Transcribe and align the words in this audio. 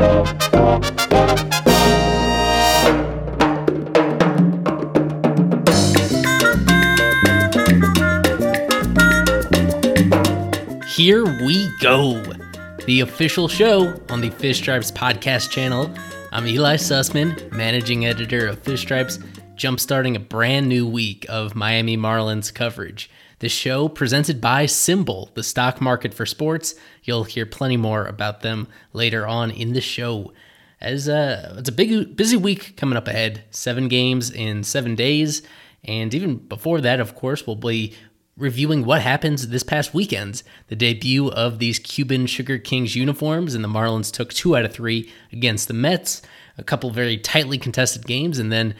Here 0.00 0.06
we 11.44 11.68
go. 11.80 12.22
The 12.86 13.00
official 13.02 13.46
show 13.46 14.00
on 14.08 14.22
the 14.22 14.30
Fish 14.30 14.56
Stripes 14.56 14.90
podcast 14.90 15.50
channel. 15.50 15.90
I'm 16.32 16.46
Eli 16.46 16.76
Sussman, 16.76 17.52
managing 17.52 18.06
editor 18.06 18.46
of 18.46 18.60
Fish 18.60 18.80
Stripes, 18.80 19.18
jumpstarting 19.54 20.16
a 20.16 20.20
brand 20.20 20.66
new 20.66 20.88
week 20.88 21.26
of 21.28 21.54
Miami 21.54 21.98
Marlins 21.98 22.54
coverage. 22.54 23.10
The 23.40 23.48
show 23.48 23.88
presented 23.88 24.38
by 24.38 24.66
SimBull, 24.66 25.32
the 25.32 25.42
stock 25.42 25.80
market 25.80 26.12
for 26.12 26.26
sports. 26.26 26.74
You'll 27.04 27.24
hear 27.24 27.46
plenty 27.46 27.78
more 27.78 28.04
about 28.04 28.42
them 28.42 28.68
later 28.92 29.26
on 29.26 29.50
in 29.50 29.72
the 29.72 29.80
show. 29.80 30.34
As 30.78 31.08
uh, 31.08 31.54
it's 31.58 31.68
a 31.70 31.72
big, 31.72 32.16
busy 32.16 32.36
week 32.36 32.76
coming 32.76 32.98
up 32.98 33.08
ahead. 33.08 33.44
Seven 33.50 33.88
games 33.88 34.30
in 34.30 34.62
seven 34.62 34.94
days, 34.94 35.42
and 35.82 36.12
even 36.12 36.36
before 36.36 36.82
that, 36.82 37.00
of 37.00 37.14
course, 37.14 37.46
we'll 37.46 37.56
be 37.56 37.94
reviewing 38.36 38.84
what 38.84 39.00
happens 39.00 39.48
this 39.48 39.62
past 39.62 39.94
weekend. 39.94 40.42
The 40.68 40.76
debut 40.76 41.30
of 41.30 41.58
these 41.58 41.78
Cuban 41.78 42.26
Sugar 42.26 42.58
Kings 42.58 42.94
uniforms, 42.94 43.54
and 43.54 43.64
the 43.64 43.68
Marlins 43.68 44.12
took 44.12 44.34
two 44.34 44.54
out 44.54 44.66
of 44.66 44.74
three 44.74 45.10
against 45.32 45.66
the 45.66 45.74
Mets. 45.74 46.20
A 46.58 46.62
couple 46.62 46.90
very 46.90 47.16
tightly 47.16 47.56
contested 47.56 48.06
games, 48.06 48.38
and 48.38 48.52
then. 48.52 48.74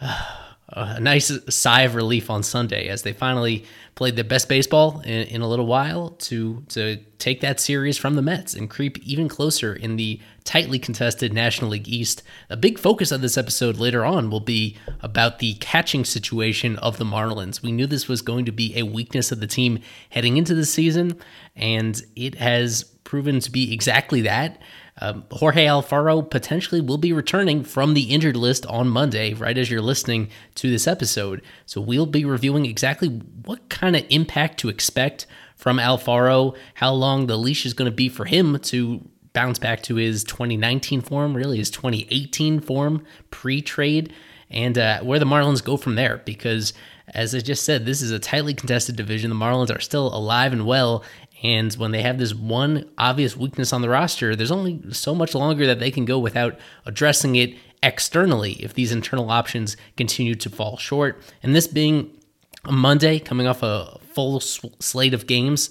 Uh, 0.00 0.44
a 0.70 1.00
nice 1.00 1.32
sigh 1.48 1.82
of 1.82 1.94
relief 1.94 2.28
on 2.28 2.42
Sunday 2.42 2.88
as 2.88 3.02
they 3.02 3.12
finally 3.12 3.64
played 3.94 4.16
their 4.16 4.24
best 4.24 4.48
baseball 4.48 5.00
in, 5.00 5.26
in, 5.28 5.40
a 5.40 5.48
little 5.48 5.66
while 5.66 6.10
to 6.10 6.62
to 6.68 6.98
take 7.18 7.40
that 7.40 7.58
series 7.58 7.96
from 7.96 8.14
the 8.14 8.22
Mets 8.22 8.54
and 8.54 8.68
creep 8.68 8.98
even 8.98 9.28
closer 9.28 9.74
in 9.74 9.96
the 9.96 10.20
tightly 10.44 10.78
contested 10.78 11.32
National 11.32 11.70
League 11.70 11.88
East. 11.88 12.22
A 12.50 12.56
big 12.56 12.78
focus 12.78 13.10
of 13.10 13.22
this 13.22 13.38
episode 13.38 13.76
later 13.76 14.04
on 14.04 14.30
will 14.30 14.40
be 14.40 14.76
about 15.00 15.38
the 15.38 15.54
catching 15.54 16.04
situation 16.04 16.76
of 16.76 16.98
the 16.98 17.04
Marlins. 17.04 17.62
We 17.62 17.72
knew 17.72 17.86
this 17.86 18.06
was 18.06 18.22
going 18.22 18.44
to 18.44 18.52
be 18.52 18.78
a 18.78 18.84
weakness 18.84 19.32
of 19.32 19.40
the 19.40 19.46
team 19.46 19.80
heading 20.10 20.36
into 20.36 20.54
the 20.54 20.66
season, 20.66 21.18
and 21.56 22.00
it 22.14 22.36
has 22.36 22.84
proven 23.04 23.40
to 23.40 23.50
be 23.50 23.72
exactly 23.72 24.20
that. 24.20 24.60
Um, 25.00 25.24
Jorge 25.30 25.66
Alfaro 25.66 26.28
potentially 26.28 26.80
will 26.80 26.98
be 26.98 27.12
returning 27.12 27.62
from 27.62 27.94
the 27.94 28.12
injured 28.12 28.36
list 28.36 28.66
on 28.66 28.88
Monday, 28.88 29.34
right 29.34 29.56
as 29.56 29.70
you're 29.70 29.80
listening 29.80 30.28
to 30.56 30.70
this 30.70 30.86
episode. 30.86 31.42
So 31.66 31.80
we'll 31.80 32.06
be 32.06 32.24
reviewing 32.24 32.66
exactly 32.66 33.08
what 33.08 33.68
kind 33.68 33.94
of 33.94 34.04
impact 34.10 34.58
to 34.60 34.68
expect 34.68 35.26
from 35.56 35.78
Alfaro, 35.78 36.56
how 36.74 36.92
long 36.92 37.26
the 37.26 37.36
leash 37.36 37.66
is 37.66 37.74
going 37.74 37.90
to 37.90 37.94
be 37.94 38.08
for 38.08 38.24
him 38.24 38.58
to 38.58 39.08
bounce 39.32 39.58
back 39.58 39.82
to 39.84 39.96
his 39.96 40.24
2019 40.24 41.00
form, 41.00 41.36
really 41.36 41.58
his 41.58 41.70
2018 41.70 42.60
form 42.60 43.04
pre 43.30 43.62
trade, 43.62 44.12
and 44.50 44.78
uh, 44.78 45.00
where 45.00 45.18
the 45.18 45.26
Marlins 45.26 45.62
go 45.62 45.76
from 45.76 45.94
there. 45.94 46.22
Because 46.24 46.72
as 47.14 47.34
I 47.34 47.40
just 47.40 47.64
said, 47.64 47.86
this 47.86 48.02
is 48.02 48.10
a 48.10 48.18
tightly 48.18 48.54
contested 48.54 48.96
division. 48.96 49.30
The 49.30 49.36
Marlins 49.36 49.74
are 49.74 49.80
still 49.80 50.14
alive 50.14 50.52
and 50.52 50.66
well, 50.66 51.04
and 51.42 51.72
when 51.74 51.92
they 51.92 52.02
have 52.02 52.18
this 52.18 52.34
one 52.34 52.88
obvious 52.98 53.36
weakness 53.36 53.72
on 53.72 53.82
the 53.82 53.88
roster, 53.88 54.34
there's 54.34 54.50
only 54.50 54.82
so 54.92 55.14
much 55.14 55.34
longer 55.34 55.66
that 55.66 55.78
they 55.78 55.90
can 55.90 56.04
go 56.04 56.18
without 56.18 56.58
addressing 56.84 57.36
it 57.36 57.54
externally 57.82 58.52
if 58.54 58.74
these 58.74 58.92
internal 58.92 59.30
options 59.30 59.76
continue 59.96 60.34
to 60.34 60.50
fall 60.50 60.76
short. 60.76 61.22
And 61.42 61.54
this 61.54 61.68
being 61.68 62.16
a 62.64 62.72
Monday, 62.72 63.18
coming 63.20 63.46
off 63.46 63.62
a 63.62 63.98
full 64.14 64.40
slate 64.40 65.14
of 65.14 65.26
games 65.26 65.70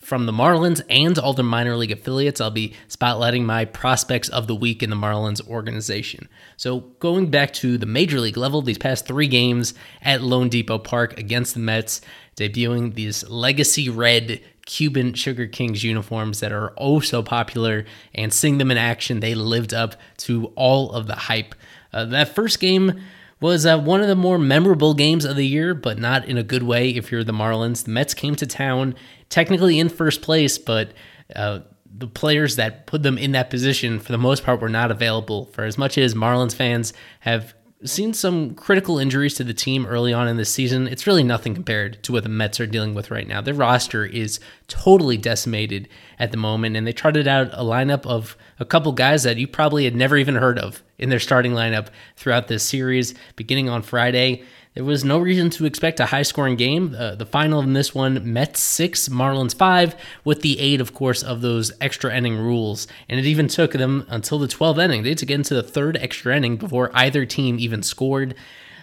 from 0.00 0.26
the 0.26 0.32
Marlins 0.32 0.80
and 0.88 1.18
all 1.18 1.34
their 1.34 1.44
minor 1.44 1.76
league 1.76 1.90
affiliates, 1.90 2.40
I'll 2.40 2.50
be 2.50 2.74
spotlighting 2.88 3.44
my 3.44 3.64
prospects 3.64 4.28
of 4.28 4.46
the 4.46 4.54
week 4.54 4.82
in 4.82 4.90
the 4.90 4.96
Marlins 4.96 5.46
organization. 5.46 6.28
So, 6.56 6.80
going 7.00 7.30
back 7.30 7.52
to 7.54 7.76
the 7.76 7.86
major 7.86 8.20
league 8.20 8.36
level, 8.36 8.62
these 8.62 8.78
past 8.78 9.06
three 9.06 9.28
games 9.28 9.74
at 10.02 10.20
loanDepot 10.20 10.84
Park 10.84 11.18
against 11.18 11.54
the 11.54 11.60
Mets, 11.60 12.00
debuting 12.36 12.94
these 12.94 13.28
legacy 13.28 13.88
red 13.88 14.40
Cuban 14.70 15.14
Sugar 15.14 15.48
Kings 15.48 15.82
uniforms 15.82 16.38
that 16.38 16.52
are 16.52 16.72
oh 16.78 17.00
so 17.00 17.24
popular, 17.24 17.84
and 18.14 18.32
seeing 18.32 18.58
them 18.58 18.70
in 18.70 18.78
action, 18.78 19.18
they 19.18 19.34
lived 19.34 19.74
up 19.74 19.96
to 20.18 20.52
all 20.54 20.92
of 20.92 21.08
the 21.08 21.16
hype. 21.16 21.56
Uh, 21.92 22.04
that 22.04 22.36
first 22.36 22.60
game 22.60 23.00
was 23.40 23.66
uh, 23.66 23.76
one 23.76 24.00
of 24.00 24.06
the 24.06 24.14
more 24.14 24.38
memorable 24.38 24.94
games 24.94 25.24
of 25.24 25.34
the 25.34 25.46
year, 25.46 25.74
but 25.74 25.98
not 25.98 26.24
in 26.24 26.38
a 26.38 26.44
good 26.44 26.62
way 26.62 26.90
if 26.90 27.10
you're 27.10 27.24
the 27.24 27.32
Marlins. 27.32 27.84
The 27.84 27.90
Mets 27.90 28.14
came 28.14 28.36
to 28.36 28.46
town, 28.46 28.94
technically 29.28 29.80
in 29.80 29.88
first 29.88 30.22
place, 30.22 30.56
but 30.56 30.92
uh, 31.34 31.60
the 31.92 32.06
players 32.06 32.54
that 32.54 32.86
put 32.86 33.02
them 33.02 33.18
in 33.18 33.32
that 33.32 33.50
position, 33.50 33.98
for 33.98 34.12
the 34.12 34.18
most 34.18 34.44
part, 34.44 34.60
were 34.60 34.68
not 34.68 34.92
available. 34.92 35.46
For 35.46 35.64
as 35.64 35.78
much 35.78 35.98
as 35.98 36.14
Marlins 36.14 36.54
fans 36.54 36.92
have 37.20 37.54
seen 37.84 38.12
some 38.12 38.54
critical 38.54 38.98
injuries 38.98 39.34
to 39.34 39.44
the 39.44 39.54
team 39.54 39.86
early 39.86 40.12
on 40.12 40.28
in 40.28 40.36
the 40.36 40.44
season. 40.44 40.86
It's 40.86 41.06
really 41.06 41.22
nothing 41.22 41.54
compared 41.54 42.02
to 42.02 42.12
what 42.12 42.24
the 42.24 42.28
Mets 42.28 42.60
are 42.60 42.66
dealing 42.66 42.94
with 42.94 43.10
right 43.10 43.26
now. 43.26 43.40
Their 43.40 43.54
roster 43.54 44.04
is 44.04 44.38
totally 44.68 45.16
decimated 45.16 45.88
at 46.18 46.30
the 46.30 46.36
moment, 46.36 46.76
and 46.76 46.86
they 46.86 46.92
trotted 46.92 47.26
out 47.26 47.48
a 47.52 47.64
lineup 47.64 48.04
of 48.04 48.36
a 48.58 48.64
couple 48.66 48.92
guys 48.92 49.22
that 49.22 49.38
you 49.38 49.46
probably 49.46 49.84
had 49.84 49.96
never 49.96 50.16
even 50.18 50.34
heard 50.34 50.58
of 50.58 50.82
in 50.98 51.08
their 51.08 51.18
starting 51.18 51.52
lineup 51.52 51.88
throughout 52.16 52.48
this 52.48 52.62
series, 52.62 53.14
beginning 53.36 53.70
on 53.70 53.80
Friday. 53.80 54.44
There 54.74 54.84
was 54.84 55.04
no 55.04 55.18
reason 55.18 55.50
to 55.50 55.66
expect 55.66 55.98
a 55.98 56.06
high 56.06 56.22
scoring 56.22 56.54
game. 56.54 56.94
Uh, 56.96 57.16
the 57.16 57.26
final 57.26 57.60
in 57.60 57.72
this 57.72 57.92
one, 57.92 58.32
Mets 58.32 58.60
6, 58.60 59.08
Marlins 59.08 59.54
5, 59.54 59.96
with 60.24 60.42
the 60.42 60.60
aid, 60.60 60.80
of 60.80 60.94
course, 60.94 61.24
of 61.24 61.40
those 61.40 61.72
extra 61.80 62.16
inning 62.16 62.36
rules. 62.36 62.86
And 63.08 63.18
it 63.18 63.26
even 63.26 63.48
took 63.48 63.72
them 63.72 64.06
until 64.08 64.38
the 64.38 64.46
12th 64.46 64.82
inning. 64.82 65.02
They 65.02 65.08
had 65.08 65.18
to 65.18 65.26
get 65.26 65.34
into 65.34 65.54
the 65.54 65.64
third 65.64 65.96
extra 65.96 66.36
inning 66.36 66.56
before 66.56 66.92
either 66.94 67.26
team 67.26 67.58
even 67.58 67.82
scored. 67.82 68.36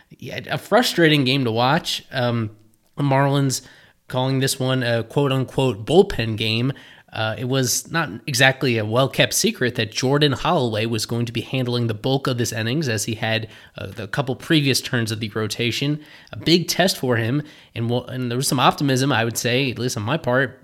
Yeah, 0.09 0.41
a 0.49 0.57
frustrating 0.57 1.23
game 1.23 1.45
to 1.45 1.51
watch. 1.51 2.03
Um, 2.11 2.51
Marlins 2.97 3.61
calling 4.09 4.39
this 4.39 4.59
one 4.59 4.83
a 4.83 5.03
quote 5.03 5.31
unquote 5.31 5.85
bullpen 5.85 6.37
game 6.37 6.73
uh, 7.13 7.35
it 7.37 7.45
was 7.45 7.89
not 7.89 8.09
exactly 8.27 8.77
a 8.77 8.85
well 8.85 9.07
kept 9.07 9.33
secret 9.33 9.75
that 9.75 9.91
Jordan 9.91 10.33
Holloway 10.33 10.85
was 10.85 11.05
going 11.05 11.25
to 11.25 11.31
be 11.31 11.41
handling 11.41 11.87
the 11.87 11.93
bulk 11.93 12.27
of 12.27 12.37
this 12.37 12.51
innings 12.51 12.89
as 12.89 13.05
he 13.05 13.15
had 13.15 13.47
uh, 13.77 13.87
the 13.87 14.07
couple 14.07 14.35
previous 14.35 14.81
turns 14.81 15.11
of 15.11 15.21
the 15.21 15.29
rotation. 15.29 16.03
A 16.33 16.37
big 16.37 16.67
test 16.67 16.97
for 16.97 17.15
him, 17.15 17.43
and, 17.73 17.89
and 17.89 18.29
there 18.29 18.37
was 18.37 18.47
some 18.47 18.59
optimism, 18.59 19.13
I 19.13 19.23
would 19.23 19.37
say, 19.37 19.71
at 19.71 19.79
least 19.79 19.95
on 19.95 20.03
my 20.03 20.17
part, 20.17 20.61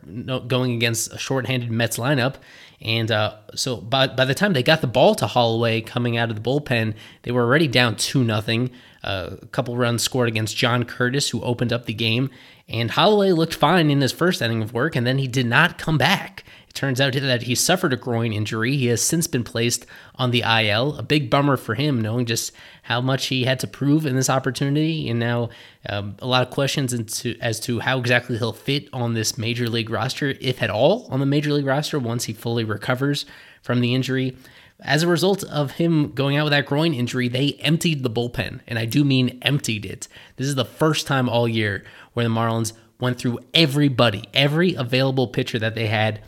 going 0.47 0.73
against 0.73 1.13
a 1.13 1.17
shorthanded 1.17 1.71
Mets 1.71 1.97
lineup. 1.97 2.35
And 2.81 3.09
uh, 3.11 3.37
so 3.55 3.77
by, 3.77 4.07
by 4.07 4.25
the 4.25 4.33
time 4.35 4.51
they 4.51 4.63
got 4.63 4.81
the 4.81 4.87
ball 4.87 5.15
to 5.15 5.27
Holloway 5.27 5.79
coming 5.79 6.17
out 6.17 6.29
of 6.29 6.35
the 6.35 6.41
bullpen, 6.41 6.95
they 7.21 7.31
were 7.31 7.43
already 7.43 7.67
down 7.67 7.95
2 7.95 8.23
nothing. 8.23 8.71
Uh, 9.01 9.37
a 9.41 9.45
couple 9.47 9.77
runs 9.77 10.03
scored 10.03 10.27
against 10.27 10.57
John 10.57 10.83
Curtis, 10.83 11.29
who 11.29 11.41
opened 11.41 11.71
up 11.71 11.85
the 11.85 11.93
game. 11.93 12.29
And 12.73 12.89
Holloway 12.89 13.31
looked 13.34 13.53
fine 13.53 13.91
in 13.91 14.01
his 14.01 14.11
first 14.11 14.41
inning 14.41 14.63
of 14.63 14.73
work, 14.73 14.95
and 14.95 15.06
then 15.06 15.19
he 15.19 15.28
did 15.28 15.45
not 15.45 15.78
come 15.78 16.00
back. 16.00 16.44
It 16.67 16.73
turns 16.73 17.00
out 17.00 17.13
that 17.13 17.44
he 17.44 17.53
suffered 17.53 17.94
a 17.94 17.97
groin 17.97 18.34
injury. 18.34 18.75
He 18.75 18.88
has 18.88 19.00
since 19.00 19.28
been 19.28 19.44
placed 19.44 19.85
on 20.16 20.31
the 20.31 20.42
IL. 20.42 20.95
A 20.97 21.03
big 21.03 21.30
bummer 21.30 21.56
for 21.56 21.75
him, 21.75 22.01
knowing 22.01 22.25
just 22.25 22.51
how 22.81 23.00
much 23.00 23.27
he 23.27 23.44
had 23.44 23.59
to 23.59 23.68
prove 23.68 24.07
in 24.07 24.15
this 24.15 24.30
opportunity, 24.30 25.07
and 25.07 25.19
now 25.19 25.50
um, 25.88 26.15
a 26.18 26.25
lot 26.25 26.42
of 26.42 26.51
questions 26.51 26.94
into, 26.94 27.38
as 27.39 27.59
to 27.59 27.80
how 27.80 28.00
exactly 28.00 28.39
he'll 28.39 28.53
fit 28.53 28.89
on 28.92 29.13
this 29.13 29.38
major 29.38 29.69
league 29.69 29.92
roster, 29.92 30.33
if 30.42 30.63
at 30.63 30.71
all, 30.71 31.06
on 31.12 31.19
the 31.19 31.27
major 31.27 31.53
league 31.53 31.68
roster 31.68 32.00
once 32.00 32.24
he 32.24 32.33
fully 32.33 32.63
recovers 32.63 33.27
from 33.62 33.81
the 33.81 33.94
injury. 33.94 34.36
As 34.83 35.01
a 35.01 35.07
result 35.07 35.44
of 35.45 35.71
him 35.71 36.12
going 36.12 36.35
out 36.35 36.44
with 36.44 36.51
that 36.51 36.65
groin 36.65 36.94
injury, 36.94 37.30
they 37.30 37.53
emptied 37.62 38.03
the 38.03 38.09
bullpen, 38.09 38.59
and 38.68 38.77
I 38.77 38.85
do 38.85 39.03
mean 39.03 39.39
emptied 39.41 39.85
it. 39.85 40.07
This 40.35 40.47
is 40.47 40.56
the 40.56 40.65
first 40.65 41.07
time 41.07 41.30
all 41.30 41.47
year 41.47 41.83
where 42.13 42.25
the 42.25 42.33
Marlins 42.33 42.74
went 43.00 43.18
through 43.18 43.39
everybody, 43.53 44.24
every 44.33 44.74
available 44.74 45.27
pitcher 45.27 45.59
that 45.59 45.75
they 45.75 45.88
had. 45.88 46.21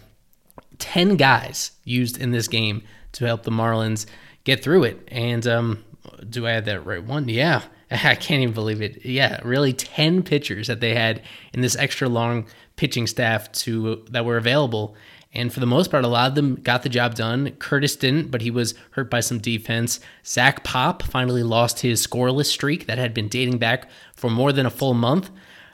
10 0.80 1.16
guys 1.16 1.72
used 1.84 2.20
in 2.20 2.32
this 2.32 2.48
game 2.48 2.84
to 3.14 3.26
help 3.26 3.44
the 3.44 3.52
Marlins 3.52 4.06
get 4.44 4.64
through 4.64 4.84
it. 4.84 5.08
And 5.10 5.46
um, 5.48 5.84
do 6.30 6.46
I 6.46 6.52
have 6.52 6.66
that 6.66 6.86
right 6.86 7.04
one? 7.04 7.30
Yeah. 7.30 7.62
I 7.92 8.16
can't 8.16 8.42
even 8.42 8.54
believe 8.54 8.82
it. 8.82 9.06
Yeah, 9.06 9.40
really 9.44 9.74
10 9.74 10.24
pitchers 10.24 10.68
that 10.68 10.82
they 10.82 10.96
had 10.96 11.22
in 11.54 11.62
this 11.62 11.76
extra 11.76 12.10
long 12.10 12.46
pitching 12.76 13.08
staff 13.08 13.52
to 13.52 14.04
that 14.10 14.26
were 14.26 14.38
available 14.38 14.96
And 15.36 15.52
for 15.52 15.60
the 15.60 15.66
most 15.66 15.92
part, 15.92 16.06
a 16.06 16.08
lot 16.08 16.30
of 16.30 16.36
them 16.36 16.56
got 16.56 16.84
the 16.84 16.90
job 16.90 17.14
done. 17.14 17.52
Curtis 17.60 17.98
didn't, 17.98 18.32
but 18.32 18.42
he 18.42 18.50
was 18.50 18.74
hurt 18.92 19.12
by 19.12 19.20
some 19.20 19.40
defense. 19.40 20.00
Zach 20.26 20.64
Pop 20.64 21.04
finally 21.04 21.44
lost 21.44 21.82
his 21.82 22.06
scoreless 22.06 22.46
streak 22.46 22.88
that 22.88 22.98
had 22.98 23.14
been 23.14 23.28
dating 23.28 23.58
back 23.58 23.90
for 24.16 24.30
more 24.30 24.54
than 24.54 24.66
a 24.66 24.72
full 24.72 24.94
month. 24.94 25.30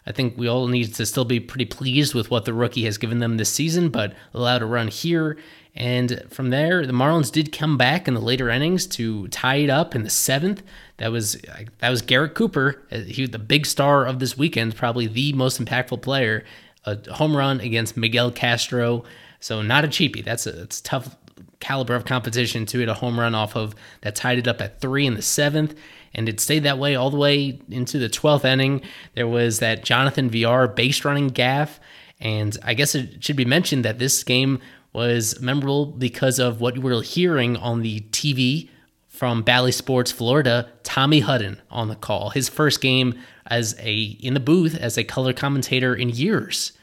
I 0.08 0.12
think 0.12 0.36
we 0.36 0.48
all 0.48 0.68
need 0.68 0.96
to 0.96 1.06
still 1.06 1.26
be 1.26 1.40
pretty 1.40 1.66
pleased 1.66 2.16
with 2.16 2.32
what 2.32 2.46
the 2.46 2.56
rookie 2.56 2.86
has 2.86 2.98
given 2.98 3.20
them 3.20 3.38
this 3.38 3.52
season, 3.52 3.90
but 3.90 4.16
allowed 4.34 4.64
a 4.64 4.66
run 4.66 4.88
here. 4.88 5.38
And 5.76 6.24
from 6.30 6.50
there, 6.50 6.86
the 6.86 6.92
Marlins 6.92 7.32
did 7.32 7.52
come 7.52 7.78
back 7.78 8.08
in 8.08 8.16
the 8.16 8.20
later 8.20 8.50
innings 8.50 8.88
to 8.88 9.28
tie 9.28 9.58
it 9.58 9.70
up 9.70 9.96
in 9.96 10.04
the 10.04 10.10
seventh. 10.10 10.64
That 10.98 11.12
was 11.12 11.40
that 11.80 11.90
was 11.90 12.02
Garrett 12.02 12.34
Cooper. 12.34 12.82
Uh, 12.92 13.00
he 13.02 13.22
was 13.22 13.32
the 13.32 13.40
big 13.40 13.66
star 13.66 14.06
of 14.06 14.20
this 14.20 14.38
weekend, 14.38 14.76
probably 14.76 15.08
the 15.08 15.34
most 15.34 15.64
impactful 15.64 16.02
player. 16.02 16.44
A 16.84 16.98
home 17.14 17.38
run 17.38 17.62
against 17.62 17.96
Miguel 17.96 18.32
Castro. 18.32 19.04
So 19.42 19.62
not 19.62 19.84
a 19.84 19.90
cheapie. 19.90 20.24
That's 20.24 20.48
a, 20.48 20.62
it's 20.62 20.80
tough 20.80 21.18
caliber 21.60 21.94
of 21.94 22.06
competition 22.06 22.66
to 22.68 22.80
hit 22.80 22.90
a 22.90 22.94
home 22.94 23.20
run 23.20 23.36
off 23.36 23.56
of 23.56 23.76
that 24.02 24.16
tied 24.16 24.40
it 24.40 24.48
up 24.48 24.62
at 24.62 24.80
three 24.82 25.06
in 25.06 25.14
the 25.14 25.22
seventh 25.22 25.76
and 26.14 26.28
it 26.28 26.40
stayed 26.40 26.64
that 26.64 26.78
way 26.78 26.96
all 26.96 27.10
the 27.10 27.18
way 27.18 27.60
into 27.70 27.98
the 27.98 28.10
12th 28.10 28.46
inning. 28.46 28.82
There 29.16 29.28
was 29.28 29.60
that 29.60 29.84
Jonathan 29.84 30.30
Villar 30.30 30.68
base 30.68 31.06
running 31.06 31.30
gaff, 31.30 31.80
and 32.20 32.58
I 32.64 32.74
guess 32.74 32.96
it 32.96 33.24
should 33.24 33.36
be 33.36 33.46
mentioned 33.46 33.86
that 33.86 34.00
this 34.00 34.24
game 34.24 34.60
was 34.94 35.40
memorable 35.40 35.86
because 35.86 36.38
of 36.38 36.60
what 36.60 36.78
we 36.78 36.94
were 36.94 37.02
hearing 37.02 37.56
on 37.58 37.82
the 37.82 38.02
TV 38.12 38.70
from 39.08 39.42
Bally 39.42 39.72
Sports 39.72 40.12
Florida, 40.12 40.70
Tommy 40.84 41.22
Hutton 41.22 41.62
on 41.70 41.88
the 41.88 41.96
call. 41.96 42.32
His 42.32 42.50
first 42.50 42.82
game 42.82 43.18
as 43.48 43.76
a 43.80 44.02
in 44.20 44.34
the 44.34 44.40
booth 44.40 44.76
as 44.76 44.98
a 44.98 45.04
color 45.04 45.34
commentator 45.34 45.96
in 45.96 46.10
years. 46.10 46.74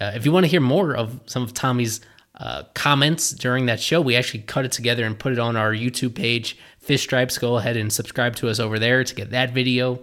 Uh, 0.00 0.12
if 0.14 0.24
you 0.24 0.32
want 0.32 0.44
to 0.44 0.50
hear 0.50 0.60
more 0.60 0.96
of 0.96 1.20
some 1.26 1.42
of 1.42 1.54
Tommy's 1.54 2.00
uh, 2.36 2.62
comments 2.74 3.30
during 3.30 3.66
that 3.66 3.80
show, 3.80 4.00
we 4.00 4.14
actually 4.14 4.40
cut 4.40 4.64
it 4.64 4.72
together 4.72 5.04
and 5.04 5.18
put 5.18 5.32
it 5.32 5.38
on 5.38 5.56
our 5.56 5.72
YouTube 5.72 6.14
page, 6.14 6.56
Fish 6.78 7.02
Stripes. 7.02 7.38
Go 7.38 7.56
ahead 7.56 7.76
and 7.76 7.92
subscribe 7.92 8.36
to 8.36 8.48
us 8.48 8.60
over 8.60 8.78
there 8.78 9.02
to 9.02 9.14
get 9.14 9.30
that 9.30 9.52
video. 9.52 9.98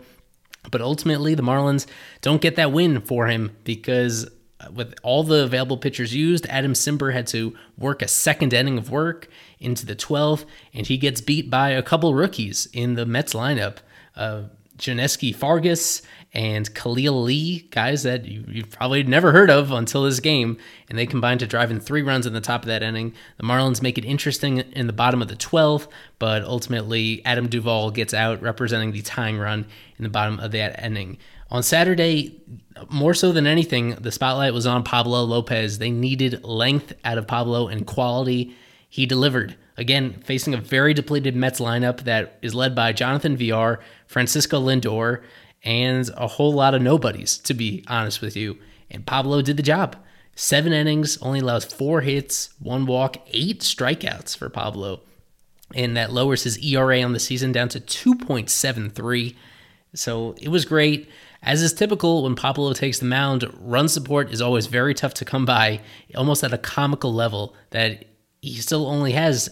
But 0.70 0.82
ultimately, 0.82 1.36
the 1.36 1.44
Marlins 1.44 1.86
don't 2.22 2.42
get 2.42 2.56
that 2.58 2.72
win 2.72 3.00
for 3.02 3.28
him 3.28 3.56
because 3.64 4.28
uh, 4.60 4.72
with 4.74 4.96
all 5.04 5.24
the 5.24 5.44
available 5.44 5.78
pitchers 5.78 6.14
used, 6.14 6.46
Adam 6.48 6.74
Cimber 6.74 7.14
had 7.14 7.28
to 7.28 7.56
work 7.78 8.02
a 8.02 8.08
second 8.08 8.54
inning 8.54 8.78
of 8.78 8.90
work 8.90 9.30
into 9.60 9.86
the 9.86 9.96
12th, 9.96 10.46
and 10.74 10.88
he 10.88 10.98
gets 10.98 11.22
beat 11.22 11.50
by 11.50 11.70
a 11.70 11.84
couple 11.84 12.14
rookies 12.14 12.68
in 12.74 12.96
the 12.96 13.06
Mets 13.06 13.34
lineup. 13.34 13.78
Uh, 14.16 14.44
Johneshwy 14.78 15.34
Fargas 15.34 16.02
and 16.36 16.72
Khalil 16.76 17.24
Lee, 17.24 17.62
guys 17.72 18.04
that 18.04 18.26
you, 18.26 18.44
have 18.56 18.70
probably 18.70 19.04
never 19.04 19.32
heard 19.32 19.50
of 19.50 19.72
until 19.72 20.04
this 20.04 20.20
game, 20.20 20.58
and 20.90 20.98
they 20.98 21.06
combined 21.06 21.40
to 21.40 21.48
drive 21.48 21.72
in 21.72 21.80
three 21.80 22.02
runs 22.02 22.26
in 22.26 22.34
the 22.34 22.42
top 22.42 22.64
of 22.64 22.68
that 22.68 22.84
inning. 22.84 23.14
The 23.38 23.44
Marlins 23.44 23.82
make 23.82 23.98
it 23.98 24.04
interesting 24.04 24.58
in 24.58 24.86
the 24.88 24.94
bottom 24.94 25.22
of 25.22 25.30
the 25.30 25.38
12th, 25.38 25.88
but 26.20 26.44
ultimately 26.44 27.24
Adam 27.24 27.48
Duvall 27.48 27.90
gets 27.90 28.14
out 28.14 28.42
representing 28.42 28.92
the 28.92 29.02
tying 29.02 29.38
run 29.38 29.66
in 29.98 30.04
the 30.04 30.10
bottom 30.10 30.40
of 30.42 30.52
that 30.52 30.84
inning. 30.84 31.18
On 31.52 31.64
Saturday, 31.64 32.42
more 32.90 33.14
so 33.14 33.32
than 33.32 33.48
anything, 33.48 33.92
the 33.92 34.12
spotlight 34.12 34.54
was 34.54 34.68
on 34.68 34.84
Pablo 34.84 35.24
Lopez. 35.24 35.78
They 35.78 35.92
needed 35.92 36.44
length 36.44 36.92
out 37.06 37.18
of 37.18 37.28
Pablo 37.28 37.70
and 37.70 37.88
quality. 37.88 38.54
He 38.90 39.06
delivered. 39.06 39.56
Again, 39.78 40.22
facing 40.24 40.54
a 40.54 40.58
very 40.58 40.94
depleted 40.94 41.36
Mets 41.36 41.60
lineup 41.60 42.02
that 42.02 42.40
is 42.42 42.56
led 42.56 42.76
by 42.76 42.94
Jonathan 42.94 43.38
Villar, 43.38 43.80
Francisco 44.08 44.60
Lindor, 44.60 45.22
and 45.66 46.10
a 46.16 46.28
whole 46.28 46.54
lot 46.54 46.76
of 46.76 46.82
nobodies, 46.82 47.38
to 47.40 47.54
be 47.54 47.84
honest 47.88 48.22
with 48.22 48.38
you. 48.38 48.58
And 48.90 49.06
Pablo 49.06 49.42
did 49.42 49.58
the 49.58 49.64
job. 49.64 49.98
Seven 50.36 50.72
innings, 50.72 51.18
only 51.22 51.40
allows 51.40 51.66
four 51.66 52.02
hits, 52.02 52.50
one 52.60 52.86
walk, 52.86 53.18
eight 53.32 53.62
strikeouts 53.62 54.38
for 54.38 54.50
Pablo. 54.50 55.02
And 55.74 55.98
that 55.98 56.14
lowers 56.14 56.44
his 56.44 56.60
ERA 56.60 57.02
on 57.02 57.14
the 57.14 57.20
season 57.20 57.52
down 57.52 57.70
to 57.70 57.80
2.73. 57.80 59.36
So 59.96 60.36
it 60.40 60.50
was 60.50 60.66
great. 60.66 61.10
As 61.42 61.62
is 61.62 61.74
typical 61.74 62.24
when 62.24 62.36
Pablo 62.36 62.74
takes 62.74 63.00
the 63.00 63.06
mound, 63.06 63.50
run 63.60 63.88
support 63.88 64.32
is 64.32 64.42
always 64.42 64.68
very 64.68 64.94
tough 64.94 65.14
to 65.16 65.26
come 65.26 65.46
by, 65.46 65.82
almost 66.16 66.44
at 66.44 66.54
a 66.54 66.58
comical 66.58 67.14
level 67.14 67.56
that 67.72 68.06
he 68.42 68.56
still 68.56 68.88
only 68.88 69.14
has 69.14 69.50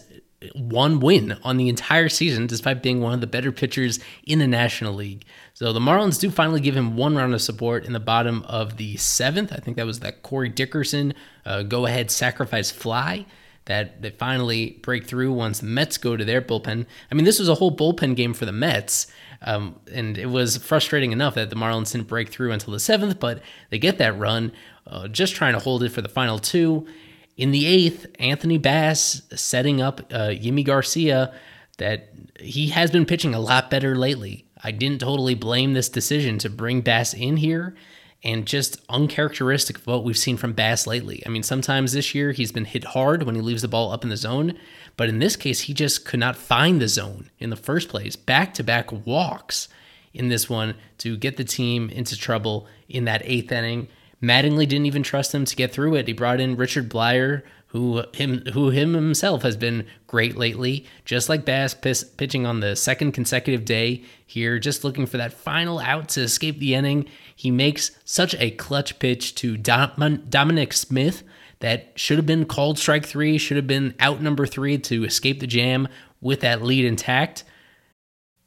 one 0.54 1.00
win 1.00 1.36
on 1.42 1.56
the 1.56 1.68
entire 1.68 2.08
season, 2.08 2.46
despite 2.46 2.82
being 2.82 3.00
one 3.00 3.12
of 3.12 3.20
the 3.20 3.26
better 3.26 3.52
pitchers 3.52 4.00
in 4.24 4.38
the 4.38 4.46
National 4.46 4.94
League. 4.94 5.24
So 5.54 5.72
the 5.72 5.80
Marlins 5.80 6.20
do 6.20 6.30
finally 6.30 6.60
give 6.60 6.76
him 6.76 6.96
one 6.96 7.16
round 7.16 7.34
of 7.34 7.42
support 7.42 7.84
in 7.84 7.92
the 7.92 8.00
bottom 8.00 8.42
of 8.42 8.76
the 8.76 8.96
seventh. 8.96 9.52
I 9.52 9.56
think 9.56 9.76
that 9.76 9.86
was 9.86 10.00
that 10.00 10.22
Corey 10.22 10.48
Dickerson 10.48 11.14
uh, 11.44 11.62
go 11.62 11.86
ahead 11.86 12.10
sacrifice 12.10 12.70
fly 12.70 13.26
that 13.66 14.02
they 14.02 14.10
finally 14.10 14.78
break 14.82 15.06
through 15.06 15.32
once 15.32 15.60
the 15.60 15.66
Mets 15.66 15.96
go 15.96 16.16
to 16.16 16.24
their 16.24 16.42
bullpen. 16.42 16.86
I 17.10 17.14
mean, 17.14 17.24
this 17.24 17.38
was 17.38 17.48
a 17.48 17.54
whole 17.54 17.74
bullpen 17.74 18.14
game 18.14 18.34
for 18.34 18.44
the 18.44 18.52
Mets. 18.52 19.06
Um, 19.42 19.76
and 19.92 20.16
it 20.16 20.26
was 20.26 20.56
frustrating 20.56 21.12
enough 21.12 21.34
that 21.34 21.50
the 21.50 21.56
Marlins 21.56 21.92
didn't 21.92 22.08
break 22.08 22.30
through 22.30 22.52
until 22.52 22.72
the 22.72 22.80
seventh, 22.80 23.20
but 23.20 23.42
they 23.70 23.78
get 23.78 23.98
that 23.98 24.18
run, 24.18 24.52
uh, 24.86 25.08
just 25.08 25.34
trying 25.34 25.52
to 25.52 25.58
hold 25.58 25.82
it 25.82 25.90
for 25.90 26.02
the 26.02 26.08
final 26.08 26.38
two. 26.38 26.86
In 27.36 27.50
the 27.50 27.66
eighth, 27.66 28.06
Anthony 28.18 28.58
Bass 28.58 29.22
setting 29.34 29.80
up 29.80 30.00
uh, 30.12 30.28
Yimi 30.28 30.64
Garcia 30.64 31.34
that 31.78 32.10
he 32.38 32.68
has 32.68 32.90
been 32.90 33.06
pitching 33.06 33.34
a 33.34 33.40
lot 33.40 33.70
better 33.70 33.96
lately. 33.96 34.46
I 34.62 34.70
didn't 34.70 35.00
totally 35.00 35.34
blame 35.34 35.74
this 35.74 35.88
decision 35.88 36.38
to 36.38 36.48
bring 36.48 36.80
Bass 36.80 37.12
in 37.12 37.38
here 37.38 37.74
and 38.22 38.46
just 38.46 38.80
uncharacteristic 38.88 39.78
of 39.78 39.86
what 39.86 40.04
we've 40.04 40.16
seen 40.16 40.36
from 40.36 40.54
Bass 40.54 40.86
lately. 40.86 41.22
I 41.26 41.28
mean, 41.28 41.42
sometimes 41.42 41.92
this 41.92 42.14
year 42.14 42.32
he's 42.32 42.52
been 42.52 42.64
hit 42.64 42.84
hard 42.84 43.24
when 43.24 43.34
he 43.34 43.40
leaves 43.42 43.62
the 43.62 43.68
ball 43.68 43.92
up 43.92 44.02
in 44.02 44.10
the 44.10 44.16
zone, 44.16 44.58
but 44.96 45.08
in 45.08 45.18
this 45.18 45.36
case, 45.36 45.62
he 45.62 45.74
just 45.74 46.06
could 46.06 46.20
not 46.20 46.36
find 46.36 46.80
the 46.80 46.88
zone 46.88 47.30
in 47.38 47.50
the 47.50 47.56
first 47.56 47.88
place. 47.88 48.16
Back 48.16 48.54
to 48.54 48.62
back 48.62 48.90
walks 48.92 49.68
in 50.14 50.28
this 50.28 50.48
one 50.48 50.74
to 50.98 51.16
get 51.16 51.36
the 51.36 51.44
team 51.44 51.90
into 51.90 52.16
trouble 52.16 52.66
in 52.88 53.04
that 53.04 53.22
eighth 53.24 53.52
inning. 53.52 53.88
Mattingly 54.24 54.66
didn't 54.68 54.86
even 54.86 55.02
trust 55.02 55.34
him 55.34 55.44
to 55.44 55.56
get 55.56 55.72
through 55.72 55.94
it. 55.96 56.08
He 56.08 56.12
brought 56.14 56.40
in 56.40 56.56
Richard 56.56 56.88
Bleier, 56.88 57.42
who 57.68 58.04
him 58.12 58.42
who 58.52 58.70
him 58.70 58.94
himself 58.94 59.42
has 59.42 59.56
been 59.56 59.86
great 60.06 60.36
lately. 60.36 60.86
Just 61.04 61.28
like 61.28 61.44
Bass 61.44 61.74
pitching 61.74 62.46
on 62.46 62.60
the 62.60 62.76
second 62.76 63.12
consecutive 63.12 63.64
day 63.64 64.04
here, 64.24 64.58
just 64.58 64.84
looking 64.84 65.06
for 65.06 65.16
that 65.16 65.32
final 65.32 65.80
out 65.80 66.08
to 66.10 66.22
escape 66.22 66.58
the 66.58 66.74
inning. 66.74 67.06
He 67.34 67.50
makes 67.50 67.90
such 68.04 68.34
a 68.36 68.52
clutch 68.52 68.98
pitch 68.98 69.34
to 69.36 69.56
Dom- 69.56 70.22
Dominic 70.28 70.72
Smith 70.72 71.24
that 71.58 71.92
should 71.96 72.18
have 72.18 72.26
been 72.26 72.44
called 72.44 72.78
strike 72.78 73.06
three, 73.06 73.38
should 73.38 73.56
have 73.56 73.66
been 73.66 73.94
out 73.98 74.22
number 74.22 74.46
three 74.46 74.78
to 74.78 75.04
escape 75.04 75.40
the 75.40 75.46
jam 75.46 75.88
with 76.20 76.40
that 76.40 76.62
lead 76.62 76.84
intact. 76.84 77.42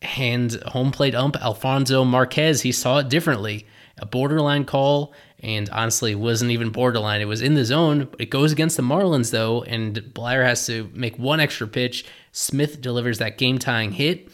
And 0.01 0.53
home 0.67 0.91
plate 0.91 1.15
ump 1.15 1.35
Alfonso 1.37 2.03
Marquez, 2.03 2.61
he 2.61 2.71
saw 2.71 2.99
it 2.99 3.09
differently. 3.09 3.65
A 3.97 4.05
borderline 4.05 4.65
call 4.65 5.13
and 5.39 5.69
honestly 5.69 6.13
wasn't 6.13 6.51
even 6.51 6.69
borderline. 6.69 7.21
It 7.21 7.25
was 7.25 7.41
in 7.41 7.55
the 7.55 7.65
zone. 7.65 8.07
It 8.19 8.29
goes 8.29 8.51
against 8.51 8.77
the 8.77 8.83
Marlins 8.83 9.31
though, 9.31 9.63
and 9.63 9.95
Bleier 9.95 10.43
has 10.43 10.65
to 10.67 10.89
make 10.93 11.17
one 11.17 11.39
extra 11.39 11.67
pitch. 11.67 12.05
Smith 12.31 12.81
delivers 12.81 13.17
that 13.17 13.37
game 13.37 13.57
tying 13.57 13.93
hit. 13.93 14.29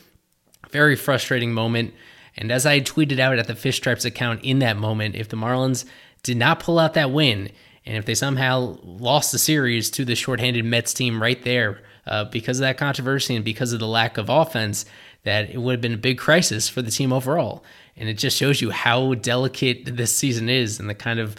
Very 0.70 0.96
frustrating 0.96 1.54
moment. 1.54 1.94
And 2.36 2.52
as 2.52 2.66
I 2.66 2.80
tweeted 2.80 3.20
out 3.20 3.38
at 3.38 3.48
the 3.48 3.56
Fish 3.56 3.78
Stripes 3.78 4.06
account 4.06 4.44
in 4.44 4.60
that 4.60 4.78
moment, 4.78 5.16
if 5.16 5.30
the 5.30 5.38
Marlins 5.38 5.86
did 6.24 6.38
not 6.38 6.60
pull 6.60 6.80
out 6.80 6.94
that 6.96 7.12
win, 7.12 7.52
and 7.86 7.98
if 7.98 8.06
they 8.06 8.16
somehow 8.16 8.78
lost 8.82 9.32
the 9.32 9.40
series 9.40 9.90
to 9.92 10.06
the 10.06 10.16
shorthanded 10.16 10.66
Mets 10.66 10.94
team 10.94 11.22
right 11.22 11.42
there 11.44 11.82
uh, 12.08 12.26
because 12.26 12.60
of 12.60 12.62
that 12.62 12.78
controversy 12.78 13.36
and 13.36 13.44
because 13.44 13.74
of 13.74 13.80
the 13.80 13.88
lack 13.88 14.18
of 14.18 14.30
offense, 14.30 14.86
that 15.24 15.50
it 15.50 15.58
would 15.58 15.74
have 15.74 15.82
been 15.82 15.94
a 15.94 15.98
big 15.98 16.18
crisis 16.18 16.70
for 16.70 16.82
the 16.82 16.92
team 16.92 17.14
overall. 17.14 17.64
And 17.96 18.10
it 18.10 18.18
just 18.18 18.38
shows 18.38 18.62
you 18.62 18.72
how 18.72 19.14
delicate 19.16 19.98
this 19.98 20.16
season 20.16 20.50
is 20.50 20.80
and 20.80 20.90
the 20.90 20.96
kind 20.96 21.20
of 21.20 21.36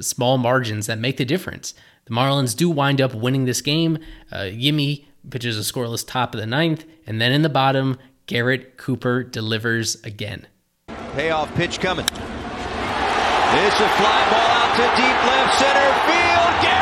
small 0.00 0.38
margins 0.38 0.86
that 0.86 0.98
make 0.98 1.16
the 1.16 1.24
difference. 1.24 1.74
The 2.06 2.14
Marlins 2.14 2.56
do 2.56 2.70
wind 2.70 3.00
up 3.00 3.14
winning 3.14 3.44
this 3.44 3.60
game. 3.60 3.98
Uh, 4.32 4.42
Yimi 4.44 5.04
pitches 5.30 5.58
a 5.58 5.72
scoreless 5.72 6.06
top 6.06 6.34
of 6.34 6.40
the 6.40 6.46
ninth, 6.46 6.84
and 7.06 7.20
then 7.20 7.32
in 7.32 7.42
the 7.42 7.48
bottom, 7.48 7.98
Garrett 8.26 8.76
Cooper 8.76 9.22
delivers 9.22 9.96
again. 10.04 10.46
Payoff 11.14 11.54
pitch 11.54 11.80
coming. 11.80 12.06
It's 12.06 13.80
a 13.80 13.88
fly 13.96 14.20
ball 14.30 14.50
out 14.60 14.76
to 14.76 14.84
deep 14.96 15.18
left 15.24 15.58
center 15.58 15.92
field. 16.04 16.52
Garrett 16.62 16.77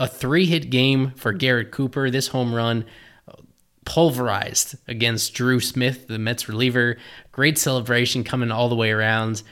A 0.00 0.08
three-hit 0.08 0.70
game 0.70 1.12
for 1.12 1.32
Garrett 1.32 1.70
Cooper. 1.70 2.10
This 2.10 2.28
home 2.28 2.52
run 2.52 2.86
pulverized 3.84 4.76
against 4.86 5.34
Drew 5.34 5.58
Smith, 5.58 6.06
the 6.06 6.18
Mets 6.18 6.48
reliever. 6.48 6.96
Great 7.32 7.58
celebration 7.58 8.24
coming 8.24 8.50
all 8.50 8.68
the 8.68 8.76
way 8.76 8.90
around. 8.90 9.42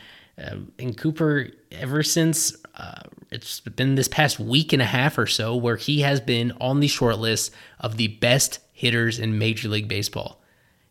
Uh, 0.40 0.56
and 0.78 0.96
Cooper, 0.96 1.48
ever 1.72 2.02
since 2.02 2.54
uh, 2.76 3.02
it's 3.30 3.60
been 3.60 3.96
this 3.96 4.06
past 4.06 4.38
week 4.38 4.72
and 4.72 4.80
a 4.80 4.86
half 4.86 5.18
or 5.18 5.26
so 5.26 5.56
where 5.56 5.76
he 5.76 6.02
has 6.02 6.20
been 6.20 6.52
on 6.60 6.78
the 6.80 6.86
short 6.86 7.18
list 7.18 7.52
of 7.80 7.96
the 7.96 8.08
best 8.08 8.60
hitters 8.72 9.18
in 9.18 9.38
Major 9.38 9.68
League 9.68 9.88
Baseball. 9.88 10.40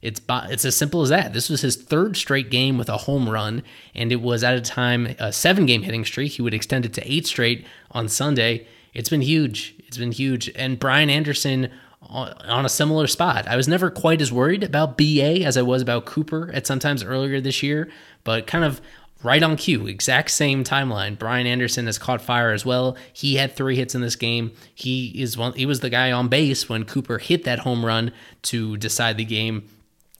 It's 0.02 0.22
it's 0.30 0.66
as 0.66 0.76
simple 0.76 1.02
as 1.02 1.10
that. 1.10 1.34
This 1.34 1.50
was 1.50 1.62
his 1.62 1.76
third 1.76 2.18
straight 2.18 2.52
game 2.52 2.78
with 2.78 2.90
a 2.90 2.98
home 2.98 3.28
run, 3.28 3.64
and 3.96 4.12
it 4.12 4.22
was 4.22 4.44
at 4.44 4.56
a 4.56 4.62
time 4.62 5.16
a 5.18 5.34
seven 5.34 5.66
game 5.66 5.82
hitting 5.82 6.06
streak. 6.06 6.34
He 6.34 6.42
would 6.42 6.54
extend 6.54 6.86
it 6.86 6.94
to 6.94 7.12
eight 7.12 7.26
straight 7.26 7.66
on 7.92 8.08
Sunday. 8.08 8.68
It's 8.98 9.10
been 9.10 9.22
huge. 9.22 9.75
It's 9.88 9.98
been 9.98 10.12
huge. 10.12 10.50
And 10.56 10.80
Brian 10.80 11.10
Anderson 11.10 11.70
on 12.01 12.66
a 12.66 12.70
similar 12.70 13.06
spot. 13.06 13.48
I 13.48 13.56
was 13.56 13.68
never 13.68 13.92
quite 13.92 14.22
as 14.22 14.32
worried 14.32 14.63
about 14.63 14.98
BA 14.98 15.44
as 15.44 15.56
I 15.56 15.62
was 15.62 15.84
about 15.84 16.06
Cooper 16.06 16.50
at 16.51 16.66
sometimes 16.66 17.04
earlier 17.04 17.39
this 17.39 17.62
year, 17.62 17.89
but 18.24 18.48
kind 18.48 18.63
of 18.63 18.82
right 19.22 19.44
on 19.44 19.56
cue, 19.56 19.86
exact 19.86 20.32
same 20.32 20.63
timeline. 20.63 21.18
Brian 21.18 21.46
Anderson 21.46 21.86
has 21.86 22.00
caught 22.00 22.22
fire 22.22 22.51
as 22.51 22.66
well. 22.66 22.98
He 23.13 23.36
had 23.36 23.56
three 23.56 23.75
hits 23.75 23.94
in 23.94 24.01
this 24.01 24.16
game. 24.16 24.51
He 24.74 25.10
is 25.22 25.38
one. 25.38 25.54
He 25.54 25.68
was 25.68 25.82
the 25.82 25.92
guy 25.92 26.12
on 26.12 26.27
base 26.27 26.68
when 26.68 26.84
Cooper 26.84 27.20
hit 27.20 27.44
that 27.44 27.60
home 27.60 27.86
run 27.86 28.12
to 28.44 28.77
decide 28.77 29.18
the 29.18 29.25
game. 29.25 29.70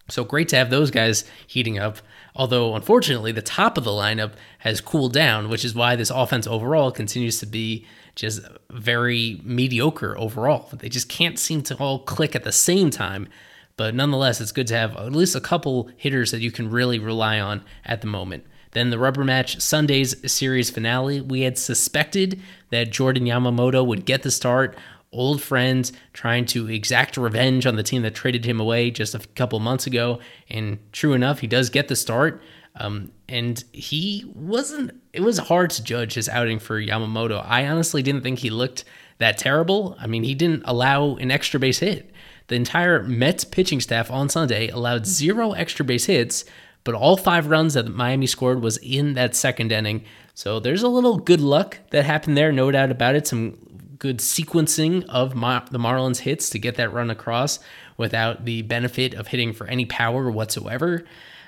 So 0.10 0.24
great 0.24 0.50
to 0.50 0.56
have 0.56 0.70
those 0.70 0.92
guys 0.92 1.26
heating 1.48 1.80
up. 1.80 1.98
Although, 2.36 2.76
unfortunately, 2.76 3.32
the 3.32 3.42
top 3.42 3.78
of 3.78 3.84
the 3.84 3.92
lineup 3.92 4.34
has 4.60 4.82
cooled 4.82 5.14
down, 5.14 5.50
which 5.50 5.66
is 5.66 5.74
why 5.74 5.96
this 5.96 6.12
offense 6.12 6.46
overall 6.46 6.92
continues 6.92 7.40
to 7.40 7.46
be 7.46 7.86
just 8.18 8.42
very 8.72 9.40
mediocre 9.44 10.18
overall. 10.18 10.68
They 10.74 10.90
just 10.90 11.08
can't 11.08 11.38
seem 11.38 11.62
to 11.64 11.78
all 11.78 12.00
click 12.00 12.36
at 12.36 12.44
the 12.44 12.52
same 12.52 12.90
time. 12.90 13.30
But 13.78 13.94
nonetheless, 13.94 14.42
it's 14.42 14.52
good 14.52 14.66
to 14.68 14.76
have 14.76 14.98
at 14.98 15.12
least 15.14 15.36
a 15.36 15.40
couple 15.40 15.92
hitters 15.96 16.32
that 16.32 16.42
you 16.42 16.52
can 16.52 16.72
really 16.72 16.98
rely 16.98 17.40
on 17.40 17.64
at 17.86 18.02
the 18.02 18.08
moment. 18.08 18.44
Then 18.72 18.90
the 18.90 18.98
rubber 18.98 19.24
match 19.24 19.62
Sunday's 19.62 20.16
series 20.32 20.72
finale. 20.72 21.22
We 21.22 21.42
had 21.42 21.60
suspected 21.60 22.42
that 22.72 22.92
Jordan 22.92 23.26
Yamamoto 23.26 23.86
would 23.86 24.06
get 24.06 24.24
the 24.24 24.32
start 24.32 24.76
old 25.12 25.42
friends 25.42 25.94
trying 26.12 26.46
to 26.46 26.70
exact 26.70 27.18
revenge 27.18 27.66
on 27.66 27.76
the 27.76 27.84
team 27.84 28.02
that 28.02 28.16
traded 28.16 28.46
him 28.46 28.60
away 28.60 28.92
just 28.92 29.16
a 29.16 29.20
couple 29.36 29.60
months 29.60 29.88
ago. 29.88 30.20
And 30.50 30.80
true 30.92 31.14
enough, 31.14 31.40
he 31.40 31.48
does 31.48 31.70
get 31.70 31.88
the 31.88 31.96
start. 31.96 32.42
Um, 32.80 33.12
and 33.28 33.64
he 33.72 34.32
wasn't, 34.36 34.92
it 35.14 35.22
was 35.22 35.38
hard 35.38 35.72
to 35.72 35.84
judge 35.84 36.14
his 36.14 36.30
outing 36.30 36.60
for 36.60 36.82
Yamamoto. 36.82 37.44
I 37.46 37.68
honestly 37.68 38.02
didn't 38.02 38.22
think 38.22 38.40
he 38.40 38.50
looked 38.50 38.86
that 39.18 39.38
terrible. 39.38 39.96
I 40.00 40.08
mean, 40.08 40.24
he 40.24 40.36
didn't 40.36 40.64
allow 40.66 41.16
an 41.16 41.32
extra 41.32 41.60
base 41.60 41.80
hit. 41.80 42.12
The 42.48 42.56
entire 42.56 43.04
Mets 43.04 43.44
pitching 43.44 43.82
staff 43.82 44.10
on 44.10 44.30
Sunday 44.30 44.70
allowed 44.70 45.06
zero 45.06 45.52
extra 45.52 45.84
base 45.84 46.06
hits, 46.06 46.46
but 46.84 46.96
all 46.96 47.18
five 47.18 47.48
runs 47.48 47.74
that 47.74 47.88
Miami 47.90 48.28
scored 48.28 48.62
was 48.62 48.78
in 48.78 49.14
that 49.14 49.36
second 49.36 49.72
inning. 49.72 50.06
So 50.34 50.60
there's 50.60 50.84
a 50.84 50.88
little 50.88 51.18
good 51.18 51.42
luck 51.42 51.80
that 51.90 52.06
happened 52.06 52.38
there, 52.38 52.52
no 52.52 52.72
doubt 52.72 52.92
about 52.92 53.16
it. 53.16 53.28
Some 53.28 53.58
good 54.00 54.20
sequencing 54.20 55.04
of 55.10 55.32
the 55.32 55.80
Marlins 55.80 56.20
hits 56.20 56.50
to 56.52 56.60
get 56.60 56.76
that 56.76 56.94
run 56.94 57.10
across 57.10 57.60
without 57.98 58.46
the 58.46 58.62
benefit 58.62 59.16
of 59.16 59.28
hitting 59.28 59.52
for 59.52 59.68
any 59.68 59.86
power 59.86 60.30
whatsoever. 60.30 61.04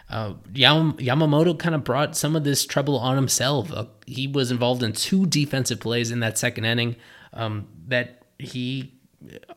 Uh, 0.09 0.33
Yam- 0.53 0.93
Yamamoto 0.93 1.57
kind 1.57 1.75
of 1.75 1.83
brought 1.83 2.17
some 2.17 2.35
of 2.35 2.43
this 2.43 2.65
trouble 2.65 2.97
on 2.97 3.15
himself. 3.15 3.71
Uh, 3.71 3.85
he 4.07 4.27
was 4.27 4.49
involved 4.49 4.81
in 4.81 4.93
two 4.93 5.25
defensive 5.25 5.79
plays 5.79 6.09
in 6.09 6.19
that 6.21 6.37
second 6.37 6.65
inning 6.65 6.95
um, 7.33 7.67
that 7.87 8.23
he, 8.39 8.93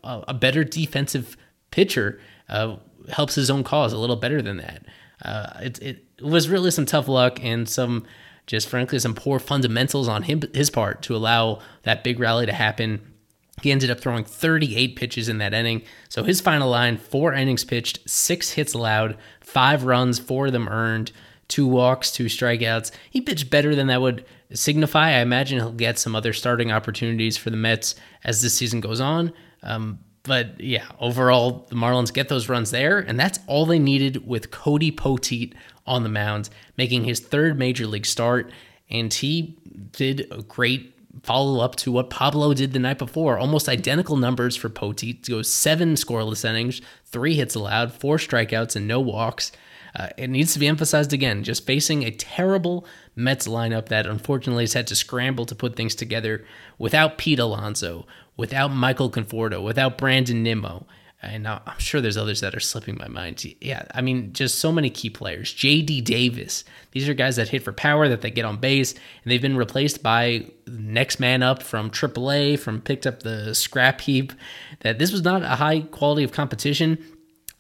uh, 0.05 0.23
a 0.29 0.35
better 0.35 0.63
defensive 0.63 1.37
pitcher, 1.71 2.21
uh, 2.49 2.77
helps 3.11 3.35
his 3.35 3.51
own 3.51 3.65
cause 3.65 3.93
a 3.93 3.99
little 3.99 4.17
better 4.17 4.43
than 4.43 4.59
that. 4.59 4.85
Uh, 5.25 5.61
it, 5.61 5.83
it 5.83 6.05
was 6.21 6.49
really 6.49 6.71
some 6.71 6.85
tough 6.85 7.09
luck 7.09 7.43
and 7.43 7.69
some 7.69 8.05
just 8.47 8.69
frankly 8.69 8.99
some 8.99 9.15
poor 9.15 9.39
fundamentals 9.39 10.09
on 10.09 10.25
him 10.25 10.43
his 10.53 10.69
part 10.69 11.01
to 11.03 11.15
allow 11.15 11.61
that 11.85 12.03
big 12.03 12.19
rally 12.19 12.45
to 12.45 12.53
happen. 12.53 13.12
He 13.61 13.71
ended 13.71 13.91
up 13.91 14.01
throwing 14.01 14.25
38 14.25 14.97
pitches 14.97 15.29
in 15.29 15.39
that 15.39 15.53
inning. 15.53 15.83
So 16.09 16.25
his 16.25 16.41
final 16.41 16.71
line, 16.71 16.97
four 16.97 17.35
innings 17.35 17.65
pitched, 17.65 18.09
six 18.09 18.53
hits 18.53 18.75
allowed, 18.75 19.17
five 19.41 19.85
runs, 19.85 20.19
four 20.19 20.47
of 20.47 20.53
them 20.53 20.69
earned, 20.69 21.13
two 21.49 21.67
walks, 21.67 22.11
two 22.11 22.27
strikeouts. 22.27 22.91
He 23.11 23.21
pitched 23.21 23.51
better 23.51 23.75
than 23.75 23.89
that 23.89 24.01
would 24.01 24.25
signify. 24.55 25.11
I 25.11 25.21
imagine 25.21 25.59
he'll 25.59 25.73
get 25.73 25.99
some 25.99 26.17
other 26.17 26.33
starting 26.33 26.73
opportunities 26.73 27.37
for 27.37 27.51
the 27.51 27.57
Mets 27.57 27.95
as 28.25 28.43
this 28.43 28.55
season 28.55 28.81
goes 28.81 29.01
on. 29.01 29.33
Um, 29.63 29.99
but 30.23 30.61
yeah, 30.61 30.87
overall, 31.01 31.67
the 31.69 31.75
Marlins 31.75 32.13
get 32.13 32.29
those 32.29 32.49
runs 32.49 32.71
there, 32.71 32.99
and 32.99 33.19
that's 33.19 33.41
all 33.47 33.67
they 33.67 33.79
needed 33.79 34.27
with 34.27 34.51
Cody 34.51 34.93
Poteet 34.93 35.55
on 35.87 36.05
the 36.05 36.09
mound, 36.09 36.49
making 36.77 37.05
his 37.05 37.21
third 37.21 37.59
major 37.59 37.87
league 37.87 38.07
start. 38.07 38.53
And 38.89 39.13
he 39.13 39.59
did 39.93 40.29
a 40.31 40.43
great 40.43 40.92
follow 41.23 41.63
up 41.63 41.77
to 41.77 41.93
what 41.93 42.11
Pablo 42.11 42.55
did 42.55 42.73
the 42.73 42.79
night 42.79 42.99
before. 42.99 43.39
Almost 43.39 43.69
identical 43.69 44.17
numbers 44.17 44.57
for 44.57 44.69
Poteet 44.69 45.23
to 45.25 45.33
go 45.33 45.43
seven 45.43 45.95
scoreless 45.95 46.49
innings, 46.49 46.81
three 47.07 47.35
hits 47.35 47.55
allowed, 47.55 47.93
four 47.93 48.17
strikeouts, 48.17 48.77
and 48.77 48.89
no 48.89 49.01
walks. 49.01 49.53
Uh, 49.95 50.09
it 50.17 50.31
needs 50.31 50.55
to 50.55 50.59
be 50.59 50.67
emphasized 50.67 51.13
again, 51.13 51.45
just 51.45 51.67
facing 51.67 52.03
a 52.03 52.11
terrible 52.11 52.87
Mets 53.15 53.47
lineup 53.47 53.89
that 53.89 54.07
unfortunately 54.07 54.63
has 54.63 54.73
had 54.73 54.87
to 54.87 54.97
scramble 54.97 55.45
to 55.45 55.55
put 55.55 55.77
things 55.77 55.95
together 55.95 56.45
without 56.79 57.19
Pete 57.19 57.39
Alonso, 57.39 58.07
without 58.37 58.69
Michael 58.69 59.11
Conforto, 59.11 59.63
without 59.63 59.99
Brandon 59.99 60.43
Nimmo 60.43 60.87
and 61.23 61.47
I'm 61.47 61.61
sure 61.79 62.01
there's 62.01 62.17
others 62.17 62.41
that 62.41 62.55
are 62.55 62.61
slipping 62.61 62.99
my 62.99 63.07
mind. 63.07 63.45
Yeah, 63.61 63.85
I 63.95 64.01
mean, 64.01 64.33
just 64.33 64.59
so 64.59 64.73
many 64.73 64.91
key 64.91 65.09
players. 65.09 65.53
J.D. 65.53 66.01
Davis. 66.01 66.65
These 66.91 67.09
are 67.09 67.15
guys 67.15 67.37
that 67.37 67.49
hit 67.49 67.63
for 67.63 67.73
power, 67.73 68.09
that 68.09 68.23
they 68.23 68.31
get 68.31 68.45
on 68.45 68.57
base, 68.57 68.93
and 68.93 69.31
they've 69.31 69.41
been 69.41 69.57
replaced 69.57 70.03
by 70.03 70.51
next 70.67 71.21
man 71.21 71.43
up 71.43 71.63
from 71.63 71.91
AAA, 71.91 72.59
from 72.59 72.81
picked 72.81 73.07
up 73.07 73.23
the 73.23 73.55
scrap 73.55 74.01
heap. 74.01 74.33
That 74.81 74.99
this 74.99 75.13
was 75.13 75.23
not 75.23 75.43
a 75.43 75.57
high 75.57 75.81
quality 75.81 76.25
of 76.25 76.33
competition. 76.33 76.99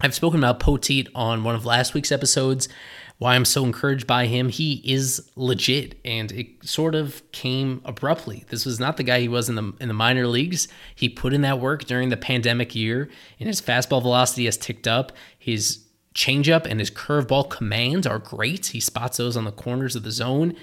I've 0.00 0.14
spoken 0.14 0.40
about 0.40 0.58
Poteet 0.58 1.08
on 1.14 1.44
one 1.44 1.54
of 1.54 1.64
last 1.64 1.94
week's 1.94 2.10
episodes 2.10 2.68
why 3.22 3.36
I'm 3.36 3.44
so 3.44 3.64
encouraged 3.64 4.04
by 4.04 4.26
him. 4.26 4.48
He 4.48 4.82
is 4.84 5.30
legit, 5.36 5.94
and 6.04 6.32
it 6.32 6.48
sort 6.64 6.96
of 6.96 7.22
came 7.30 7.80
abruptly. 7.84 8.44
This 8.48 8.66
was 8.66 8.80
not 8.80 8.96
the 8.96 9.04
guy 9.04 9.20
he 9.20 9.28
was 9.28 9.48
in 9.48 9.54
the 9.54 9.72
in 9.78 9.86
the 9.86 9.94
minor 9.94 10.26
leagues. 10.26 10.66
He 10.92 11.08
put 11.08 11.32
in 11.32 11.42
that 11.42 11.60
work 11.60 11.84
during 11.84 12.08
the 12.08 12.16
pandemic 12.16 12.74
year, 12.74 13.08
and 13.38 13.46
his 13.46 13.60
fastball 13.60 14.02
velocity 14.02 14.46
has 14.46 14.56
ticked 14.56 14.88
up. 14.88 15.12
His 15.38 15.84
changeup 16.16 16.66
and 16.66 16.80
his 16.80 16.90
curveball 16.90 17.48
commands 17.48 18.08
are 18.08 18.18
great. 18.18 18.66
He 18.66 18.80
spots 18.80 19.18
those 19.18 19.36
on 19.36 19.44
the 19.44 19.52
corners 19.52 19.94
of 19.94 20.02
the 20.02 20.10
zone. 20.10 20.56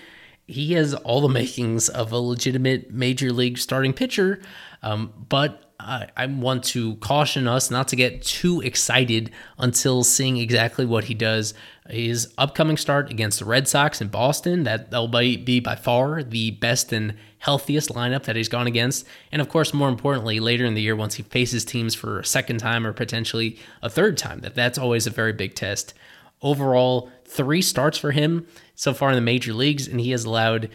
He 0.45 0.73
has 0.73 0.93
all 0.93 1.21
the 1.21 1.29
makings 1.39 1.87
of 1.87 2.11
a 2.11 2.17
legitimate 2.17 2.91
major 2.91 3.31
league 3.31 3.57
starting 3.57 3.93
pitcher, 3.93 4.41
um, 4.83 5.13
but 5.29 5.68
I, 5.79 6.07
I 6.17 6.25
want 6.25 6.65
to 6.65 6.95
caution 6.97 7.47
us 7.47 7.71
not 7.71 7.87
to 7.89 7.95
get 7.95 8.21
too 8.21 8.61
excited 8.61 9.31
until 9.57 10.03
seeing 10.03 10.37
exactly 10.37 10.85
what 10.85 11.05
he 11.05 11.13
does. 11.13 11.53
His 11.89 12.33
upcoming 12.37 12.77
start 12.77 13.09
against 13.09 13.39
the 13.39 13.45
Red 13.45 13.67
Sox 13.67 14.01
in 14.01 14.09
Boston, 14.09 14.63
that 14.63 14.91
that'll 14.91 15.07
be 15.07 15.59
by 15.59 15.75
far 15.75 16.21
the 16.21 16.51
best 16.51 16.91
and 16.91 17.15
healthiest 17.39 17.89
lineup 17.89 18.23
that 18.23 18.35
he's 18.35 18.49
gone 18.49 18.67
against. 18.67 19.07
And 19.31 19.41
of 19.41 19.47
course, 19.47 19.73
more 19.73 19.89
importantly, 19.89 20.39
later 20.39 20.65
in 20.65 20.73
the 20.73 20.81
year, 20.81 20.95
once 20.95 21.15
he 21.15 21.23
faces 21.23 21.63
teams 21.63 21.95
for 21.95 22.19
a 22.19 22.25
second 22.25 22.59
time 22.59 22.85
or 22.85 22.91
potentially 22.91 23.57
a 23.81 23.89
third 23.89 24.17
time, 24.17 24.41
that 24.41 24.55
that's 24.55 24.77
always 24.77 25.07
a 25.07 25.11
very 25.11 25.33
big 25.33 25.55
test. 25.55 25.93
Overall, 26.41 27.09
three 27.25 27.61
starts 27.61 27.97
for 27.97 28.11
him 28.11 28.45
so 28.75 28.93
far 28.93 29.09
in 29.09 29.15
the 29.15 29.21
major 29.21 29.53
leagues, 29.53 29.87
and 29.87 29.99
he 29.99 30.11
has 30.11 30.25
allowed 30.25 30.69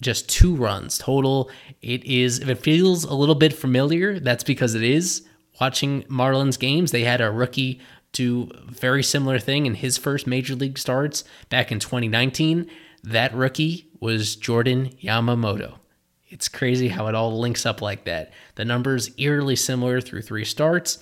just 0.00 0.28
two 0.28 0.54
runs 0.54 0.98
total. 0.98 1.50
It 1.82 2.04
is, 2.04 2.38
if 2.38 2.48
it 2.48 2.58
feels 2.58 3.04
a 3.04 3.14
little 3.14 3.34
bit 3.34 3.52
familiar, 3.52 4.20
that's 4.20 4.44
because 4.44 4.74
it 4.74 4.82
is. 4.82 5.26
Watching 5.60 6.04
Marlins 6.04 6.58
games, 6.58 6.92
they 6.92 7.02
had 7.02 7.20
a 7.20 7.30
rookie 7.30 7.80
do 8.12 8.50
very 8.66 9.02
similar 9.02 9.38
thing 9.38 9.66
in 9.66 9.74
his 9.74 9.98
first 9.98 10.26
major 10.26 10.54
league 10.54 10.78
starts 10.78 11.24
back 11.50 11.70
in 11.70 11.78
2019. 11.78 12.70
That 13.04 13.34
rookie 13.34 13.88
was 14.00 14.36
Jordan 14.36 14.90
Yamamoto. 15.02 15.78
It's 16.26 16.48
crazy 16.48 16.88
how 16.88 17.06
it 17.08 17.14
all 17.14 17.38
links 17.38 17.64
up 17.66 17.80
like 17.80 18.04
that. 18.04 18.32
The 18.54 18.64
numbers 18.64 19.10
eerily 19.18 19.56
similar 19.56 20.00
through 20.00 20.22
three 20.22 20.44
starts. 20.44 20.98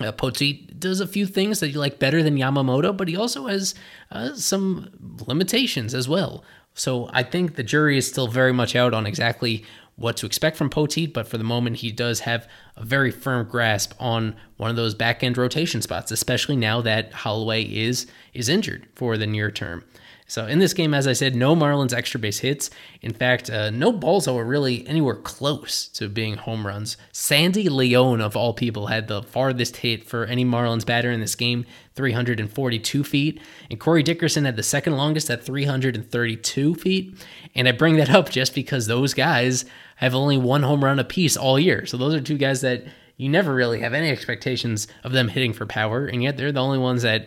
Uh, 0.00 0.10
does 0.10 1.00
a 1.00 1.06
few 1.06 1.24
things 1.24 1.60
that 1.60 1.68
you 1.68 1.78
like 1.78 2.00
better 2.00 2.22
than 2.22 2.36
Yamamoto, 2.36 2.96
but 2.96 3.06
he 3.06 3.16
also 3.16 3.46
has 3.46 3.74
uh, 4.10 4.34
some 4.34 4.90
limitations 5.26 5.94
as 5.94 6.08
well. 6.08 6.44
So 6.74 7.08
I 7.12 7.22
think 7.22 7.54
the 7.54 7.62
jury 7.62 7.96
is 7.96 8.06
still 8.06 8.26
very 8.26 8.52
much 8.52 8.74
out 8.74 8.92
on 8.92 9.06
exactly 9.06 9.64
what 9.96 10.16
to 10.16 10.26
expect 10.26 10.56
from 10.56 10.70
Poteet, 10.70 11.12
but 11.12 11.28
for 11.28 11.38
the 11.38 11.44
moment, 11.44 11.76
he 11.76 11.92
does 11.92 12.20
have 12.20 12.48
a 12.76 12.84
very 12.84 13.12
firm 13.12 13.48
grasp 13.48 13.92
on 14.00 14.34
one 14.56 14.70
of 14.70 14.76
those 14.76 14.94
back 14.94 15.22
end 15.22 15.38
rotation 15.38 15.80
spots, 15.80 16.10
especially 16.10 16.56
now 16.56 16.80
that 16.80 17.12
Holloway 17.12 17.62
is 17.62 18.06
is 18.32 18.48
injured 18.48 18.88
for 18.96 19.16
the 19.16 19.26
near 19.26 19.52
term. 19.52 19.84
So 20.26 20.46
in 20.46 20.58
this 20.58 20.72
game, 20.72 20.94
as 20.94 21.06
I 21.06 21.12
said, 21.12 21.36
no 21.36 21.54
Marlins 21.54 21.92
extra 21.92 22.18
base 22.18 22.38
hits. 22.38 22.70
In 23.02 23.12
fact, 23.12 23.50
uh, 23.50 23.68
no 23.70 23.92
balls 23.92 24.24
that 24.24 24.32
were 24.32 24.44
really 24.44 24.86
anywhere 24.86 25.16
close 25.16 25.86
to 25.88 26.08
being 26.08 26.36
home 26.36 26.66
runs. 26.66 26.96
Sandy 27.12 27.66
León, 27.66 28.22
of 28.22 28.34
all 28.34 28.54
people, 28.54 28.86
had 28.86 29.06
the 29.06 29.22
farthest 29.22 29.78
hit 29.78 30.04
for 30.04 30.24
any 30.24 30.44
Marlins 30.44 30.86
batter 30.86 31.10
in 31.10 31.20
this 31.20 31.34
game, 31.34 31.66
342 31.94 33.04
feet. 33.04 33.40
And 33.70 33.78
Corey 33.78 34.02
Dickerson 34.02 34.46
had 34.46 34.56
the 34.56 34.62
second 34.62 34.96
longest 34.96 35.28
at 35.28 35.44
332 35.44 36.74
feet. 36.74 37.18
And 37.54 37.68
I 37.68 37.72
bring 37.72 37.96
that 37.96 38.10
up 38.10 38.30
just 38.30 38.54
because 38.54 38.86
those 38.86 39.12
guys 39.12 39.66
have 39.96 40.14
only 40.14 40.38
one 40.38 40.62
home 40.62 40.82
run 40.82 40.98
apiece 40.98 41.36
all 41.36 41.58
year. 41.58 41.84
So 41.84 41.98
those 41.98 42.14
are 42.14 42.20
two 42.20 42.38
guys 42.38 42.62
that 42.62 42.84
you 43.18 43.28
never 43.28 43.54
really 43.54 43.80
have 43.80 43.92
any 43.92 44.10
expectations 44.10 44.88
of 45.04 45.12
them 45.12 45.28
hitting 45.28 45.52
for 45.52 45.66
power. 45.66 46.06
And 46.06 46.22
yet 46.22 46.38
they're 46.38 46.50
the 46.50 46.62
only 46.62 46.78
ones 46.78 47.02
that 47.02 47.26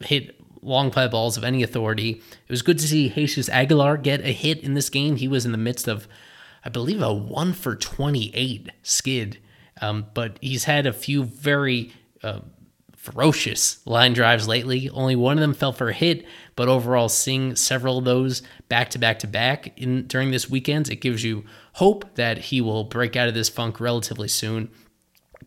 hit 0.00 0.41
long 0.62 0.90
fly 0.90 1.08
balls 1.08 1.36
of 1.36 1.44
any 1.44 1.62
authority. 1.62 2.10
It 2.10 2.50
was 2.50 2.62
good 2.62 2.78
to 2.78 2.88
see 2.88 3.08
Jesus 3.08 3.48
Aguilar 3.48 3.98
get 3.98 4.20
a 4.20 4.32
hit 4.32 4.60
in 4.60 4.74
this 4.74 4.88
game. 4.88 5.16
He 5.16 5.28
was 5.28 5.44
in 5.44 5.52
the 5.52 5.58
midst 5.58 5.88
of, 5.88 6.08
I 6.64 6.68
believe, 6.68 7.02
a 7.02 7.12
one 7.12 7.52
for 7.52 7.74
28 7.74 8.70
skid. 8.82 9.38
Um, 9.80 10.06
but 10.14 10.38
he's 10.40 10.64
had 10.64 10.86
a 10.86 10.92
few 10.92 11.24
very 11.24 11.92
uh, 12.22 12.40
ferocious 13.02 13.84
line 13.84 14.12
drives 14.12 14.46
lately. 14.46 14.88
Only 14.88 15.16
one 15.16 15.36
of 15.36 15.40
them 15.40 15.54
fell 15.54 15.72
for 15.72 15.88
a 15.88 15.92
hit, 15.92 16.24
but 16.54 16.68
overall, 16.68 17.08
seeing 17.08 17.56
several 17.56 17.98
of 17.98 18.04
those 18.04 18.42
back 18.68 18.90
to 18.90 18.98
back 18.98 19.18
to 19.20 19.26
back 19.26 19.76
in 19.76 20.06
during 20.06 20.30
this 20.30 20.48
weekend, 20.48 20.88
it 20.88 20.96
gives 20.96 21.24
you 21.24 21.44
hope 21.74 22.14
that 22.14 22.38
he 22.38 22.60
will 22.60 22.84
break 22.84 23.16
out 23.16 23.26
of 23.26 23.34
this 23.34 23.48
funk 23.48 23.80
relatively 23.80 24.28
soon. 24.28 24.70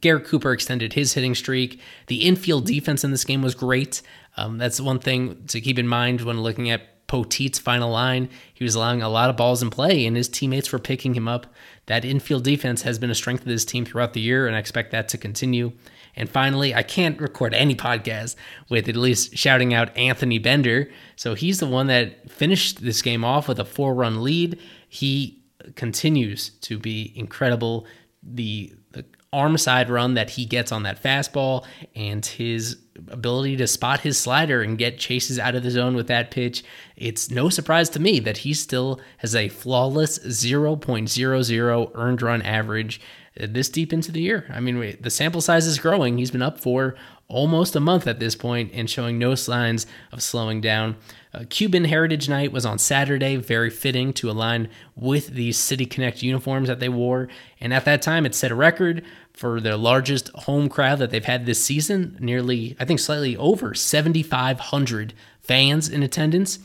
Garrett 0.01 0.25
Cooper 0.25 0.51
extended 0.51 0.93
his 0.93 1.13
hitting 1.13 1.33
streak. 1.33 1.79
The 2.07 2.25
infield 2.25 2.65
defense 2.65 3.05
in 3.05 3.11
this 3.11 3.23
game 3.23 3.41
was 3.41 3.55
great. 3.55 4.01
Um, 4.37 4.57
that's 4.57 4.81
one 4.81 4.99
thing 4.99 5.45
to 5.47 5.61
keep 5.61 5.79
in 5.79 5.87
mind 5.87 6.21
when 6.21 6.41
looking 6.41 6.69
at 6.69 7.07
Poteet's 7.07 7.59
final 7.59 7.91
line. 7.91 8.29
He 8.53 8.63
was 8.63 8.75
allowing 8.75 9.01
a 9.01 9.09
lot 9.09 9.29
of 9.29 9.37
balls 9.37 9.61
in 9.61 9.69
play, 9.69 10.05
and 10.05 10.17
his 10.17 10.27
teammates 10.27 10.71
were 10.71 10.79
picking 10.79 11.13
him 11.13 11.27
up. 11.27 11.47
That 11.85 12.03
infield 12.03 12.43
defense 12.43 12.81
has 12.81 12.97
been 12.97 13.11
a 13.11 13.15
strength 13.15 13.41
of 13.41 13.47
this 13.47 13.65
team 13.65 13.85
throughout 13.85 14.13
the 14.13 14.21
year, 14.21 14.47
and 14.47 14.55
I 14.55 14.59
expect 14.59 14.91
that 14.91 15.07
to 15.09 15.17
continue. 15.17 15.73
And 16.15 16.29
finally, 16.29 16.73
I 16.73 16.81
can't 16.81 17.19
record 17.19 17.53
any 17.53 17.75
podcast 17.75 18.35
with 18.69 18.87
at 18.87 18.95
least 18.95 19.37
shouting 19.37 19.73
out 19.73 19.95
Anthony 19.97 20.39
Bender. 20.39 20.89
So 21.15 21.33
he's 21.33 21.59
the 21.59 21.67
one 21.67 21.87
that 21.87 22.29
finished 22.31 22.81
this 22.81 23.01
game 23.01 23.25
off 23.25 23.47
with 23.47 23.59
a 23.59 23.65
four 23.65 23.93
run 23.93 24.23
lead. 24.23 24.59
He 24.87 25.43
continues 25.75 26.49
to 26.61 26.79
be 26.79 27.11
incredible. 27.15 27.85
The, 28.23 28.73
the 28.91 29.05
arm 29.33 29.57
side 29.57 29.89
run 29.89 30.13
that 30.13 30.31
he 30.31 30.45
gets 30.45 30.71
on 30.71 30.83
that 30.83 31.03
fastball 31.03 31.65
and 31.95 32.25
his 32.25 32.77
ability 33.09 33.57
to 33.57 33.67
spot 33.67 34.01
his 34.01 34.17
slider 34.17 34.61
and 34.61 34.77
get 34.77 34.97
chases 34.97 35.39
out 35.39 35.55
of 35.55 35.63
the 35.63 35.71
zone 35.71 35.95
with 35.95 36.07
that 36.07 36.31
pitch. 36.31 36.63
It's 36.95 37.29
no 37.29 37.49
surprise 37.49 37.89
to 37.91 37.99
me 37.99 38.19
that 38.21 38.37
he 38.37 38.53
still 38.53 38.99
has 39.17 39.35
a 39.35 39.49
flawless 39.49 40.19
0.00 40.19 41.91
earned 41.95 42.21
run 42.21 42.41
average 42.41 43.01
this 43.35 43.69
deep 43.69 43.91
into 43.91 44.11
the 44.11 44.21
year. 44.21 44.45
I 44.49 44.59
mean, 44.59 44.97
the 44.99 45.09
sample 45.09 45.41
size 45.41 45.65
is 45.67 45.79
growing. 45.79 46.17
He's 46.17 46.31
been 46.31 46.41
up 46.41 46.59
for 46.59 46.95
almost 47.27 47.75
a 47.75 47.79
month 47.79 48.07
at 48.07 48.19
this 48.19 48.35
point 48.35 48.71
and 48.73 48.89
showing 48.89 49.17
no 49.17 49.35
signs 49.35 49.87
of 50.11 50.21
slowing 50.21 50.61
down. 50.61 50.95
Uh, 51.33 51.43
Cuban 51.49 51.85
Heritage 51.85 52.29
Night 52.29 52.51
was 52.51 52.65
on 52.65 52.77
Saturday, 52.77 53.35
very 53.35 53.69
fitting 53.69 54.13
to 54.13 54.29
align 54.29 54.69
with 54.95 55.27
the 55.29 55.51
City 55.51 55.85
Connect 55.85 56.21
uniforms 56.21 56.67
that 56.67 56.79
they 56.79 56.89
wore. 56.89 57.27
And 57.59 57.73
at 57.73 57.85
that 57.85 58.01
time, 58.01 58.25
it 58.25 58.35
set 58.35 58.51
a 58.51 58.55
record 58.55 59.03
for 59.33 59.59
their 59.59 59.75
largest 59.75 60.29
home 60.29 60.69
crowd 60.69 60.99
that 60.99 61.09
they've 61.09 61.25
had 61.25 61.45
this 61.45 61.63
season. 61.63 62.17
Nearly, 62.21 62.77
I 62.79 62.85
think, 62.85 62.99
slightly 62.99 63.35
over 63.35 63.73
7,500 63.73 65.13
fans 65.41 65.89
in 65.89 66.03
attendance. 66.03 66.59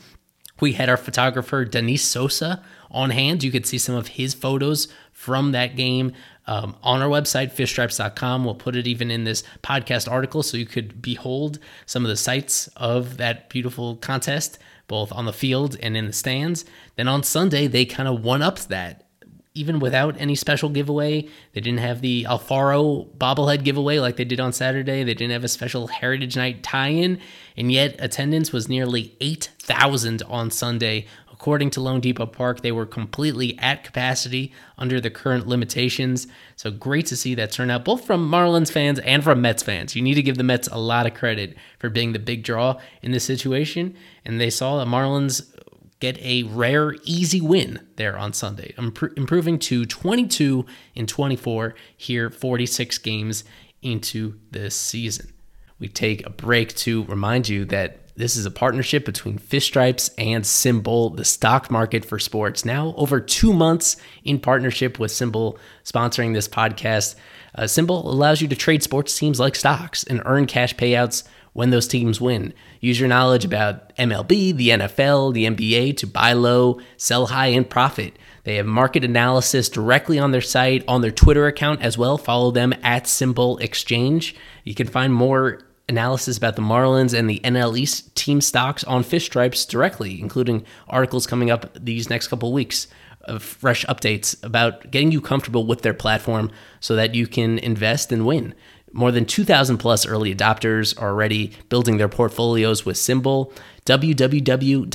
We 0.61 0.73
had 0.73 0.89
our 0.89 0.97
photographer, 0.97 1.65
Denise 1.65 2.05
Sosa, 2.05 2.63
on 2.91 3.09
hand. 3.09 3.43
You 3.43 3.51
could 3.51 3.65
see 3.65 3.79
some 3.79 3.95
of 3.95 4.09
his 4.09 4.33
photos 4.33 4.87
from 5.11 5.51
that 5.51 5.75
game 5.75 6.13
um, 6.47 6.75
on 6.83 7.01
our 7.01 7.09
website, 7.09 7.53
fishstripes.com. 7.53 8.45
We'll 8.45 8.55
put 8.55 8.75
it 8.75 8.87
even 8.87 9.11
in 9.11 9.23
this 9.23 9.43
podcast 9.63 10.11
article 10.11 10.43
so 10.43 10.57
you 10.57 10.65
could 10.65 11.01
behold 11.01 11.59
some 11.85 12.03
of 12.03 12.09
the 12.09 12.17
sights 12.17 12.67
of 12.75 13.17
that 13.17 13.49
beautiful 13.49 13.95
contest, 13.97 14.57
both 14.87 15.11
on 15.11 15.25
the 15.25 15.33
field 15.33 15.77
and 15.81 15.95
in 15.95 16.07
the 16.07 16.13
stands. 16.13 16.65
Then 16.95 17.07
on 17.07 17.23
Sunday, 17.23 17.67
they 17.67 17.85
kind 17.85 18.09
of 18.09 18.23
one 18.23 18.41
upped 18.41 18.69
that. 18.69 19.07
Even 19.53 19.79
without 19.79 20.15
any 20.17 20.33
special 20.35 20.69
giveaway, 20.69 21.27
they 21.51 21.59
didn't 21.59 21.81
have 21.81 21.99
the 21.99 22.23
Alfaro 22.23 23.09
bobblehead 23.17 23.65
giveaway 23.65 23.99
like 23.99 24.15
they 24.15 24.23
did 24.23 24.39
on 24.39 24.53
Saturday. 24.53 25.03
They 25.03 25.13
didn't 25.13 25.33
have 25.33 25.43
a 25.43 25.49
special 25.49 25.87
Heritage 25.87 26.37
Night 26.37 26.63
tie 26.63 26.87
in, 26.87 27.19
and 27.57 27.69
yet 27.69 27.97
attendance 27.99 28.53
was 28.53 28.69
nearly 28.69 29.17
8,000 29.19 30.23
on 30.23 30.51
Sunday 30.51 31.05
According 31.41 31.71
to 31.71 31.79
loanDepot 31.79 32.33
Park, 32.33 32.61
they 32.61 32.71
were 32.71 32.85
completely 32.85 33.57
at 33.57 33.83
capacity 33.83 34.53
under 34.77 35.01
the 35.01 35.09
current 35.09 35.47
limitations. 35.47 36.27
So 36.55 36.69
great 36.69 37.07
to 37.07 37.15
see 37.15 37.33
that 37.33 37.51
turnout, 37.51 37.83
both 37.83 38.05
from 38.05 38.29
Marlins 38.29 38.71
fans 38.71 38.99
and 38.99 39.23
from 39.23 39.41
Mets 39.41 39.63
fans. 39.63 39.95
You 39.95 40.03
need 40.03 40.13
to 40.13 40.21
give 40.21 40.37
the 40.37 40.43
Mets 40.43 40.67
a 40.67 40.77
lot 40.77 41.07
of 41.07 41.15
credit 41.15 41.57
for 41.79 41.89
being 41.89 42.13
the 42.13 42.19
big 42.19 42.43
draw 42.43 42.79
in 43.01 43.11
this 43.11 43.23
situation. 43.23 43.95
And 44.23 44.39
they 44.39 44.51
saw 44.51 44.77
the 44.77 44.85
Marlins 44.85 45.51
get 45.99 46.19
a 46.19 46.43
rare, 46.43 46.93
easy 47.05 47.41
win 47.41 47.87
there 47.95 48.19
on 48.19 48.33
Sunday, 48.33 48.75
improving 48.77 49.57
to 49.57 49.87
22 49.87 50.63
and 50.95 51.09
24 51.09 51.73
here, 51.97 52.29
46 52.29 52.99
games 52.99 53.43
into 53.81 54.35
this 54.51 54.75
season. 54.75 55.33
We 55.79 55.87
take 55.87 56.23
a 56.23 56.29
break 56.29 56.75
to 56.75 57.03
remind 57.05 57.49
you 57.49 57.65
that 57.65 58.10
this 58.21 58.37
is 58.37 58.45
a 58.45 58.51
partnership 58.51 59.03
between 59.03 59.39
Fish 59.39 59.65
Stripes 59.65 60.11
and 60.15 60.43
SimBull, 60.43 61.17
the 61.17 61.25
stock 61.25 61.71
market 61.71 62.05
for 62.05 62.19
sports. 62.19 62.63
Now, 62.63 62.93
over 62.95 63.19
two 63.19 63.51
months 63.51 63.97
in 64.23 64.39
partnership 64.39 64.99
with 64.99 65.11
SimBull, 65.11 65.57
sponsoring 65.83 66.33
this 66.35 66.47
podcast. 66.47 67.15
Uh, 67.55 67.63
SimBull 67.63 68.05
allows 68.05 68.39
you 68.39 68.47
to 68.47 68.55
trade 68.55 68.83
sports 68.83 69.17
teams 69.17 69.39
like 69.39 69.55
stocks 69.55 70.03
and 70.03 70.21
earn 70.25 70.45
cash 70.45 70.75
payouts 70.75 71.23
when 71.53 71.71
those 71.71 71.87
teams 71.87 72.21
win. 72.21 72.53
Use 72.79 72.99
your 72.99 73.09
knowledge 73.09 73.43
about 73.43 73.95
MLB, 73.97 74.55
the 74.55 74.69
NFL, 74.69 75.33
the 75.33 75.45
NBA 75.45 75.97
to 75.97 76.07
buy 76.07 76.33
low, 76.33 76.79
sell 76.97 77.25
high, 77.25 77.47
and 77.47 77.67
profit. 77.67 78.17
They 78.43 78.55
have 78.57 78.67
market 78.67 79.03
analysis 79.03 79.67
directly 79.67 80.19
on 80.19 80.31
their 80.31 80.41
site, 80.41 80.83
on 80.87 81.01
their 81.01 81.11
Twitter 81.11 81.47
account 81.47 81.81
as 81.81 81.97
well. 81.97 82.19
Follow 82.19 82.51
them 82.51 82.73
at 82.83 83.05
SimBull 83.05 83.61
Exchange. 83.61 84.35
You 84.63 84.75
can 84.75 84.87
find 84.87 85.11
more 85.11 85.61
analysis 85.91 86.37
about 86.37 86.55
the 86.55 86.61
Marlins 86.61 87.13
and 87.17 87.29
the 87.29 87.39
NL 87.43 87.77
East 87.77 88.15
team 88.15 88.41
stocks 88.41 88.83
on 88.85 89.03
Fish 89.03 89.25
Stripes 89.25 89.65
directly, 89.65 90.19
including 90.19 90.65
articles 90.87 91.27
coming 91.27 91.51
up 91.51 91.71
these 91.79 92.09
next 92.09 92.29
couple 92.29 92.51
weeks 92.51 92.87
of 93.25 93.43
fresh 93.43 93.85
updates 93.85 94.43
about 94.43 94.89
getting 94.89 95.11
you 95.11 95.21
comfortable 95.21 95.67
with 95.67 95.83
their 95.83 95.93
platform 95.93 96.49
so 96.79 96.95
that 96.95 97.13
you 97.13 97.27
can 97.27 97.59
invest 97.59 98.11
and 98.11 98.25
win. 98.25 98.55
More 98.93 99.11
than 99.11 99.25
2,000 99.25 99.77
plus 99.77 100.05
early 100.05 100.33
adopters 100.33 100.99
are 100.99 101.09
already 101.09 101.51
building 101.69 101.97
their 101.97 102.09
portfolios 102.09 102.85
with 102.85 102.97
SimBull. 102.97 103.53
www.simbull.app, 103.85 104.87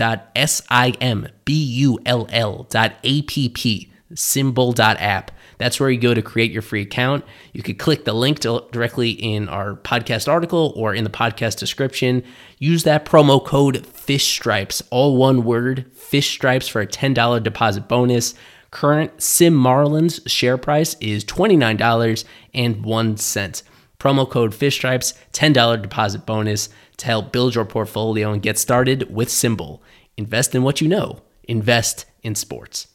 simbull.app 4.15 5.31
that's 5.59 5.81
where 5.81 5.91
you 5.91 5.99
go 5.99 6.15
to 6.15 6.23
create 6.23 6.51
your 6.51 6.63
free 6.63 6.83
account. 6.83 7.25
You 7.53 7.63
could 7.63 7.79
click 7.79 8.05
the 8.05 8.13
link 8.13 8.41
directly 8.41 9.11
in 9.11 9.49
our 9.49 9.77
podcast 9.77 10.29
article 10.29 10.73
or 10.77 10.95
in 10.95 11.05
the 11.05 11.11
podcast 11.11 11.59
description. 11.59 12.23
Use 12.59 12.85
that 12.85 13.05
promo 13.05 13.45
code 13.45 13.87
Fish 13.87 14.27
Stripes, 14.27 14.83
all 14.91 15.17
one 15.17 15.45
word, 15.45 15.91
Fish 15.93 16.31
Stripes 16.31 16.69
for 16.69 16.81
a 16.81 16.87
$10 16.87 17.43
deposit 17.43 17.89
bonus. 17.89 18.35
Current 18.71 19.23
Sim 19.23 19.55
Marlins 19.55 20.21
share 20.29 20.59
price 20.59 20.97
is 21.01 21.25
$29.01. 21.25 23.63
Promo 23.99 24.29
code 24.29 24.55
Fish 24.55 24.77
Stripes, 24.77 25.15
$10 25.33 25.83
deposit 25.83 26.27
bonus 26.27 26.69
to 26.99 27.07
help 27.07 27.33
build 27.33 27.55
your 27.55 27.65
portfolio 27.65 28.33
and 28.33 28.43
get 28.43 28.59
started 28.59 29.15
with 29.15 29.29
SimBull. 29.29 29.81
Invest 30.17 30.55
in 30.55 30.63
what 30.63 30.81
you 30.81 30.89
know. 30.89 31.23
Invest 31.45 32.07
in 32.23 32.35
sports. 32.35 32.89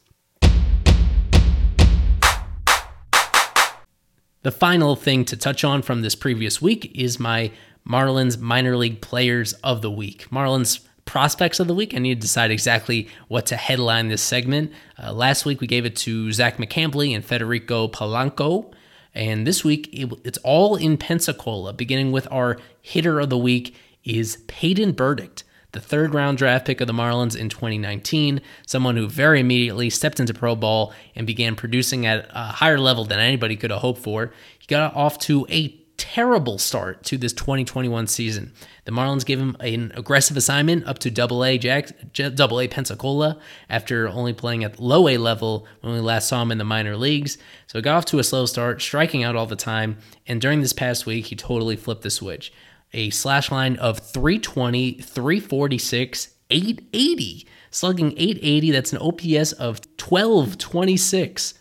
The 4.43 4.51
final 4.51 4.95
thing 4.95 5.23
to 5.25 5.38
touch 5.38 5.63
on 5.63 5.84
from 5.84 6.01
this 6.01 6.15
previous 6.15 6.60
week 6.60 6.91
is 6.95 7.19
my 7.19 7.51
Marlins 7.88 8.39
minor 8.39 8.75
league 8.75 8.99
players 8.99 9.54
of 9.63 9.84
the 9.84 9.91
week. 9.91 10.30
Marlins 10.32 10.80
prospects 11.06 11.60
of 11.60 11.67
the 11.67 11.75
week. 11.75 11.93
I 11.93 11.99
need 11.99 12.15
to 12.15 12.21
decide 12.21 12.49
exactly 12.49 13.08
what 13.27 13.45
to 13.47 13.56
headline 13.56 14.08
this 14.08 14.23
segment. 14.23 14.71
Uh, 14.97 15.13
last 15.13 15.45
week 15.45 15.62
we 15.62 15.67
gave 15.67 15.86
it 15.86 15.95
to 15.97 16.32
Zach 16.32 16.58
McCambley 16.58 17.13
and 17.13 17.23
Federico 17.23 17.88
Polanco. 17.88 18.73
And 19.13 19.45
this 19.45 19.63
week 19.63 19.89
it, 19.93 20.12
it's 20.23 20.39
all 20.39 20.75
in 20.75 20.97
Pensacola, 20.97 21.71
beginning 21.71 22.12
with 22.12 22.27
our 22.32 22.58
hitter 22.82 23.19
of 23.19 23.30
the 23.30 23.38
week 23.38 23.75
is 24.04 24.38
Peyton 24.47 24.93
Burdick. 24.93 25.43
The 25.71 25.79
third 25.79 26.13
round 26.13 26.38
draft 26.38 26.65
pick 26.65 26.81
of 26.81 26.88
the 26.88 26.93
Marlins 26.93 27.38
in 27.38 27.49
2019, 27.49 28.41
someone 28.65 28.97
who 28.97 29.07
very 29.07 29.39
immediately 29.39 29.89
stepped 29.89 30.19
into 30.19 30.34
pro 30.34 30.55
ball 30.55 30.93
and 31.15 31.25
began 31.25 31.55
producing 31.55 32.05
at 32.05 32.27
a 32.31 32.43
higher 32.43 32.79
level 32.79 33.05
than 33.05 33.19
anybody 33.19 33.55
could 33.55 33.71
have 33.71 33.81
hoped 33.81 34.01
for. 34.01 34.34
He 34.60 34.67
got 34.67 34.95
off 34.95 35.17
to 35.19 35.45
a 35.49 35.77
terrible 36.01 36.57
start 36.57 37.03
to 37.03 37.15
this 37.15 37.31
2021 37.34 38.07
season. 38.07 38.51
The 38.86 38.91
Marlins 38.91 39.23
gave 39.23 39.39
him 39.39 39.55
an 39.60 39.91
aggressive 39.95 40.36
assignment 40.36 40.88
up 40.88 40.97
to 40.99 41.12
Double 41.12 41.45
A 41.45 41.60
Jack, 41.60 41.91
Double 42.13 42.60
A 42.60 42.67
Pensacola 42.67 43.39
after 43.69 44.10
only 44.10 44.34
playing 44.34 44.63
at 44.63 44.79
low 44.79 45.07
A 45.07 45.17
level 45.17 45.67
when 45.81 45.93
we 45.93 45.99
last 45.99 46.27
saw 46.27 46.41
him 46.41 46.51
in 46.51 46.57
the 46.57 46.63
minor 46.63 46.97
leagues. 46.97 47.38
So 47.67 47.77
he 47.77 47.84
got 47.84 47.97
off 47.97 48.05
to 48.05 48.19
a 48.19 48.23
slow 48.23 48.47
start, 48.47 48.81
striking 48.81 49.23
out 49.23 49.36
all 49.36 49.45
the 49.45 49.55
time, 49.55 49.99
and 50.25 50.41
during 50.41 50.62
this 50.62 50.73
past 50.73 51.05
week 51.05 51.27
he 51.27 51.36
totally 51.36 51.75
flipped 51.75 52.01
the 52.01 52.10
switch. 52.10 52.51
A 52.93 53.10
slash 53.10 53.51
line 53.51 53.77
of 53.77 53.99
320, 53.99 54.93
346, 54.93 56.30
880, 56.49 57.47
slugging 57.69 58.12
880. 58.12 58.71
That's 58.71 58.91
an 58.93 58.99
OPS 58.99 59.54
of 59.54 59.80
1226 59.97 61.54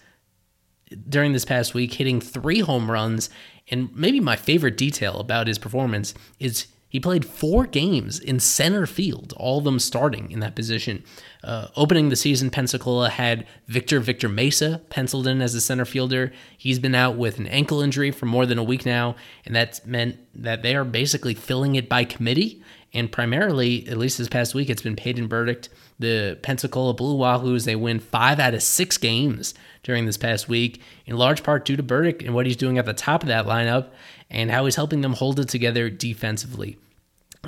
during 1.08 1.32
this 1.32 1.44
past 1.44 1.72
week, 1.74 1.94
hitting 1.94 2.20
three 2.20 2.60
home 2.60 2.90
runs. 2.90 3.30
And 3.70 3.94
maybe 3.94 4.20
my 4.20 4.36
favorite 4.36 4.76
detail 4.76 5.20
about 5.20 5.46
his 5.46 5.58
performance 5.58 6.14
is 6.38 6.66
he 6.88 6.98
played 6.98 7.24
four 7.24 7.66
games 7.66 8.18
in 8.18 8.40
center 8.40 8.84
field, 8.84 9.32
all 9.36 9.58
of 9.58 9.64
them 9.64 9.78
starting 9.78 10.30
in 10.32 10.40
that 10.40 10.56
position. 10.56 11.04
Uh, 11.42 11.68
opening 11.74 12.10
the 12.10 12.16
season, 12.16 12.50
Pensacola 12.50 13.08
had 13.08 13.46
Victor 13.66 14.00
Victor 14.00 14.28
Mesa 14.28 14.82
penciled 14.90 15.26
in 15.26 15.40
as 15.40 15.54
a 15.54 15.60
center 15.60 15.84
fielder. 15.84 16.32
He's 16.58 16.78
been 16.78 16.94
out 16.94 17.16
with 17.16 17.38
an 17.38 17.46
ankle 17.46 17.80
injury 17.80 18.10
for 18.10 18.26
more 18.26 18.44
than 18.44 18.58
a 18.58 18.64
week 18.64 18.84
now, 18.84 19.16
and 19.46 19.56
that's 19.56 19.84
meant 19.86 20.18
that 20.34 20.62
they 20.62 20.74
are 20.74 20.84
basically 20.84 21.34
filling 21.34 21.76
it 21.76 21.88
by 21.88 22.04
committee. 22.04 22.62
And 22.92 23.10
primarily, 23.10 23.88
at 23.88 23.96
least 23.96 24.18
this 24.18 24.28
past 24.28 24.54
week, 24.54 24.68
it's 24.68 24.82
been 24.82 24.96
Peyton 24.96 25.28
Burdick. 25.28 25.68
The 25.98 26.38
Pensacola 26.42 26.92
Blue 26.92 27.16
Wahoos, 27.16 27.64
they 27.64 27.76
win 27.76 28.00
five 28.00 28.40
out 28.40 28.54
of 28.54 28.62
six 28.62 28.98
games 28.98 29.54
during 29.82 30.06
this 30.06 30.16
past 30.16 30.48
week, 30.48 30.82
in 31.06 31.16
large 31.16 31.42
part 31.42 31.64
due 31.64 31.76
to 31.76 31.82
Burdick 31.82 32.22
and 32.22 32.34
what 32.34 32.46
he's 32.46 32.56
doing 32.56 32.78
at 32.78 32.86
the 32.86 32.92
top 32.92 33.22
of 33.22 33.28
that 33.28 33.46
lineup 33.46 33.88
and 34.28 34.50
how 34.50 34.64
he's 34.64 34.76
helping 34.76 35.00
them 35.00 35.14
hold 35.14 35.38
it 35.40 35.48
together 35.48 35.88
defensively. 35.88 36.78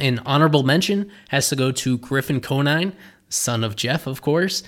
An 0.01 0.21
honorable 0.25 0.63
mention 0.63 1.11
has 1.29 1.49
to 1.51 1.57
go 1.57 1.71
to 1.73 1.99
Griffin 1.99 2.41
Conine, 2.41 2.95
son 3.33 3.65
of 3.65 3.77
Jeff, 3.77 4.07
of 4.07 4.23
course, 4.23 4.63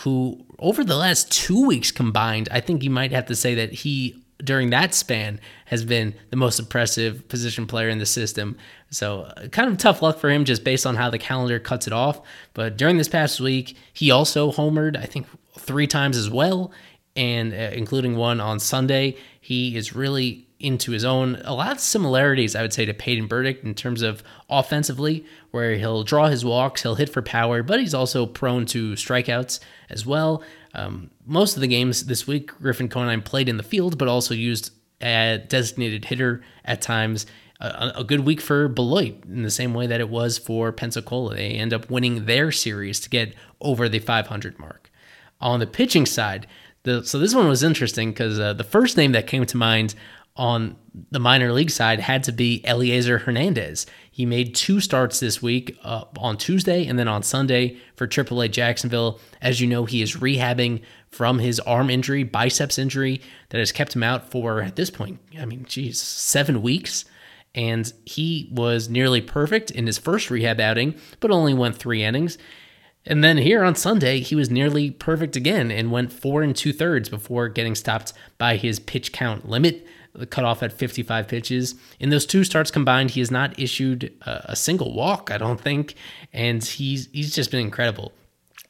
who 0.00 0.44
over 0.58 0.82
the 0.82 0.96
last 0.96 1.30
two 1.30 1.66
weeks 1.66 1.90
combined, 1.90 2.48
I 2.50 2.60
think 2.60 2.82
you 2.82 2.90
might 2.90 3.12
have 3.12 3.26
to 3.26 3.36
say 3.36 3.54
that 3.56 3.72
he 3.72 4.22
during 4.38 4.70
that 4.70 4.94
span 4.94 5.40
has 5.66 5.84
been 5.84 6.14
the 6.30 6.36
most 6.36 6.58
impressive 6.58 7.26
position 7.28 7.66
player 7.66 7.88
in 7.88 7.98
the 7.98 8.06
system. 8.06 8.56
So, 8.90 9.22
uh, 9.22 9.48
kind 9.48 9.70
of 9.70 9.78
tough 9.78 10.02
luck 10.02 10.18
for 10.18 10.30
him 10.30 10.44
just 10.44 10.62
based 10.62 10.86
on 10.86 10.94
how 10.94 11.10
the 11.10 11.18
calendar 11.18 11.58
cuts 11.58 11.86
it 11.86 11.92
off. 11.92 12.20
But 12.54 12.76
during 12.76 12.98
this 12.98 13.08
past 13.08 13.40
week, 13.40 13.76
he 13.92 14.10
also 14.10 14.52
homered, 14.52 14.96
I 14.96 15.06
think, 15.06 15.26
three 15.58 15.86
times 15.86 16.16
as 16.16 16.28
well, 16.28 16.70
and 17.14 17.52
uh, 17.52 17.70
including 17.72 18.16
one 18.16 18.40
on 18.40 18.60
Sunday. 18.60 19.16
He 19.40 19.76
is 19.76 19.94
really 19.94 20.45
into 20.58 20.92
his 20.92 21.04
own. 21.04 21.36
A 21.44 21.54
lot 21.54 21.72
of 21.72 21.80
similarities, 21.80 22.56
I 22.56 22.62
would 22.62 22.72
say, 22.72 22.84
to 22.86 22.94
Peyton 22.94 23.26
Burdick 23.26 23.62
in 23.62 23.74
terms 23.74 24.02
of 24.02 24.22
offensively, 24.48 25.24
where 25.50 25.76
he'll 25.76 26.02
draw 26.02 26.28
his 26.28 26.44
walks, 26.44 26.82
he'll 26.82 26.94
hit 26.94 27.10
for 27.10 27.22
power, 27.22 27.62
but 27.62 27.80
he's 27.80 27.94
also 27.94 28.26
prone 28.26 28.66
to 28.66 28.92
strikeouts 28.92 29.60
as 29.90 30.06
well. 30.06 30.42
Um, 30.74 31.10
most 31.24 31.56
of 31.56 31.60
the 31.60 31.68
games 31.68 32.06
this 32.06 32.26
week, 32.26 32.52
Griffin 32.58 32.88
Conine 32.88 33.22
played 33.22 33.48
in 33.48 33.56
the 33.56 33.62
field, 33.62 33.98
but 33.98 34.08
also 34.08 34.34
used 34.34 34.72
a 35.00 35.42
designated 35.48 36.06
hitter 36.06 36.42
at 36.64 36.82
times. 36.82 37.26
A, 37.60 37.92
a, 37.96 38.04
good 38.04 38.20
week 38.20 38.42
for 38.42 38.68
Beloit 38.68 39.24
in 39.24 39.42
the 39.42 39.50
same 39.50 39.72
way 39.72 39.86
that 39.86 40.00
it 40.00 40.10
was 40.10 40.36
for 40.36 40.72
Pensacola. 40.72 41.34
They 41.34 41.52
end 41.52 41.72
up 41.72 41.90
winning 41.90 42.26
their 42.26 42.52
series 42.52 43.00
to 43.00 43.08
get 43.08 43.34
over 43.62 43.88
the 43.88 43.98
500 43.98 44.58
mark. 44.58 44.90
On 45.40 45.60
the 45.60 45.66
pitching 45.66 46.04
side, 46.04 46.46
the, 46.82 47.02
so 47.02 47.18
this 47.18 47.34
one 47.34 47.48
was 47.48 47.62
interesting 47.62 48.10
because 48.10 48.38
uh, 48.38 48.52
the 48.52 48.62
first 48.62 48.98
name 48.98 49.12
that 49.12 49.26
came 49.26 49.46
to 49.46 49.56
mind 49.56 49.94
on 50.36 50.76
the 51.10 51.18
minor 51.18 51.52
league 51.52 51.70
side 51.70 52.00
had 52.00 52.24
to 52.24 52.32
be 52.32 52.62
Elieser 52.64 53.20
Hernandez. 53.20 53.86
He 54.10 54.24
made 54.24 54.54
two 54.54 54.80
starts 54.80 55.20
this 55.20 55.42
week 55.42 55.78
uh, 55.82 56.04
on 56.18 56.38
Tuesday 56.38 56.86
and 56.86 56.98
then 56.98 57.08
on 57.08 57.22
Sunday 57.22 57.76
for 57.96 58.06
AAA 58.06 58.50
Jacksonville. 58.50 59.20
As 59.42 59.60
you 59.60 59.66
know, 59.66 59.84
he 59.84 60.02
is 60.02 60.16
rehabbing 60.16 60.82
from 61.10 61.38
his 61.38 61.60
arm 61.60 61.90
injury, 61.90 62.22
biceps 62.22 62.78
injury 62.78 63.20
that 63.50 63.58
has 63.58 63.72
kept 63.72 63.94
him 63.94 64.02
out 64.02 64.30
for, 64.30 64.62
at 64.62 64.76
this 64.76 64.90
point, 64.90 65.20
I 65.38 65.44
mean, 65.44 65.64
geez, 65.66 66.00
seven 66.00 66.62
weeks. 66.62 67.04
And 67.54 67.90
he 68.04 68.50
was 68.52 68.88
nearly 68.88 69.22
perfect 69.22 69.70
in 69.70 69.86
his 69.86 69.98
first 69.98 70.30
rehab 70.30 70.60
outing, 70.60 70.94
but 71.20 71.30
only 71.30 71.54
went 71.54 71.76
three 71.76 72.02
innings. 72.02 72.36
And 73.06 73.22
then 73.22 73.38
here 73.38 73.62
on 73.62 73.76
Sunday, 73.76 74.20
he 74.20 74.34
was 74.34 74.50
nearly 74.50 74.90
perfect 74.90 75.36
again 75.36 75.70
and 75.70 75.92
went 75.92 76.12
four 76.12 76.42
and 76.42 76.54
two 76.54 76.72
thirds 76.72 77.08
before 77.08 77.48
getting 77.48 77.74
stopped 77.74 78.12
by 78.36 78.56
his 78.56 78.80
pitch 78.80 79.12
count 79.12 79.48
limit 79.48 79.86
cut 80.30 80.44
off 80.44 80.62
at 80.62 80.72
55 80.72 81.28
pitches. 81.28 81.74
In 82.00 82.10
those 82.10 82.24
two 82.24 82.44
starts 82.44 82.70
combined, 82.70 83.10
he 83.10 83.20
has 83.20 83.30
not 83.30 83.58
issued 83.58 84.12
a, 84.22 84.56
single 84.56 84.94
walk, 84.94 85.30
I 85.30 85.38
don't 85.38 85.60
think, 85.60 85.94
and 86.32 86.64
he's 86.64 87.08
he's 87.12 87.34
just 87.34 87.50
been 87.50 87.60
incredible. 87.60 88.12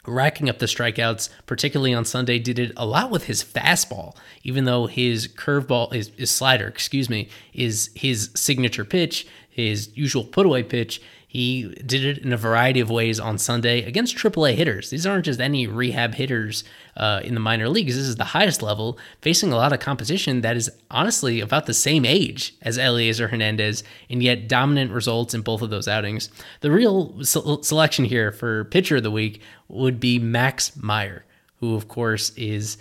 Racking 0.06 0.48
up 0.48 0.58
the 0.58 0.66
strikeouts, 0.66 1.28
particularly 1.46 1.92
on 1.92 2.04
Sunday, 2.04 2.38
did 2.38 2.58
it 2.58 2.72
a 2.76 2.86
lot 2.86 3.10
with 3.10 3.24
his 3.24 3.42
fastball, 3.42 4.16
even 4.44 4.64
though 4.64 4.86
his 4.86 5.26
curveball, 5.26 5.92
his, 5.92 6.08
his 6.16 6.30
slider, 6.30 6.68
excuse 6.68 7.10
me, 7.10 7.28
is 7.52 7.90
his 7.94 8.30
signature 8.34 8.84
pitch, 8.84 9.26
his 9.50 9.90
usual 9.96 10.22
put 10.22 10.46
away 10.46 10.62
pitch. 10.62 11.02
He 11.36 11.64
did 11.84 12.02
it 12.02 12.24
in 12.24 12.32
a 12.32 12.38
variety 12.38 12.80
of 12.80 12.88
ways 12.88 13.20
on 13.20 13.36
Sunday 13.36 13.82
against 13.82 14.16
AAA 14.16 14.54
hitters. 14.54 14.88
These 14.88 15.04
aren't 15.04 15.26
just 15.26 15.38
any 15.38 15.66
rehab 15.66 16.14
hitters 16.14 16.64
uh, 16.96 17.20
in 17.22 17.34
the 17.34 17.40
minor 17.40 17.68
leagues. 17.68 17.94
This 17.94 18.06
is 18.06 18.16
the 18.16 18.24
highest 18.24 18.62
level, 18.62 18.98
facing 19.20 19.52
a 19.52 19.56
lot 19.56 19.70
of 19.74 19.78
competition 19.78 20.40
that 20.40 20.56
is 20.56 20.70
honestly 20.90 21.40
about 21.40 21.66
the 21.66 21.74
same 21.74 22.06
age 22.06 22.54
as 22.62 22.78
Elieser 22.78 23.28
Hernandez, 23.28 23.84
and 24.08 24.22
yet 24.22 24.48
dominant 24.48 24.92
results 24.92 25.34
in 25.34 25.42
both 25.42 25.60
of 25.60 25.68
those 25.68 25.88
outings. 25.88 26.30
The 26.62 26.70
real 26.70 27.22
se- 27.22 27.58
selection 27.60 28.06
here 28.06 28.32
for 28.32 28.64
pitcher 28.64 28.96
of 28.96 29.02
the 29.02 29.10
week 29.10 29.42
would 29.68 30.00
be 30.00 30.18
Max 30.18 30.74
Meyer, 30.74 31.26
who, 31.56 31.74
of 31.74 31.86
course, 31.86 32.30
is 32.38 32.78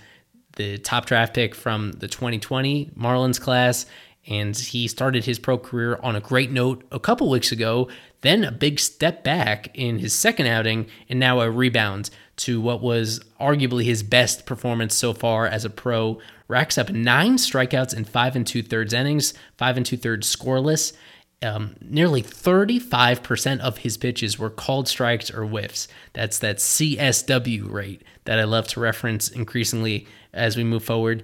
the 0.56 0.78
top 0.78 1.08
draft 1.08 1.34
pick 1.34 1.54
from 1.56 1.92
the 1.92 2.08
2020 2.08 2.92
Marlins 2.98 3.42
class 3.42 3.86
and 4.28 4.58
he 4.58 4.88
started 4.88 5.26
his 5.26 5.40
pro 5.40 5.58
career 5.58 6.00
on 6.02 6.16
a 6.16 6.22
great 6.22 6.52
note 6.52 6.84
a 6.92 7.00
couple 7.00 7.30
weeks 7.30 7.52
ago, 7.52 7.88
then 8.22 8.44
a 8.44 8.52
big 8.52 8.80
step 8.80 9.24
back 9.24 9.70
in 9.76 10.00
his 10.00 10.14
second 10.14 10.48
outing, 10.48 10.88
and 11.10 11.20
now 11.20 11.42
a 11.42 11.52
rebound 11.52 12.10
to 12.38 12.60
what 12.60 12.82
was 12.82 13.20
arguably 13.40 13.84
his 13.84 14.04
best 14.04 14.46
performance 14.46 14.96
so 14.96 15.14
far 15.14 15.46
as 15.46 15.64
a 15.64 15.70
pro. 15.70 16.20
Racks 16.48 16.78
up 16.78 16.90
nine 16.90 17.38
strikeouts 17.38 17.96
in 17.96 18.06
five 18.06 18.36
and 18.36 18.46
two 18.46 18.64
thirds 18.64 18.94
innings, 18.94 19.34
five 19.58 19.78
and 19.78 19.86
two 19.86 19.98
thirds 19.98 20.34
scoreless. 20.34 20.94
Um, 21.42 21.76
nearly 21.82 22.24
35% 22.24 23.60
of 23.60 23.80
his 23.80 23.98
pitches 23.98 24.40
were 24.40 24.50
called 24.50 24.88
strikes 24.88 25.30
or 25.30 25.46
whiffs. 25.46 25.88
That's 26.14 26.40
that 26.40 26.58
CSW 26.58 27.72
rate 27.72 28.04
that 28.24 28.40
I 28.40 28.46
love 28.46 28.68
to 28.70 28.80
reference 28.80 29.28
increasingly 29.28 30.08
as 30.36 30.58
we 30.58 30.64
move 30.64 30.84
forward. 30.84 31.24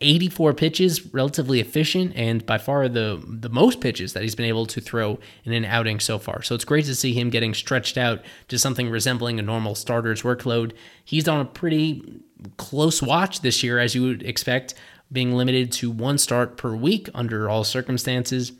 84 0.00 0.54
pitches, 0.54 1.12
relatively 1.14 1.60
efficient, 1.60 2.12
and 2.14 2.44
by 2.44 2.58
far 2.58 2.88
the 2.88 3.22
the 3.26 3.48
most 3.48 3.80
pitches 3.80 4.12
that 4.12 4.22
he's 4.22 4.34
been 4.34 4.46
able 4.46 4.66
to 4.66 4.80
throw 4.80 5.18
in 5.44 5.52
an 5.52 5.64
outing 5.64 5.98
so 5.98 6.18
far. 6.18 6.42
So 6.42 6.54
it's 6.54 6.64
great 6.64 6.84
to 6.84 6.94
see 6.94 7.12
him 7.12 7.30
getting 7.30 7.54
stretched 7.54 7.96
out 7.96 8.22
to 8.48 8.58
something 8.58 8.88
resembling 8.88 9.38
a 9.38 9.42
normal 9.42 9.74
starter's 9.74 10.22
workload. 10.22 10.72
He's 11.04 11.26
on 11.26 11.40
a 11.40 11.44
pretty 11.44 12.20
close 12.56 13.02
watch 13.02 13.40
this 13.40 13.62
year, 13.62 13.78
as 13.78 13.94
you 13.94 14.02
would 14.02 14.22
expect, 14.22 14.74
being 15.10 15.32
limited 15.32 15.72
to 15.72 15.90
one 15.90 16.18
start 16.18 16.56
per 16.56 16.74
week 16.74 17.08
under 17.14 17.48
all 17.48 17.64
circumstances. 17.64 18.52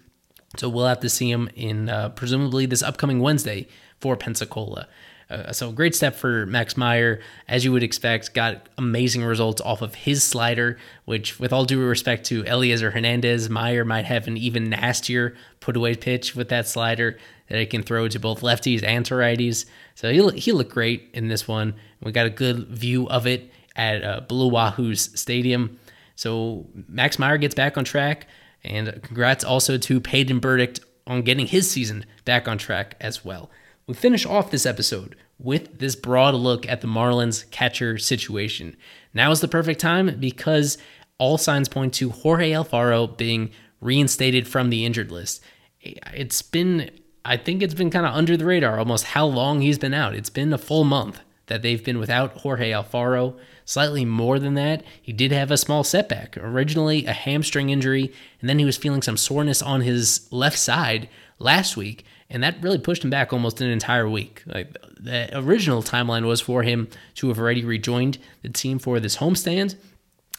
So 0.56 0.68
we'll 0.68 0.86
have 0.86 1.00
to 1.00 1.08
see 1.08 1.30
him 1.30 1.48
in 1.54 1.88
uh, 1.88 2.08
presumably 2.10 2.66
this 2.66 2.82
upcoming 2.82 3.20
Wednesday 3.20 3.68
for 4.00 4.16
Pensacola. 4.16 4.88
Uh, 5.30 5.52
so 5.52 5.70
great 5.70 5.94
step 5.94 6.16
for 6.16 6.44
Max 6.46 6.76
Meyer, 6.76 7.20
as 7.46 7.64
you 7.64 7.70
would 7.70 7.84
expect. 7.84 8.34
Got 8.34 8.68
amazing 8.76 9.22
results 9.22 9.60
off 9.60 9.80
of 9.80 9.94
his 9.94 10.24
slider, 10.24 10.76
which, 11.04 11.38
with 11.38 11.52
all 11.52 11.64
due 11.64 11.80
respect 11.80 12.26
to 12.26 12.42
Elieser 12.42 12.92
Hernandez, 12.92 13.48
Meyer 13.48 13.84
might 13.84 14.06
have 14.06 14.26
an 14.26 14.36
even 14.36 14.68
nastier 14.68 15.36
put 15.60 15.76
away 15.76 15.94
pitch 15.94 16.34
with 16.34 16.48
that 16.48 16.66
slider 16.66 17.16
that 17.48 17.60
he 17.60 17.66
can 17.66 17.84
throw 17.84 18.08
to 18.08 18.18
both 18.18 18.40
lefties 18.40 18.82
and 18.82 19.06
to 19.06 19.14
righties. 19.14 19.66
So 19.94 20.10
he 20.10 20.40
he 20.40 20.50
looked 20.50 20.72
great 20.72 21.10
in 21.12 21.28
this 21.28 21.46
one. 21.46 21.74
We 22.02 22.10
got 22.10 22.26
a 22.26 22.30
good 22.30 22.66
view 22.66 23.08
of 23.08 23.28
it 23.28 23.52
at 23.76 24.02
uh, 24.02 24.20
Blue 24.22 24.48
Wahoo's 24.48 25.10
Stadium. 25.14 25.78
So 26.16 26.66
Max 26.88 27.20
Meyer 27.20 27.38
gets 27.38 27.54
back 27.54 27.78
on 27.78 27.84
track, 27.84 28.26
and 28.64 29.02
congrats 29.02 29.44
also 29.44 29.78
to 29.78 30.00
Peyton 30.00 30.38
Burdick 30.38 30.78
on 31.06 31.22
getting 31.22 31.46
his 31.46 31.70
season 31.70 32.04
back 32.24 32.46
on 32.46 32.58
track 32.58 32.96
as 33.00 33.24
well. 33.24 33.50
We 33.86 33.94
finish 33.94 34.24
off 34.24 34.50
this 34.50 34.66
episode 34.66 35.16
with 35.38 35.78
this 35.78 35.96
broad 35.96 36.34
look 36.34 36.68
at 36.68 36.80
the 36.80 36.86
Marlins 36.86 37.50
catcher 37.50 37.98
situation. 37.98 38.76
Now 39.14 39.30
is 39.30 39.40
the 39.40 39.48
perfect 39.48 39.80
time 39.80 40.20
because 40.20 40.78
all 41.18 41.38
signs 41.38 41.68
point 41.68 41.94
to 41.94 42.10
Jorge 42.10 42.52
Alfaro 42.52 43.16
being 43.16 43.50
reinstated 43.80 44.46
from 44.46 44.70
the 44.70 44.84
injured 44.84 45.10
list. 45.10 45.42
It's 45.80 46.42
been 46.42 46.90
I 47.24 47.36
think 47.36 47.62
it's 47.62 47.74
been 47.74 47.90
kind 47.90 48.06
of 48.06 48.14
under 48.14 48.36
the 48.36 48.46
radar 48.46 48.78
almost 48.78 49.04
how 49.04 49.26
long 49.26 49.60
he's 49.60 49.78
been 49.78 49.94
out. 49.94 50.14
It's 50.14 50.30
been 50.30 50.52
a 50.52 50.58
full 50.58 50.84
month 50.84 51.20
that 51.46 51.62
they've 51.62 51.84
been 51.84 51.98
without 51.98 52.38
Jorge 52.38 52.70
Alfaro. 52.70 53.38
Slightly 53.70 54.04
more 54.04 54.40
than 54.40 54.54
that, 54.54 54.82
he 55.00 55.12
did 55.12 55.30
have 55.30 55.52
a 55.52 55.56
small 55.56 55.84
setback. 55.84 56.36
Originally, 56.36 57.06
a 57.06 57.12
hamstring 57.12 57.70
injury, 57.70 58.12
and 58.40 58.50
then 58.50 58.58
he 58.58 58.64
was 58.64 58.76
feeling 58.76 59.00
some 59.00 59.16
soreness 59.16 59.62
on 59.62 59.82
his 59.82 60.26
left 60.32 60.58
side 60.58 61.08
last 61.38 61.76
week, 61.76 62.04
and 62.28 62.42
that 62.42 62.60
really 62.64 62.80
pushed 62.80 63.04
him 63.04 63.10
back 63.10 63.32
almost 63.32 63.60
an 63.60 63.70
entire 63.70 64.10
week. 64.10 64.42
Like 64.44 64.76
the 64.98 65.30
original 65.38 65.84
timeline 65.84 66.26
was 66.26 66.40
for 66.40 66.64
him 66.64 66.88
to 67.14 67.28
have 67.28 67.38
already 67.38 67.64
rejoined 67.64 68.18
the 68.42 68.48
team 68.48 68.80
for 68.80 68.98
this 68.98 69.18
homestand. 69.18 69.76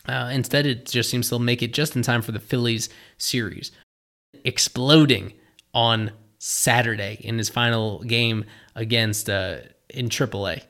Uh, 0.09 0.29
instead, 0.33 0.65
it 0.65 0.85
just 0.87 1.09
seems 1.09 1.29
to 1.29 1.39
make 1.39 1.63
it 1.63 1.71
just 1.71 1.95
in 1.95 2.01
time 2.01 2.21
for 2.21 2.33
the 2.33 2.39
Phillies 2.39 2.89
series. 3.17 3.71
Exploding 4.43 5.31
on 5.73 6.11
Saturday 6.37 7.17
in 7.21 7.37
his 7.37 7.47
final 7.47 8.03
game 8.03 8.43
against 8.75 9.29
uh, 9.29 9.59
in 9.89 10.09
AAA. 10.09 10.63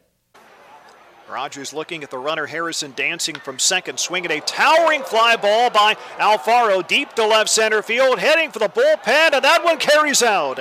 Rogers 1.32 1.74
looking 1.74 2.04
at 2.04 2.12
the 2.12 2.18
runner 2.18 2.46
Harrison 2.46 2.92
dancing 2.94 3.36
from 3.36 3.58
second, 3.58 4.00
swinging 4.00 4.32
a 4.32 4.42
towering 4.42 5.02
fly 5.02 5.38
ball 5.38 5.70
by 5.70 5.96
Alfaro 6.18 6.86
deep 6.86 7.14
to 7.14 7.26
left 7.26 7.50
center 7.50 7.82
field, 7.82 8.20
heading 8.20 8.52
for 8.52 8.60
the 8.60 8.68
bullpen, 8.68 9.34
and 9.34 9.44
that 9.44 9.64
one 9.64 9.78
carries 9.78 10.22
out. 10.22 10.60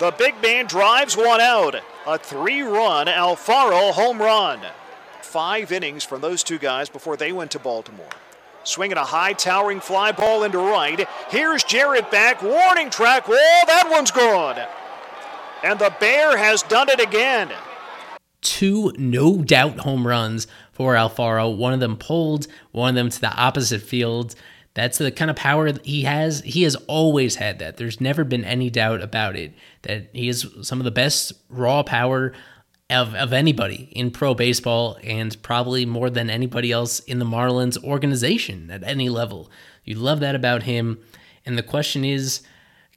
The 0.00 0.10
big 0.10 0.42
man 0.42 0.66
drives 0.66 1.16
one 1.16 1.40
out. 1.40 1.76
A 2.06 2.18
three 2.18 2.62
run 2.62 3.06
Alfaro 3.06 3.92
home 3.92 4.18
run. 4.18 4.60
Five 5.22 5.70
innings 5.70 6.02
from 6.02 6.20
those 6.20 6.42
two 6.42 6.58
guys 6.58 6.88
before 6.88 7.16
they 7.16 7.30
went 7.30 7.52
to 7.52 7.60
Baltimore. 7.60 8.08
Swinging 8.64 8.96
a 8.96 9.04
high 9.04 9.34
towering 9.34 9.78
fly 9.80 10.10
ball 10.10 10.42
into 10.42 10.58
right. 10.58 11.08
Here's 11.30 11.62
Jarrett 11.62 12.10
back. 12.10 12.42
Warning 12.42 12.90
track 12.90 13.28
wall. 13.28 13.36
That 13.66 13.88
one's 13.88 14.10
gone. 14.10 14.58
And 15.62 15.78
the 15.78 15.94
Bear 15.98 16.36
has 16.36 16.62
done 16.62 16.88
it 16.88 17.00
again. 17.00 17.50
Two 18.40 18.92
no 18.96 19.42
doubt 19.42 19.80
home 19.80 20.06
runs 20.06 20.46
for 20.72 20.94
Alfaro. 20.94 21.56
One 21.56 21.72
of 21.72 21.80
them 21.80 21.96
pulled, 21.96 22.46
one 22.70 22.90
of 22.90 22.94
them 22.94 23.10
to 23.10 23.20
the 23.20 23.32
opposite 23.34 23.82
field. 23.82 24.36
That's 24.74 24.98
the 24.98 25.10
kind 25.10 25.28
of 25.28 25.36
power 25.36 25.72
he 25.82 26.02
has. 26.02 26.40
He 26.42 26.62
has 26.62 26.76
always 26.86 27.36
had 27.36 27.58
that. 27.58 27.78
There's 27.78 28.00
never 28.00 28.22
been 28.22 28.44
any 28.44 28.70
doubt 28.70 29.02
about 29.02 29.34
it 29.34 29.52
that 29.82 30.10
he 30.12 30.28
is 30.28 30.46
some 30.62 30.78
of 30.78 30.84
the 30.84 30.92
best 30.92 31.32
raw 31.48 31.82
power 31.82 32.32
of, 32.88 33.14
of 33.14 33.32
anybody 33.32 33.88
in 33.92 34.12
pro 34.12 34.34
baseball 34.34 34.96
and 35.02 35.40
probably 35.42 35.84
more 35.84 36.10
than 36.10 36.30
anybody 36.30 36.70
else 36.70 37.00
in 37.00 37.18
the 37.18 37.24
Marlins 37.24 37.82
organization 37.82 38.70
at 38.70 38.84
any 38.84 39.08
level. 39.08 39.50
You 39.84 39.96
love 39.96 40.20
that 40.20 40.36
about 40.36 40.62
him. 40.62 41.00
And 41.44 41.58
the 41.58 41.62
question 41.62 42.04
is, 42.04 42.42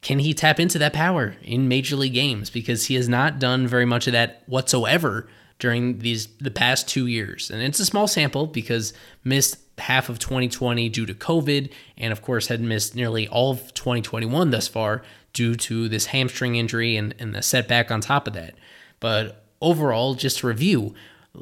can 0.02 0.20
he 0.20 0.34
tap 0.34 0.60
into 0.60 0.80
that 0.80 0.94
power 0.94 1.36
in 1.44 1.68
major 1.68 1.96
league 1.96 2.14
games? 2.14 2.50
Because 2.50 2.88
he 2.88 2.96
has 2.96 3.08
not 3.08 3.40
done 3.40 3.68
very 3.68 3.86
much 3.86 4.08
of 4.08 4.14
that 4.14 4.44
whatsoever 4.48 5.28
during 5.60 6.00
these 6.00 6.28
the 6.38 6.52
past 6.52 6.90
two 6.90 7.06
years. 7.06 7.52
And 7.52 7.62
it's 7.62 7.80
a 7.80 7.86
small 7.86 8.08
sample 8.08 8.48
because 8.48 8.94
missed 9.24 9.58
half 9.78 10.10
of 10.10 10.18
2020 10.20 10.90
due 10.90 11.06
to 11.06 11.14
COVID, 11.14 11.72
and 11.98 12.12
of 12.12 12.22
course 12.22 12.48
had 12.48 12.62
missed 12.62 12.96
nearly 12.96 13.28
all 13.28 13.52
of 13.52 13.74
2021 13.74 14.50
thus 14.50 14.68
far 14.68 15.04
due 15.34 15.56
to 15.56 15.88
this 15.88 16.08
hamstring 16.08 16.56
injury 16.56 16.98
and, 16.98 17.14
and 17.20 17.34
the 17.34 17.42
setback 17.42 17.92
on 17.92 18.02
top 18.02 18.28
of 18.28 18.34
that. 18.34 18.56
But 19.00 19.46
overall, 19.62 20.16
just 20.16 20.40
to 20.40 20.48
review, 20.48 20.96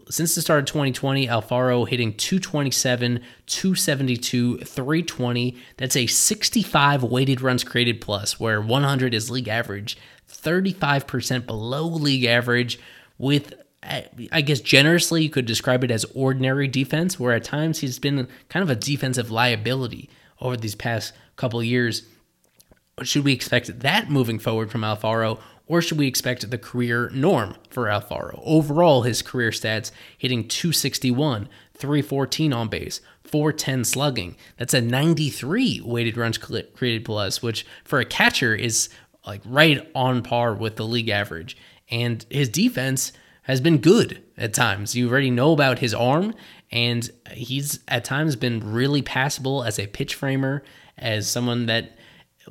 since 0.09 0.35
the 0.35 0.41
start 0.41 0.59
of 0.59 0.65
2020, 0.65 1.27
Alfaro 1.27 1.87
hitting 1.87 2.13
227, 2.13 3.21
272, 3.47 4.57
320. 4.59 5.57
That's 5.77 5.95
a 5.95 6.05
65 6.07 7.03
weighted 7.03 7.41
runs 7.41 7.63
created 7.63 7.99
plus, 7.99 8.39
where 8.39 8.61
100 8.61 9.13
is 9.13 9.31
league 9.31 9.47
average, 9.47 9.97
35% 10.29 11.45
below 11.45 11.87
league 11.87 12.25
average, 12.25 12.79
with 13.17 13.53
I 13.81 14.41
guess 14.41 14.59
generously 14.59 15.23
you 15.23 15.29
could 15.29 15.45
describe 15.45 15.83
it 15.83 15.91
as 15.91 16.05
ordinary 16.13 16.67
defense, 16.67 17.19
where 17.19 17.33
at 17.33 17.45
times 17.45 17.79
he's 17.79 17.97
been 17.97 18.27
kind 18.49 18.61
of 18.61 18.69
a 18.69 18.75
defensive 18.75 19.31
liability 19.31 20.09
over 20.41 20.57
these 20.57 20.75
past 20.75 21.13
couple 21.37 21.63
years. 21.63 22.03
Should 23.01 23.23
we 23.23 23.31
expect 23.31 23.79
that 23.79 24.09
moving 24.09 24.37
forward 24.37 24.69
from 24.69 24.81
Alfaro, 24.81 25.39
or 25.69 25.81
should 25.81 25.99
we 25.99 26.07
expect 26.07 26.49
the 26.49 26.57
career 26.57 27.09
norm 27.13 27.55
for 27.69 27.85
Alfaro? 27.85 28.41
Overall, 28.43 29.03
his 29.03 29.21
career 29.21 29.51
stats 29.51 29.91
hitting 30.17 30.47
261, 30.47 31.47
314 31.77 32.51
on 32.51 32.67
base, 32.67 32.99
410 33.23 33.85
slugging. 33.85 34.35
That's 34.57 34.73
a 34.73 34.81
93 34.81 35.81
weighted 35.85 36.17
runs 36.17 36.39
created 36.39 37.05
plus, 37.05 37.41
which 37.43 37.65
for 37.85 37.99
a 37.99 38.05
catcher 38.05 38.55
is 38.55 38.89
like 39.25 39.41
right 39.45 39.87
on 39.93 40.23
par 40.23 40.55
with 40.55 40.75
the 40.75 40.85
league 40.85 41.09
average. 41.09 41.55
And 41.91 42.25
his 42.31 42.49
defense 42.49 43.13
has 43.43 43.61
been 43.61 43.77
good 43.77 44.23
at 44.37 44.55
times. 44.55 44.95
You 44.95 45.07
already 45.09 45.29
know 45.29 45.51
about 45.51 45.79
his 45.79 45.93
arm, 45.93 46.33
and 46.71 47.07
he's 47.31 47.79
at 47.87 48.05
times 48.05 48.35
been 48.35 48.71
really 48.71 49.03
passable 49.03 49.63
as 49.63 49.77
a 49.77 49.87
pitch 49.87 50.15
framer, 50.15 50.63
as 50.97 51.29
someone 51.29 51.67
that 51.67 51.95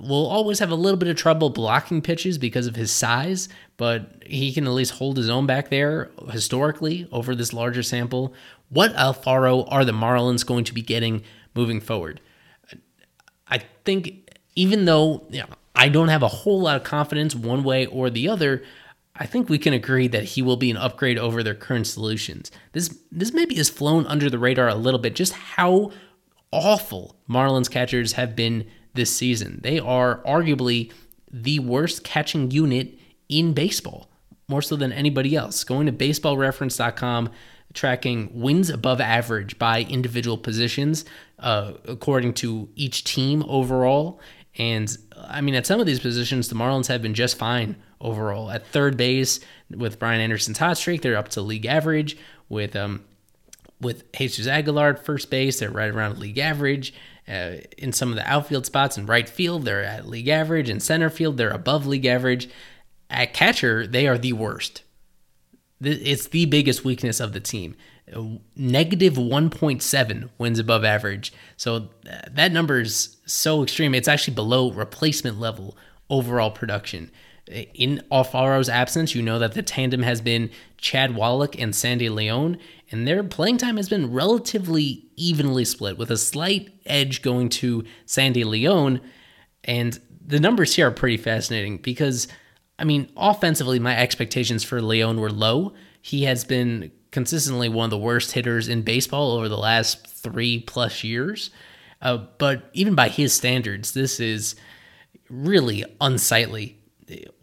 will 0.00 0.26
always 0.26 0.58
have 0.58 0.70
a 0.70 0.76
little 0.76 0.98
bit 0.98 1.08
of 1.08 1.16
trouble 1.16 1.50
blocking 1.50 2.02
pitches 2.02 2.38
because 2.38 2.66
of 2.66 2.76
his 2.76 2.90
size, 2.90 3.48
but 3.76 4.22
he 4.26 4.52
can 4.52 4.66
at 4.66 4.72
least 4.72 4.92
hold 4.92 5.16
his 5.16 5.28
own 5.28 5.46
back 5.46 5.70
there 5.70 6.10
historically 6.30 7.08
over 7.10 7.34
this 7.34 7.52
larger 7.52 7.82
sample. 7.82 8.34
What 8.68 8.94
Alfaro 8.94 9.66
are 9.70 9.84
the 9.84 9.92
Marlins 9.92 10.46
going 10.46 10.64
to 10.64 10.74
be 10.74 10.82
getting 10.82 11.22
moving 11.54 11.80
forward? 11.80 12.20
I 13.48 13.62
think 13.84 14.30
even 14.54 14.84
though 14.84 15.26
you 15.30 15.40
know, 15.40 15.48
I 15.74 15.88
don't 15.88 16.08
have 16.08 16.22
a 16.22 16.28
whole 16.28 16.60
lot 16.60 16.76
of 16.76 16.84
confidence 16.84 17.34
one 17.34 17.64
way 17.64 17.86
or 17.86 18.10
the 18.10 18.28
other, 18.28 18.62
I 19.16 19.26
think 19.26 19.48
we 19.48 19.58
can 19.58 19.72
agree 19.72 20.06
that 20.08 20.24
he 20.24 20.42
will 20.42 20.56
be 20.56 20.70
an 20.70 20.76
upgrade 20.76 21.18
over 21.18 21.42
their 21.42 21.54
current 21.54 21.86
solutions. 21.86 22.50
This 22.72 22.98
this 23.10 23.32
maybe 23.32 23.56
has 23.56 23.68
flown 23.68 24.06
under 24.06 24.30
the 24.30 24.38
radar 24.38 24.68
a 24.68 24.74
little 24.74 25.00
bit 25.00 25.14
just 25.14 25.32
how 25.32 25.92
awful 26.52 27.16
Marlins 27.28 27.70
catchers 27.70 28.12
have 28.12 28.36
been 28.36 28.66
this 28.94 29.14
season. 29.14 29.60
They 29.62 29.78
are 29.78 30.22
arguably 30.24 30.92
the 31.30 31.58
worst 31.60 32.04
catching 32.04 32.50
unit 32.50 32.98
in 33.28 33.52
baseball, 33.52 34.08
more 34.48 34.62
so 34.62 34.76
than 34.76 34.92
anybody 34.92 35.36
else. 35.36 35.64
Going 35.64 35.86
to 35.86 35.92
baseballreference.com, 35.92 37.30
tracking 37.74 38.30
wins 38.40 38.70
above 38.70 39.00
average 39.00 39.58
by 39.58 39.82
individual 39.82 40.38
positions 40.38 41.04
uh, 41.38 41.72
according 41.86 42.34
to 42.34 42.68
each 42.74 43.04
team 43.04 43.44
overall. 43.48 44.20
And 44.56 44.96
I 45.16 45.40
mean, 45.40 45.54
at 45.54 45.66
some 45.66 45.80
of 45.80 45.86
these 45.86 46.00
positions, 46.00 46.48
the 46.48 46.54
Marlins 46.54 46.88
have 46.88 47.02
been 47.02 47.14
just 47.14 47.38
fine 47.38 47.76
overall. 48.00 48.50
At 48.50 48.66
third 48.66 48.96
base, 48.96 49.40
with 49.70 49.98
Brian 49.98 50.20
Anderson's 50.20 50.58
hot 50.58 50.78
streak, 50.78 51.02
they're 51.02 51.16
up 51.16 51.28
to 51.30 51.40
league 51.42 51.66
average. 51.66 52.16
With 52.48 52.74
um, 52.74 53.04
with 53.80 54.10
Jesus 54.12 54.46
Aguilar 54.46 54.90
at 54.90 55.04
first 55.04 55.30
base, 55.30 55.60
they're 55.60 55.70
right 55.70 55.90
around 55.90 56.18
league 56.18 56.38
average. 56.38 56.94
Uh, 57.28 57.58
in 57.76 57.92
some 57.92 58.08
of 58.08 58.16
the 58.16 58.26
outfield 58.30 58.64
spots 58.64 58.96
in 58.96 59.04
right 59.04 59.28
field, 59.28 59.64
they're 59.64 59.84
at 59.84 60.08
league 60.08 60.28
average. 60.28 60.70
In 60.70 60.80
center 60.80 61.10
field, 61.10 61.36
they're 61.36 61.50
above 61.50 61.86
league 61.86 62.06
average. 62.06 62.48
At 63.10 63.34
catcher, 63.34 63.86
they 63.86 64.06
are 64.06 64.16
the 64.16 64.32
worst. 64.32 64.82
It's 65.80 66.28
the 66.28 66.46
biggest 66.46 66.84
weakness 66.84 67.20
of 67.20 67.32
the 67.32 67.40
team. 67.40 67.76
Negative 68.56 69.14
1.7 69.14 70.30
wins 70.38 70.58
above 70.58 70.84
average. 70.84 71.32
So 71.56 71.90
that 72.30 72.52
number 72.52 72.80
is 72.80 73.18
so 73.26 73.62
extreme. 73.62 73.94
It's 73.94 74.08
actually 74.08 74.34
below 74.34 74.72
replacement 74.72 75.38
level 75.38 75.76
overall 76.08 76.50
production. 76.50 77.10
In 77.46 78.02
Alfaro's 78.10 78.68
absence, 78.68 79.14
you 79.14 79.22
know 79.22 79.38
that 79.38 79.52
the 79.52 79.62
tandem 79.62 80.02
has 80.02 80.20
been 80.20 80.50
Chad 80.78 81.14
Wallach 81.14 81.58
and 81.58 81.74
Sandy 81.74 82.08
León, 82.08 82.58
and 82.90 83.06
their 83.06 83.22
playing 83.22 83.58
time 83.58 83.76
has 83.76 83.88
been 83.88 84.12
relatively 84.12 85.07
evenly 85.26 85.64
split, 85.64 85.98
with 85.98 86.10
a 86.10 86.16
slight 86.16 86.70
edge 86.86 87.22
going 87.22 87.48
to 87.50 87.84
Sandy 88.06 88.44
Leon. 88.44 89.00
And 89.64 89.98
the 90.24 90.40
numbers 90.40 90.74
here 90.74 90.88
are 90.88 90.92
pretty 90.92 91.16
fascinating 91.16 91.78
because, 91.78 92.28
I 92.78 92.84
mean, 92.84 93.10
offensively, 93.16 93.78
my 93.78 93.96
expectations 93.96 94.64
for 94.64 94.80
Leon 94.80 95.20
were 95.20 95.30
low. 95.30 95.74
He 96.00 96.24
has 96.24 96.44
been 96.44 96.90
consistently 97.10 97.68
one 97.68 97.84
of 97.84 97.90
the 97.90 97.98
worst 97.98 98.32
hitters 98.32 98.68
in 98.68 98.82
baseball 98.82 99.32
over 99.32 99.48
the 99.48 99.56
last 99.56 100.06
three 100.06 100.60
plus 100.60 101.02
years. 101.02 101.50
Uh, 102.00 102.18
but 102.38 102.70
even 102.74 102.94
by 102.94 103.08
his 103.08 103.32
standards, 103.32 103.92
this 103.92 104.20
is 104.20 104.54
really 105.28 105.84
unsightly 106.00 106.78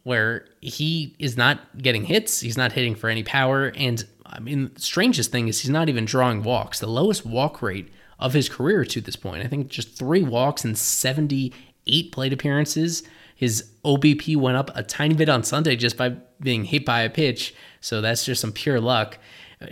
where 0.03 0.45
he 0.61 1.15
is 1.17 1.35
not 1.35 1.77
getting 1.79 2.03
hits, 2.03 2.39
he's 2.39 2.57
not 2.57 2.71
hitting 2.71 2.95
for 2.95 3.09
any 3.09 3.23
power, 3.23 3.71
and 3.75 4.05
I 4.35 4.39
mean, 4.39 4.75
strangest 4.77 5.31
thing 5.31 5.47
is 5.47 5.61
he's 5.61 5.71
not 5.71 5.89
even 5.89 6.05
drawing 6.05 6.43
walks. 6.43 6.79
The 6.79 6.87
lowest 6.87 7.25
walk 7.25 7.61
rate 7.61 7.89
of 8.19 8.33
his 8.33 8.49
career 8.49 8.85
to 8.85 9.01
this 9.01 9.15
point. 9.15 9.43
I 9.43 9.47
think 9.47 9.69
just 9.69 9.97
three 9.97 10.23
walks 10.23 10.63
and 10.63 10.77
78 10.77 12.11
plate 12.11 12.33
appearances. 12.33 13.03
His 13.35 13.69
OBP 13.83 14.37
went 14.37 14.57
up 14.57 14.71
a 14.75 14.83
tiny 14.83 15.15
bit 15.15 15.29
on 15.29 15.43
Sunday 15.43 15.75
just 15.75 15.97
by 15.97 16.09
being 16.39 16.65
hit 16.65 16.85
by 16.85 17.01
a 17.01 17.09
pitch. 17.09 17.53
So 17.81 18.01
that's 18.01 18.25
just 18.25 18.41
some 18.41 18.51
pure 18.51 18.79
luck. 18.79 19.17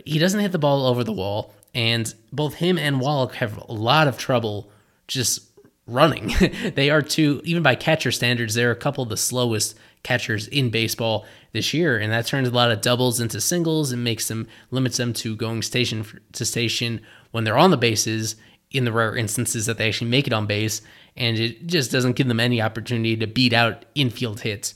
He 0.06 0.20
doesn't 0.20 0.40
hit 0.40 0.52
the 0.52 0.60
ball 0.60 0.86
over 0.86 1.04
the 1.04 1.14
wall. 1.14 1.54
And 1.76 2.14
both 2.32 2.56
him 2.56 2.78
and 2.78 3.00
Wallach 3.00 3.36
have 3.36 3.58
a 3.58 3.74
lot 3.74 4.08
of 4.08 4.18
trouble 4.18 4.70
just 5.08 5.50
running. 5.88 6.32
they 6.76 6.90
are 6.90 7.02
two, 7.02 7.42
even 7.44 7.64
by 7.64 7.76
catcher 7.76 8.12
standards, 8.12 8.54
they're 8.54 8.72
a 8.72 8.76
couple 8.76 9.04
of 9.04 9.10
the 9.10 9.18
slowest 9.18 9.78
catchers 10.04 10.48
in 10.48 10.70
baseball 10.70 11.26
this 11.52 11.74
year, 11.74 11.98
and 11.98 12.12
that 12.12 12.28
turns 12.28 12.48
a 12.48 12.52
lot 12.52 12.72
of 12.72 12.82
doubles 12.82 13.20
into 13.20 13.42
singles 13.42 13.92
and 13.92 14.04
makes 14.04 14.28
them 14.28 14.48
limits 14.72 14.98
them 14.98 15.14
to 15.14 15.36
going 15.36 15.62
station 15.62 16.06
to 16.34 16.46
station 16.46 17.02
when 17.32 17.44
they're 17.44 17.58
on 17.58 17.72
the 17.72 17.78
bases. 17.78 18.36
In 18.72 18.86
the 18.86 18.92
rare 18.92 19.16
instances 19.16 19.68
that 19.68 19.78
they 19.78 19.88
actually 19.88 20.10
make 20.10 20.26
it 20.26 20.34
on 20.34 20.48
base, 20.48 20.82
and 21.16 21.38
it 21.38 21.68
just 21.68 21.92
doesn't 21.92 22.16
give 22.16 22.28
them 22.28 22.40
any 22.40 22.60
opportunity 22.60 23.16
to 23.16 23.28
beat 23.28 23.54
out 23.54 23.86
infield 23.94 24.40
hits. 24.40 24.74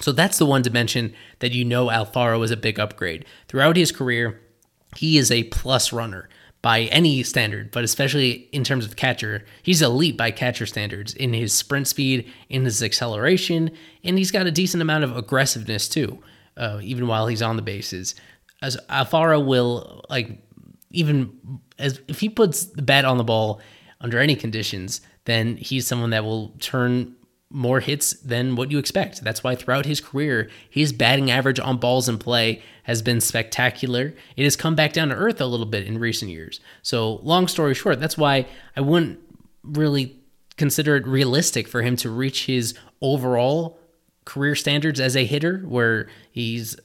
So 0.00 0.12
that's 0.12 0.38
the 0.38 0.46
one 0.46 0.62
dimension 0.62 1.14
that 1.40 1.52
you 1.52 1.62
know 1.62 1.88
Alfaro 1.88 2.42
is 2.42 2.50
a 2.50 2.56
big 2.56 2.80
upgrade. 2.80 3.26
Throughout 3.48 3.76
his 3.76 3.92
career, 3.92 4.40
he 4.96 5.18
is 5.18 5.30
a 5.30 5.44
plus 5.44 5.92
runner 5.92 6.30
by 6.66 6.80
any 6.80 7.22
standard, 7.22 7.70
but 7.70 7.84
especially 7.84 8.48
in 8.50 8.64
terms 8.64 8.84
of 8.84 8.96
catcher. 8.96 9.44
He's 9.62 9.82
elite 9.82 10.16
by 10.16 10.32
catcher 10.32 10.66
standards 10.66 11.14
in 11.14 11.32
his 11.32 11.52
sprint 11.52 11.86
speed, 11.86 12.28
in 12.48 12.64
his 12.64 12.82
acceleration, 12.82 13.70
and 14.02 14.18
he's 14.18 14.32
got 14.32 14.48
a 14.48 14.50
decent 14.50 14.82
amount 14.82 15.04
of 15.04 15.16
aggressiveness 15.16 15.88
too, 15.88 16.20
uh, 16.56 16.80
even 16.82 17.06
while 17.06 17.28
he's 17.28 17.40
on 17.40 17.54
the 17.54 17.62
bases. 17.62 18.16
As 18.62 18.76
Alfaro 18.90 19.46
will 19.46 20.04
like 20.10 20.42
even 20.90 21.60
as 21.78 22.00
if 22.08 22.18
he 22.18 22.28
puts 22.28 22.64
the 22.64 22.82
bat 22.82 23.04
on 23.04 23.16
the 23.16 23.22
ball 23.22 23.60
under 24.00 24.18
any 24.18 24.34
conditions, 24.34 25.02
then 25.24 25.56
he's 25.56 25.86
someone 25.86 26.10
that 26.10 26.24
will 26.24 26.48
turn 26.58 27.14
more 27.50 27.80
hits 27.80 28.12
than 28.14 28.56
what 28.56 28.70
you 28.70 28.78
expect. 28.78 29.22
That's 29.22 29.44
why 29.44 29.54
throughout 29.54 29.86
his 29.86 30.00
career, 30.00 30.50
his 30.68 30.92
batting 30.92 31.30
average 31.30 31.60
on 31.60 31.78
balls 31.78 32.08
in 32.08 32.18
play 32.18 32.62
has 32.84 33.02
been 33.02 33.20
spectacular. 33.20 34.14
It 34.36 34.44
has 34.44 34.56
come 34.56 34.74
back 34.74 34.92
down 34.92 35.08
to 35.08 35.14
earth 35.14 35.40
a 35.40 35.46
little 35.46 35.66
bit 35.66 35.86
in 35.86 35.98
recent 35.98 36.30
years. 36.30 36.60
So, 36.82 37.14
long 37.22 37.46
story 37.46 37.74
short, 37.74 38.00
that's 38.00 38.18
why 38.18 38.46
I 38.76 38.80
wouldn't 38.80 39.20
really 39.62 40.16
consider 40.56 40.96
it 40.96 41.06
realistic 41.06 41.68
for 41.68 41.82
him 41.82 41.96
to 41.96 42.10
reach 42.10 42.46
his 42.46 42.74
overall 43.00 43.78
career 44.24 44.54
standards 44.54 44.98
as 44.98 45.16
a 45.16 45.24
hitter, 45.24 45.58
where 45.60 46.08
he's 46.30 46.76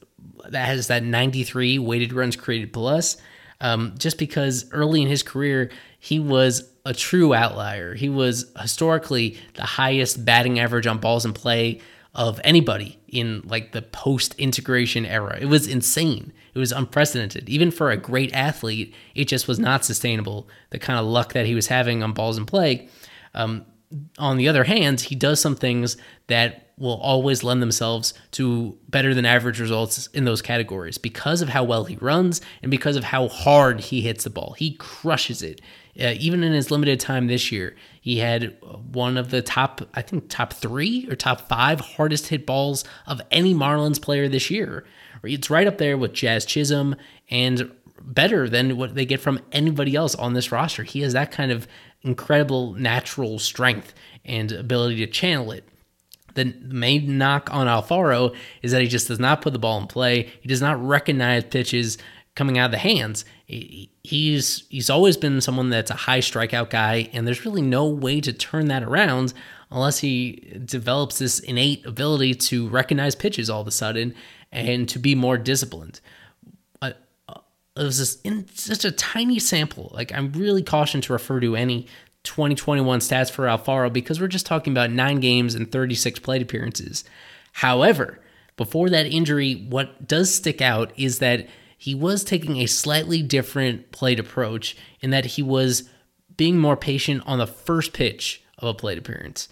that 0.48 0.66
has 0.66 0.86
that 0.86 1.02
93 1.02 1.78
weighted 1.78 2.12
runs 2.12 2.36
created 2.36 2.72
plus. 2.72 3.16
Um, 3.60 3.94
just 3.96 4.18
because 4.18 4.68
early 4.72 5.02
in 5.02 5.08
his 5.08 5.22
career, 5.22 5.70
he 5.98 6.18
was 6.18 6.68
a 6.84 6.94
true 6.94 7.34
outlier. 7.34 7.94
He 7.94 8.08
was 8.08 8.50
historically 8.60 9.38
the 9.54 9.62
highest 9.62 10.24
batting 10.24 10.58
average 10.58 10.86
on 10.86 10.98
balls 10.98 11.24
in 11.24 11.32
play 11.32 11.80
of 12.14 12.40
anybody 12.44 12.98
in 13.08 13.42
like 13.44 13.72
the 13.72 13.82
post 13.82 14.34
integration 14.38 15.06
era. 15.06 15.38
It 15.40 15.46
was 15.46 15.66
insane. 15.66 16.32
It 16.54 16.58
was 16.58 16.72
unprecedented. 16.72 17.48
Even 17.48 17.70
for 17.70 17.90
a 17.90 17.96
great 17.96 18.32
athlete, 18.34 18.94
it 19.14 19.26
just 19.26 19.48
was 19.48 19.58
not 19.58 19.84
sustainable. 19.84 20.48
The 20.70 20.78
kind 20.78 20.98
of 20.98 21.06
luck 21.06 21.32
that 21.32 21.46
he 21.46 21.54
was 21.54 21.68
having 21.68 22.02
on 22.02 22.12
balls 22.12 22.36
in 22.36 22.44
play. 22.44 22.88
Um, 23.34 23.64
on 24.18 24.36
the 24.36 24.48
other 24.48 24.64
hand, 24.64 25.00
he 25.00 25.14
does 25.14 25.40
some 25.40 25.56
things 25.56 25.96
that 26.26 26.72
will 26.78 26.98
always 27.00 27.44
lend 27.44 27.62
themselves 27.62 28.14
to 28.32 28.76
better 28.88 29.14
than 29.14 29.24
average 29.24 29.60
results 29.60 30.08
in 30.08 30.24
those 30.24 30.42
categories 30.42 30.98
because 30.98 31.42
of 31.42 31.48
how 31.48 31.62
well 31.62 31.84
he 31.84 31.96
runs 31.96 32.40
and 32.62 32.70
because 32.70 32.96
of 32.96 33.04
how 33.04 33.28
hard 33.28 33.80
he 33.80 34.00
hits 34.00 34.24
the 34.24 34.30
ball. 34.30 34.54
He 34.58 34.74
crushes 34.74 35.42
it. 35.42 35.60
Uh, 36.00 36.14
even 36.18 36.42
in 36.42 36.52
his 36.52 36.70
limited 36.70 36.98
time 36.98 37.26
this 37.26 37.52
year, 37.52 37.76
he 38.00 38.18
had 38.18 38.56
one 38.92 39.18
of 39.18 39.30
the 39.30 39.42
top, 39.42 39.82
I 39.92 40.00
think, 40.00 40.28
top 40.28 40.54
three 40.54 41.06
or 41.10 41.16
top 41.16 41.48
five 41.48 41.80
hardest 41.80 42.28
hit 42.28 42.46
balls 42.46 42.84
of 43.06 43.20
any 43.30 43.52
Marlins 43.52 44.00
player 44.00 44.26
this 44.26 44.50
year. 44.50 44.84
It's 45.22 45.50
right 45.50 45.66
up 45.66 45.78
there 45.78 45.98
with 45.98 46.14
Jazz 46.14 46.46
Chisholm 46.46 46.96
and 47.30 47.70
better 48.00 48.48
than 48.48 48.76
what 48.76 48.94
they 48.94 49.04
get 49.04 49.20
from 49.20 49.40
anybody 49.52 49.94
else 49.94 50.14
on 50.14 50.32
this 50.32 50.50
roster. 50.50 50.82
He 50.82 51.02
has 51.02 51.12
that 51.12 51.30
kind 51.30 51.52
of 51.52 51.68
incredible 52.02 52.72
natural 52.74 53.38
strength 53.38 53.94
and 54.24 54.50
ability 54.50 54.96
to 54.96 55.06
channel 55.06 55.52
it. 55.52 55.68
The 56.34 56.54
main 56.62 57.18
knock 57.18 57.52
on 57.52 57.66
Alfaro 57.66 58.34
is 58.62 58.72
that 58.72 58.80
he 58.80 58.88
just 58.88 59.08
does 59.08 59.20
not 59.20 59.42
put 59.42 59.52
the 59.52 59.58
ball 59.58 59.78
in 59.80 59.86
play. 59.86 60.32
He 60.40 60.48
does 60.48 60.62
not 60.62 60.82
recognize 60.84 61.44
pitches 61.44 61.98
coming 62.34 62.58
out 62.58 62.66
of 62.66 62.70
the 62.70 62.78
hands. 62.78 63.24
He's 64.02 64.64
he's 64.68 64.90
always 64.90 65.16
been 65.16 65.40
someone 65.40 65.70
that's 65.70 65.90
a 65.90 65.94
high 65.94 66.20
strikeout 66.20 66.70
guy, 66.70 67.10
and 67.12 67.26
there's 67.26 67.44
really 67.44 67.62
no 67.62 67.86
way 67.86 68.20
to 68.20 68.32
turn 68.32 68.68
that 68.68 68.82
around 68.82 69.34
unless 69.70 69.98
he 69.98 70.58
develops 70.64 71.18
this 71.18 71.38
innate 71.38 71.84
ability 71.86 72.34
to 72.34 72.68
recognize 72.68 73.14
pitches 73.14 73.50
all 73.50 73.60
of 73.60 73.66
a 73.66 73.72
sudden 73.72 74.14
and 74.50 74.88
to 74.88 74.98
be 74.98 75.14
more 75.14 75.38
disciplined. 75.38 76.00
Uh, 76.80 76.92
it 77.76 77.82
was 77.82 77.98
just 77.98 78.24
in 78.24 78.46
such 78.54 78.84
a 78.84 78.92
tiny 78.92 79.38
sample. 79.38 79.90
Like 79.94 80.12
I'm 80.12 80.32
really 80.32 80.62
cautioned 80.62 81.04
to 81.04 81.12
refer 81.12 81.40
to 81.40 81.56
any 81.56 81.86
2021 82.24 83.00
stats 83.00 83.30
for 83.30 83.46
Alfaro 83.46 83.92
because 83.92 84.20
we're 84.20 84.28
just 84.28 84.46
talking 84.46 84.72
about 84.72 84.90
nine 84.90 85.20
games 85.20 85.54
and 85.54 85.70
36 85.70 86.20
plate 86.20 86.42
appearances. 86.42 87.04
However, 87.52 88.20
before 88.56 88.90
that 88.90 89.06
injury, 89.06 89.66
what 89.68 90.06
does 90.06 90.34
stick 90.34 90.60
out 90.60 90.92
is 90.96 91.18
that 91.18 91.48
he 91.82 91.96
was 91.96 92.22
taking 92.22 92.58
a 92.58 92.66
slightly 92.66 93.22
different 93.22 93.90
plate 93.90 94.20
approach 94.20 94.76
in 95.00 95.10
that 95.10 95.24
he 95.24 95.42
was 95.42 95.90
being 96.36 96.56
more 96.56 96.76
patient 96.76 97.20
on 97.26 97.40
the 97.40 97.46
first 97.46 97.92
pitch 97.92 98.40
of 98.58 98.68
a 98.68 98.74
plate 98.74 98.98
appearance. 98.98 99.48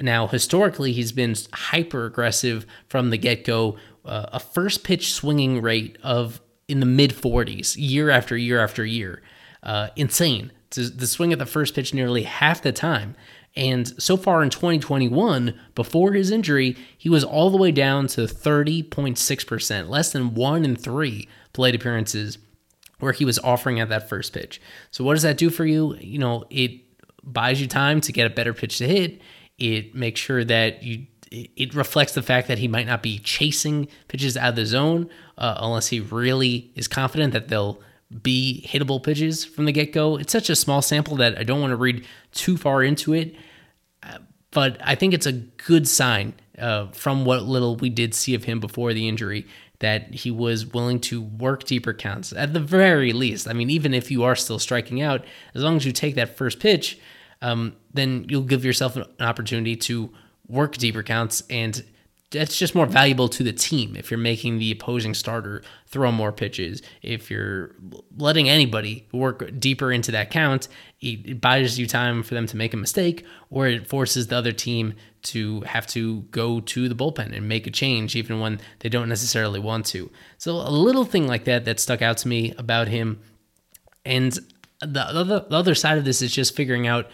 Now, 0.00 0.26
historically, 0.26 0.92
he's 0.92 1.12
been 1.12 1.36
hyper 1.52 2.06
aggressive 2.06 2.66
from 2.88 3.10
the 3.10 3.16
get 3.16 3.44
go, 3.44 3.76
uh, 4.04 4.26
a 4.32 4.40
first 4.40 4.82
pitch 4.82 5.12
swinging 5.12 5.62
rate 5.62 5.96
of 6.02 6.40
in 6.66 6.80
the 6.80 6.86
mid 6.86 7.12
40s 7.12 7.76
year 7.78 8.10
after 8.10 8.36
year 8.36 8.60
after 8.60 8.84
year. 8.84 9.22
Uh, 9.62 9.90
insane 9.94 10.50
to, 10.70 10.90
to 10.96 11.06
swing 11.06 11.32
at 11.32 11.38
the 11.38 11.46
first 11.46 11.76
pitch 11.76 11.94
nearly 11.94 12.24
half 12.24 12.60
the 12.60 12.72
time. 12.72 13.14
And 13.54 13.86
so 14.02 14.16
far 14.16 14.42
in 14.42 14.50
2021, 14.50 15.56
before 15.76 16.12
his 16.12 16.32
injury, 16.32 16.76
he 16.96 17.08
was 17.08 17.22
all 17.22 17.50
the 17.50 17.56
way 17.56 17.70
down 17.70 18.08
to 18.08 18.22
30.6%, 18.22 19.88
less 19.88 20.10
than 20.10 20.34
one 20.34 20.64
in 20.64 20.74
three 20.74 21.28
plate 21.58 21.74
appearances 21.74 22.38
where 23.00 23.10
he 23.10 23.24
was 23.24 23.38
offering 23.40 23.80
at 23.80 23.88
that 23.88 24.08
first 24.08 24.32
pitch. 24.32 24.60
So, 24.92 25.02
what 25.02 25.14
does 25.14 25.24
that 25.24 25.36
do 25.36 25.50
for 25.50 25.66
you? 25.66 25.96
You 25.96 26.18
know, 26.18 26.44
it 26.50 26.80
buys 27.24 27.60
you 27.60 27.66
time 27.66 28.00
to 28.02 28.12
get 28.12 28.28
a 28.28 28.30
better 28.30 28.54
pitch 28.54 28.78
to 28.78 28.86
hit. 28.86 29.20
It 29.58 29.92
makes 29.92 30.20
sure 30.20 30.44
that 30.44 30.84
you 30.84 31.06
it 31.30 31.74
reflects 31.74 32.14
the 32.14 32.22
fact 32.22 32.48
that 32.48 32.58
he 32.58 32.68
might 32.68 32.86
not 32.86 33.02
be 33.02 33.18
chasing 33.18 33.88
pitches 34.06 34.36
out 34.36 34.50
of 34.50 34.56
the 34.56 34.64
zone 34.64 35.10
uh, 35.36 35.56
unless 35.58 35.88
he 35.88 36.00
really 36.00 36.70
is 36.74 36.88
confident 36.88 37.34
that 37.34 37.48
they'll 37.48 37.82
be 38.22 38.66
hittable 38.66 39.02
pitches 39.02 39.44
from 39.44 39.66
the 39.66 39.72
get 39.72 39.92
go. 39.92 40.16
It's 40.16 40.32
such 40.32 40.48
a 40.48 40.56
small 40.56 40.80
sample 40.80 41.16
that 41.16 41.36
I 41.36 41.42
don't 41.42 41.60
want 41.60 41.72
to 41.72 41.76
read 41.76 42.06
too 42.32 42.56
far 42.56 42.82
into 42.82 43.12
it, 43.12 43.34
but 44.52 44.78
I 44.82 44.94
think 44.94 45.12
it's 45.12 45.26
a 45.26 45.32
good 45.32 45.86
sign 45.86 46.32
uh, 46.58 46.86
from 46.92 47.26
what 47.26 47.42
little 47.42 47.76
we 47.76 47.90
did 47.90 48.14
see 48.14 48.34
of 48.34 48.44
him 48.44 48.58
before 48.58 48.94
the 48.94 49.06
injury 49.06 49.46
that 49.80 50.12
he 50.12 50.30
was 50.30 50.66
willing 50.66 51.00
to 51.00 51.22
work 51.22 51.64
deeper 51.64 51.94
counts 51.94 52.32
at 52.32 52.52
the 52.52 52.60
very 52.60 53.12
least. 53.12 53.48
I 53.48 53.52
mean, 53.52 53.70
even 53.70 53.94
if 53.94 54.10
you 54.10 54.24
are 54.24 54.34
still 54.34 54.58
striking 54.58 55.00
out, 55.00 55.24
as 55.54 55.62
long 55.62 55.76
as 55.76 55.84
you 55.84 55.92
take 55.92 56.16
that 56.16 56.36
first 56.36 56.58
pitch, 56.58 56.98
um, 57.42 57.76
then 57.94 58.26
you'll 58.28 58.42
give 58.42 58.64
yourself 58.64 58.96
an 58.96 59.04
opportunity 59.20 59.76
to 59.76 60.12
work 60.48 60.76
deeper 60.76 61.02
counts 61.02 61.42
and 61.48 61.84
that's 62.30 62.58
just 62.58 62.74
more 62.74 62.84
valuable 62.84 63.28
to 63.28 63.42
the 63.42 63.52
team 63.52 63.96
if 63.96 64.10
you're 64.10 64.18
making 64.18 64.58
the 64.58 64.70
opposing 64.70 65.14
starter 65.14 65.62
throw 65.86 66.12
more 66.12 66.30
pitches. 66.30 66.82
If 67.00 67.30
you're 67.30 67.74
letting 68.18 68.50
anybody 68.50 69.08
work 69.12 69.58
deeper 69.58 69.90
into 69.90 70.12
that 70.12 70.30
count, 70.30 70.68
it, 71.00 71.40
buys 71.40 71.78
you 71.78 71.86
time 71.86 72.22
for 72.22 72.34
them 72.34 72.46
to 72.46 72.56
make 72.56 72.74
a 72.74 72.76
mistake, 72.76 73.24
or 73.50 73.66
it 73.66 73.86
forces 73.86 74.26
the 74.26 74.36
other 74.36 74.52
team 74.52 74.94
to 75.22 75.62
have 75.62 75.86
to 75.88 76.22
go 76.30 76.60
to 76.60 76.88
the 76.88 76.94
bullpen 76.94 77.34
and 77.34 77.48
make 77.48 77.66
a 77.66 77.70
change, 77.70 78.14
even 78.14 78.40
when 78.40 78.60
they 78.80 78.90
don't 78.90 79.08
necessarily 79.08 79.58
want 79.58 79.86
to. 79.86 80.10
So, 80.36 80.56
a 80.56 80.70
little 80.70 81.04
thing 81.04 81.26
like 81.26 81.44
that 81.44 81.64
that 81.64 81.80
stuck 81.80 82.02
out 82.02 82.18
to 82.18 82.28
me 82.28 82.52
about 82.58 82.88
him. 82.88 83.20
And 84.04 84.38
the 84.80 85.00
other, 85.00 85.46
the 85.48 85.56
other 85.56 85.74
side 85.74 85.96
of 85.96 86.04
this 86.04 86.20
is 86.20 86.32
just 86.32 86.54
figuring 86.54 86.86
out 86.86 87.08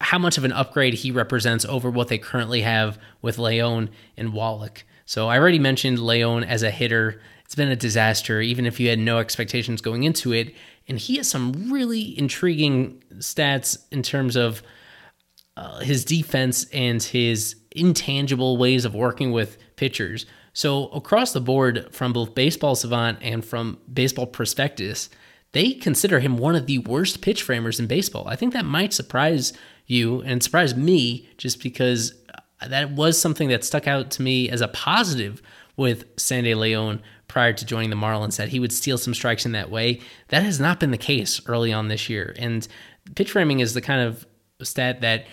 how 0.00 0.18
much 0.18 0.36
of 0.38 0.44
an 0.44 0.52
upgrade 0.52 0.94
he 0.94 1.10
represents 1.10 1.64
over 1.64 1.90
what 1.90 2.08
they 2.08 2.18
currently 2.18 2.62
have 2.62 2.98
with 3.22 3.38
León 3.38 3.88
and 4.16 4.32
Wallach. 4.32 4.84
So 5.06 5.28
I 5.28 5.38
already 5.38 5.58
mentioned 5.58 5.98
León 5.98 6.46
as 6.46 6.62
a 6.62 6.70
hitter. 6.70 7.20
It's 7.44 7.54
been 7.54 7.70
a 7.70 7.76
disaster, 7.76 8.40
even 8.40 8.66
if 8.66 8.78
you 8.80 8.88
had 8.88 8.98
no 8.98 9.18
expectations 9.18 9.80
going 9.80 10.02
into 10.02 10.32
it. 10.32 10.54
And 10.88 10.98
he 10.98 11.16
has 11.16 11.28
some 11.28 11.72
really 11.72 12.18
intriguing 12.18 13.02
stats 13.14 13.78
in 13.90 14.02
terms 14.02 14.36
of 14.36 14.62
uh, 15.56 15.78
his 15.80 16.04
defense 16.04 16.66
and 16.72 17.02
his 17.02 17.56
intangible 17.70 18.56
ways 18.56 18.84
of 18.84 18.94
working 18.94 19.32
with 19.32 19.56
pitchers. 19.76 20.26
So 20.52 20.88
across 20.88 21.32
the 21.32 21.40
board, 21.40 21.88
from 21.92 22.12
both 22.12 22.34
Baseball 22.34 22.74
Savant 22.74 23.18
and 23.22 23.44
from 23.44 23.78
Baseball 23.92 24.26
Prospectus, 24.26 25.08
they 25.52 25.72
consider 25.72 26.20
him 26.20 26.36
one 26.36 26.56
of 26.56 26.66
the 26.66 26.78
worst 26.78 27.22
pitch 27.22 27.42
framers 27.42 27.80
in 27.80 27.86
baseball. 27.86 28.26
I 28.28 28.36
think 28.36 28.52
that 28.52 28.64
might 28.64 28.92
surprise 28.92 29.52
you 29.86 30.20
and 30.22 30.42
surprised 30.42 30.76
me 30.76 31.28
just 31.38 31.62
because 31.62 32.14
that 32.66 32.92
was 32.92 33.18
something 33.18 33.48
that 33.48 33.64
stuck 33.64 33.86
out 33.86 34.10
to 34.12 34.22
me 34.22 34.48
as 34.48 34.60
a 34.60 34.68
positive 34.68 35.42
with 35.76 36.04
Sandy 36.16 36.52
León 36.52 37.00
prior 37.28 37.52
to 37.52 37.66
joining 37.66 37.90
the 37.90 37.96
Marlins 37.96 38.36
that 38.36 38.48
he 38.48 38.60
would 38.60 38.72
steal 38.72 38.98
some 38.98 39.14
strikes 39.14 39.44
in 39.44 39.52
that 39.52 39.70
way. 39.70 40.00
That 40.28 40.42
has 40.42 40.58
not 40.58 40.80
been 40.80 40.90
the 40.90 40.98
case 40.98 41.40
early 41.46 41.72
on 41.72 41.88
this 41.88 42.08
year. 42.08 42.34
And 42.38 42.66
pitch 43.14 43.32
framing 43.32 43.60
is 43.60 43.74
the 43.74 43.80
kind 43.80 44.00
of 44.00 44.26
stat 44.62 45.02
that 45.02 45.26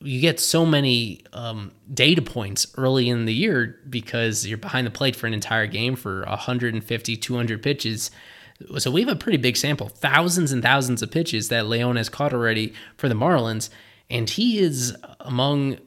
you 0.00 0.20
get 0.20 0.38
so 0.38 0.64
many 0.64 1.24
um, 1.32 1.72
data 1.92 2.22
points 2.22 2.72
early 2.76 3.08
in 3.08 3.24
the 3.24 3.34
year 3.34 3.80
because 3.88 4.46
you're 4.46 4.58
behind 4.58 4.86
the 4.86 4.92
plate 4.92 5.16
for 5.16 5.26
an 5.26 5.34
entire 5.34 5.66
game 5.66 5.96
for 5.96 6.24
150, 6.26 7.16
200 7.16 7.62
pitches. 7.62 8.10
So 8.78 8.90
we 8.90 9.00
have 9.02 9.10
a 9.10 9.16
pretty 9.16 9.38
big 9.38 9.56
sample, 9.56 9.88
thousands 9.88 10.52
and 10.52 10.62
thousands 10.62 11.02
of 11.02 11.10
pitches 11.10 11.48
that 11.48 11.66
León 11.66 11.96
has 11.96 12.08
caught 12.08 12.32
already 12.32 12.72
for 12.96 13.08
the 13.08 13.14
Marlins. 13.14 13.70
And 14.10 14.28
he 14.28 14.58
is 14.58 14.96
among 15.20 15.78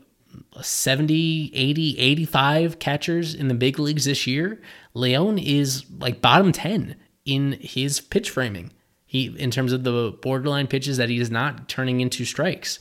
70, 0.62 1.52
80, 1.54 2.00
85 2.00 2.80
catchers 2.80 3.36
in 3.36 3.48
the 3.48 3.54
big 3.54 3.80
leagues 3.80 4.06
this 4.06 4.26
year. 4.26 4.62
León 4.96 5.44
is 5.44 5.86
like 6.00 6.22
bottom 6.22 6.52
10 6.52 6.96
in 7.26 7.58
his 7.60 8.00
pitch 8.00 8.30
framing. 8.30 8.72
He 9.06 9.28
in 9.38 9.52
terms 9.52 9.74
of 9.74 9.84
the 9.84 10.18
borderline 10.22 10.68
pitches 10.68 10.98
that 10.98 11.10
he 11.10 11.20
is 11.20 11.30
not 11.30 11.68
turning 11.68 12.00
into 12.00 12.24
strikes. 12.24 12.80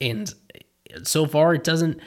And 0.00 0.32
so 1.02 1.26
far 1.26 1.54
it 1.54 1.64
doesn't 1.64 1.98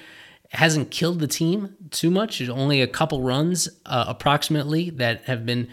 hasn't 0.51 0.91
killed 0.91 1.19
the 1.19 1.27
team 1.27 1.75
too 1.91 2.09
much. 2.09 2.37
There's 2.37 2.49
only 2.49 2.81
a 2.81 2.87
couple 2.87 3.21
runs 3.21 3.67
uh, 3.85 4.05
approximately 4.07 4.89
that 4.91 5.25
have 5.25 5.45
been 5.45 5.67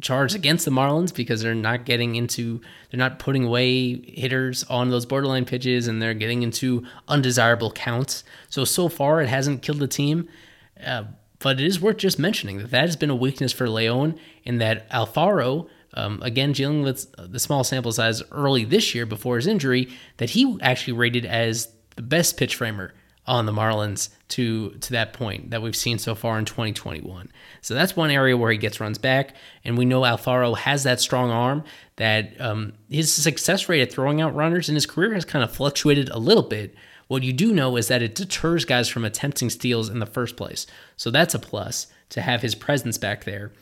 charged 0.00 0.34
against 0.34 0.64
the 0.64 0.70
Marlins 0.70 1.14
because 1.14 1.42
they're 1.42 1.54
not 1.54 1.84
getting 1.84 2.16
into 2.16 2.60
they're 2.90 2.98
not 2.98 3.18
putting 3.18 3.44
away 3.44 4.00
hitters 4.12 4.64
on 4.64 4.90
those 4.90 5.06
borderline 5.06 5.44
pitches 5.44 5.88
and 5.88 6.00
they're 6.00 6.14
getting 6.14 6.42
into 6.42 6.84
undesirable 7.06 7.72
counts. 7.72 8.24
So 8.48 8.64
so 8.64 8.88
far 8.88 9.20
it 9.20 9.28
hasn't 9.28 9.62
killed 9.62 9.78
the 9.78 9.88
team. 9.88 10.28
Uh, 10.84 11.04
but 11.40 11.60
it 11.60 11.66
is 11.66 11.80
worth 11.80 11.98
just 11.98 12.18
mentioning 12.18 12.58
that 12.58 12.70
that 12.70 12.82
has 12.82 12.96
been 12.96 13.10
a 13.10 13.16
weakness 13.16 13.52
for 13.52 13.66
León 13.66 14.18
in 14.44 14.58
that 14.58 14.90
Alfaro 14.90 15.68
um, 15.94 16.20
again, 16.22 16.52
dealing 16.52 16.82
with 16.82 17.12
the 17.16 17.38
small 17.38 17.64
sample 17.64 17.92
size 17.92 18.22
early 18.30 18.64
this 18.64 18.94
year 18.94 19.06
before 19.06 19.36
his 19.36 19.46
injury, 19.46 19.88
that 20.18 20.30
he 20.30 20.58
actually 20.60 20.92
rated 20.92 21.24
as 21.24 21.72
the 21.96 22.02
best 22.02 22.36
pitch 22.36 22.54
framer 22.54 22.92
on 23.26 23.46
the 23.46 23.52
Marlins 23.52 24.10
to 24.28 24.70
to 24.70 24.92
that 24.92 25.12
point 25.12 25.50
that 25.50 25.62
we've 25.62 25.76
seen 25.76 25.98
so 25.98 26.14
far 26.14 26.38
in 26.38 26.44
2021. 26.44 27.30
So 27.60 27.74
that's 27.74 27.96
one 27.96 28.10
area 28.10 28.36
where 28.36 28.50
he 28.50 28.58
gets 28.58 28.80
runs 28.80 28.98
back, 28.98 29.34
and 29.64 29.78
we 29.78 29.84
know 29.84 30.02
Alfaro 30.02 30.56
has 30.56 30.84
that 30.84 31.00
strong 31.00 31.30
arm. 31.30 31.64
That 31.96 32.40
um, 32.40 32.74
his 32.88 33.12
success 33.12 33.68
rate 33.68 33.82
at 33.82 33.92
throwing 33.92 34.20
out 34.20 34.34
runners 34.34 34.68
in 34.68 34.74
his 34.74 34.86
career 34.86 35.14
has 35.14 35.24
kind 35.24 35.42
of 35.42 35.52
fluctuated 35.52 36.08
a 36.10 36.18
little 36.18 36.42
bit. 36.42 36.74
What 37.08 37.22
you 37.22 37.32
do 37.32 37.52
know 37.54 37.76
is 37.76 37.88
that 37.88 38.02
it 38.02 38.14
deters 38.14 38.64
guys 38.64 38.88
from 38.88 39.04
attempting 39.04 39.50
steals 39.50 39.88
in 39.88 39.98
the 39.98 40.06
first 40.06 40.36
place. 40.36 40.66
So 40.96 41.10
that's 41.10 41.34
a 41.34 41.38
plus 41.38 41.86
to 42.10 42.20
have 42.20 42.42
his 42.42 42.54
presence 42.54 42.98
back 42.98 43.24
there 43.24 43.52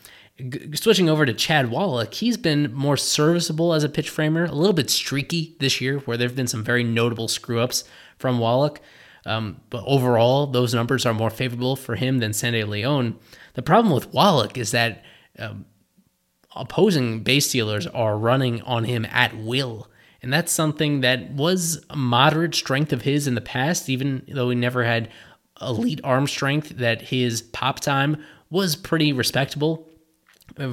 switching 0.74 1.08
over 1.08 1.24
to 1.24 1.32
Chad 1.32 1.70
Wallach, 1.70 2.12
he's 2.12 2.36
been 2.36 2.72
more 2.74 2.96
serviceable 2.96 3.72
as 3.72 3.84
a 3.84 3.88
pitch 3.88 4.10
framer, 4.10 4.44
a 4.44 4.52
little 4.52 4.74
bit 4.74 4.90
streaky 4.90 5.56
this 5.60 5.80
year, 5.80 5.98
where 6.00 6.16
there 6.16 6.28
have 6.28 6.36
been 6.36 6.46
some 6.46 6.62
very 6.62 6.84
notable 6.84 7.28
screw 7.28 7.60
ups 7.60 7.84
from 8.18 8.38
Wallach. 8.38 8.80
Um, 9.26 9.60
but 9.70 9.82
overall, 9.86 10.46
those 10.46 10.72
numbers 10.72 11.04
are 11.04 11.12
more 11.12 11.30
favorable 11.30 11.76
for 11.76 11.96
him 11.96 12.18
than 12.18 12.32
Sandy 12.32 12.62
León. 12.62 13.16
The 13.54 13.62
problem 13.62 13.92
with 13.92 14.12
Wallach 14.12 14.56
is 14.56 14.70
that 14.70 15.02
um, 15.38 15.66
opposing 16.54 17.22
base 17.22 17.48
stealers 17.48 17.86
are 17.88 18.16
running 18.16 18.62
on 18.62 18.84
him 18.84 19.04
at 19.06 19.36
will. 19.36 19.90
And 20.22 20.32
that's 20.32 20.52
something 20.52 21.00
that 21.00 21.32
was 21.32 21.84
a 21.90 21.96
moderate 21.96 22.54
strength 22.54 22.92
of 22.92 23.02
his 23.02 23.26
in 23.26 23.34
the 23.34 23.40
past, 23.40 23.88
even 23.88 24.22
though 24.28 24.48
he 24.48 24.56
never 24.56 24.84
had 24.84 25.10
elite 25.60 26.00
arm 26.04 26.26
strength, 26.26 26.70
that 26.76 27.02
his 27.02 27.42
pop 27.42 27.80
time 27.80 28.22
was 28.48 28.76
pretty 28.76 29.12
respectable 29.12 29.88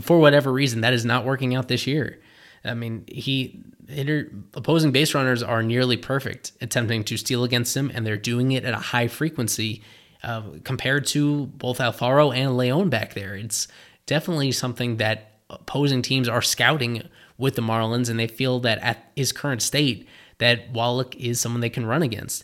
for 0.01 0.19
whatever 0.19 0.51
reason, 0.51 0.81
that 0.81 0.93
is 0.93 1.05
not 1.05 1.25
working 1.25 1.55
out 1.55 1.67
this 1.67 1.87
year. 1.87 2.19
I 2.65 2.73
mean, 2.73 3.03
he 3.07 3.61
hitter, 3.87 4.31
opposing 4.53 4.91
base 4.91 5.13
runners 5.13 5.43
are 5.43 5.61
nearly 5.61 5.97
perfect 5.97 6.53
attempting 6.61 7.03
to 7.05 7.17
steal 7.17 7.43
against 7.43 7.75
him, 7.75 7.91
and 7.93 8.05
they're 8.05 8.17
doing 8.17 8.51
it 8.53 8.63
at 8.63 8.73
a 8.73 8.77
high 8.77 9.07
frequency 9.07 9.83
uh, 10.23 10.43
compared 10.63 11.05
to 11.07 11.47
both 11.47 11.79
Alfaro 11.79 12.35
and 12.35 12.51
León 12.51 12.89
back 12.89 13.13
there. 13.13 13.35
It's 13.35 13.67
definitely 14.05 14.51
something 14.51 14.97
that 14.97 15.31
opposing 15.49 16.01
teams 16.01 16.29
are 16.29 16.41
scouting 16.41 17.07
with 17.37 17.55
the 17.55 17.61
Marlins, 17.61 18.09
and 18.09 18.19
they 18.19 18.27
feel 18.27 18.59
that 18.61 18.79
at 18.79 19.11
his 19.15 19.31
current 19.31 19.61
state, 19.61 20.07
that 20.37 20.71
Wallach 20.71 21.15
is 21.15 21.39
someone 21.39 21.61
they 21.61 21.69
can 21.69 21.85
run 21.85 22.01
against. 22.01 22.43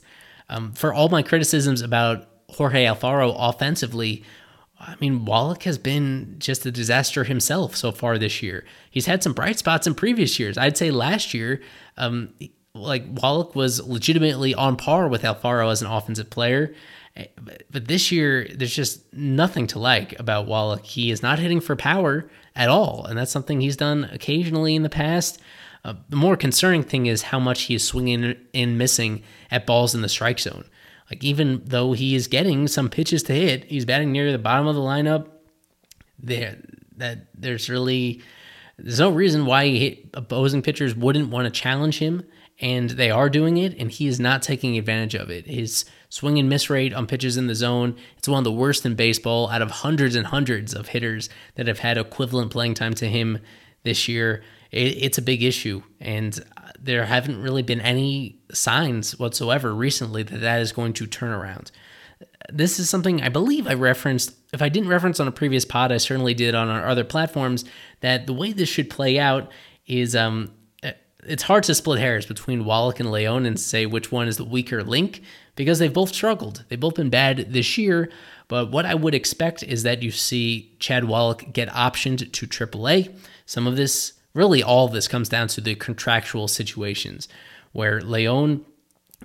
Um, 0.49 0.74
for 0.74 0.93
all 0.93 1.09
my 1.09 1.22
criticisms 1.22 1.82
about 1.82 2.28
Jorge 2.49 2.86
Alfaro 2.86 3.36
offensively, 3.38 4.24
I 4.80 4.96
mean, 5.02 5.26
Wallach 5.26 5.64
has 5.64 5.78
been 5.78 6.36
just 6.40 6.66
a 6.66 6.72
disaster 6.72 7.26
himself 7.26 7.76
so 7.76 7.92
far 7.92 8.18
this 8.18 8.42
year. 8.42 8.64
He's 8.90 9.08
had 9.08 9.22
some 9.22 9.34
bright 9.34 9.60
spots 9.60 9.86
in 9.86 9.94
previous 9.94 10.40
years. 10.40 10.58
I'd 10.58 10.78
say 10.78 10.90
last 10.90 11.34
year, 11.34 11.62
um, 11.98 12.34
like 12.74 13.04
Wallach 13.08 13.56
was 13.56 13.86
legitimately 13.86 14.56
on 14.56 14.78
par 14.78 15.08
with 15.08 15.24
Alfaro 15.24 15.72
as 15.72 15.82
an 15.82 15.88
offensive 15.88 16.30
player. 16.30 16.74
But 17.70 17.88
this 17.88 18.12
year, 18.12 18.48
there's 18.56 18.74
just 18.74 19.14
nothing 19.14 19.68
to 19.68 19.80
like 19.80 20.18
about 20.20 20.48
Wallach. 20.48 20.86
He 20.86 21.12
is 21.12 21.22
not 21.22 21.40
hitting 21.40 21.60
for 21.60 21.76
power 21.76 22.30
at 22.56 22.70
all, 22.70 23.06
and 23.06 23.18
that's 23.18 23.32
something 23.32 23.60
he's 23.60 23.76
done 23.76 24.06
occasionally 24.14 24.76
in 24.76 24.84
the 24.84 24.90
past. 24.90 25.42
Uh, 25.84 25.96
the 26.08 26.16
more 26.16 26.38
concerning 26.38 26.84
thing 26.84 27.08
is 27.08 27.24
how 27.24 27.40
much 27.40 27.64
he 27.64 27.76
is 27.76 27.86
swinging 27.86 28.36
and 28.54 28.78
missing 28.78 29.24
at 29.52 29.66
balls 29.66 29.94
in 29.94 30.02
the 30.02 30.10
strike 30.10 30.40
zone. 30.40 30.66
Like 31.10 31.24
even 31.24 31.64
though 31.66 31.93
he 31.93 32.16
is 32.16 32.28
getting 32.28 32.68
some 32.68 32.89
pitches 32.89 33.24
to 33.24 33.34
hit, 33.34 33.66
he's 33.66 33.86
batting 33.86 34.12
near 34.12 34.32
the 34.32 34.38
bottom 34.38 34.68
of 34.68 34.76
the 34.76 34.82
lineup. 34.82 35.28
There, 36.22 36.57
that 36.97 37.28
there's 37.34 37.70
really 37.70 38.22
there's 38.78 38.99
no 38.99 39.10
reason 39.10 39.45
why 39.45 39.97
opposing 40.14 40.62
pitchers 40.62 40.95
wouldn't 40.95 41.30
want 41.30 41.45
to 41.45 41.60
challenge 41.60 41.99
him, 41.99 42.24
and 42.60 42.91
they 42.91 43.10
are 43.10 43.30
doing 43.30 43.57
it, 43.57 43.78
and 43.78 43.91
he 43.91 44.07
is 44.07 44.20
not 44.20 44.41
taking 44.41 44.78
advantage 44.78 45.16
of 45.16 45.30
it. 45.30 45.47
His 45.47 45.86
swing 46.10 46.38
and 46.38 46.49
miss 46.49 46.70
rate 46.70 46.93
on 46.93 47.07
pitches 47.07 47.38
in 47.38 47.47
the 47.47 47.55
zone 47.55 47.95
it's 48.18 48.28
one 48.28 48.39
of 48.39 48.43
the 48.43 48.51
worst 48.51 48.86
in 48.86 48.95
baseball. 48.95 49.49
Out 49.49 49.62
of 49.62 49.72
hundreds 49.72 50.16
and 50.16 50.28
hundreds 50.28 50.74
of 50.74 50.89
hitters 50.89 51.30
that 51.55 51.68
have 51.68 51.80
had 51.80 51.97
equivalent 51.97 52.51
playing 52.51 52.76
time 52.76 52.93
to 52.95 53.07
him 53.07 53.39
this 53.84 54.07
year, 54.07 54.43
it, 54.72 54.97
it's 55.03 55.17
a 55.17 55.22
big 55.22 55.43
issue, 55.43 55.84
and 55.99 56.43
there 56.82 57.05
haven't 57.05 57.41
really 57.41 57.61
been 57.61 57.82
any 57.82 58.39
signs 58.51 59.20
whatsoever 59.20 59.74
recently 59.74 60.24
that 60.24 60.41
that 60.41 60.61
is 60.61 60.72
going 60.72 60.93
to 60.93 61.07
turn 61.07 61.32
around. 61.32 61.72
This 62.51 62.80
is 62.80 62.89
something 62.89 63.22
I 63.22 63.30
believe 63.30 63.67
I 63.67 63.74
referenced. 63.74 64.34
If 64.53 64.61
I 64.61 64.70
didn't 64.70 64.89
reference 64.89 65.20
on 65.20 65.28
a 65.28 65.32
previous 65.32 65.65
pod, 65.65 65.91
I 65.91 65.97
certainly 65.97 66.34
did 66.34 66.55
on 66.55 66.70
our 66.70 66.88
other 66.88 67.03
platforms. 67.03 67.65
That 68.01 68.28
the 68.28 68.34
way 68.34 68.53
this 68.53 68.70
should 68.70 68.89
play 68.89 69.20
out 69.20 69.51
is 69.86 70.15
um, 70.15 70.51
it's 71.24 71.43
hard 71.43 71.63
to 71.63 71.76
split 71.76 71.99
hairs 71.99 72.26
between 72.26 72.65
Wallach 72.65 72.99
and 72.99 73.09
León 73.09 73.45
and 73.45 73.59
say 73.59 73.86
which 73.86 74.11
one 74.11 74.28
is 74.28 74.38
the 74.38 74.45
weaker 74.45 74.84
link 74.84 75.22
because 75.55 75.80
they've 75.80 75.93
both 75.93 76.13
struggled. 76.13 76.63
They've 76.70 76.80
both 76.80 76.95
been 76.95 77.09
bad 77.09 77.51
this 77.51 77.78
year. 77.78 78.09
But 78.47 78.72
what 78.72 78.86
I 78.86 78.95
would 78.95 79.13
expect 79.13 79.61
is 79.61 79.84
that 79.84 80.01
you 80.01 80.11
see 80.11 80.76
Chad 80.80 81.05
Wallach 81.05 81.51
get 81.51 81.70
optioned 81.70 82.32
to 82.32 82.47
AAA. 82.47 83.13
Some 83.45 83.67
of 83.67 83.76
this 83.76 84.13
really 84.34 84.62
all 84.62 84.88
this 84.88 85.08
comes 85.08 85.30
down 85.30 85.48
to 85.50 85.62
the 85.62 85.76
contractual 85.76 86.48
situations 86.48 87.28
where 87.72 88.02
León 88.02 88.64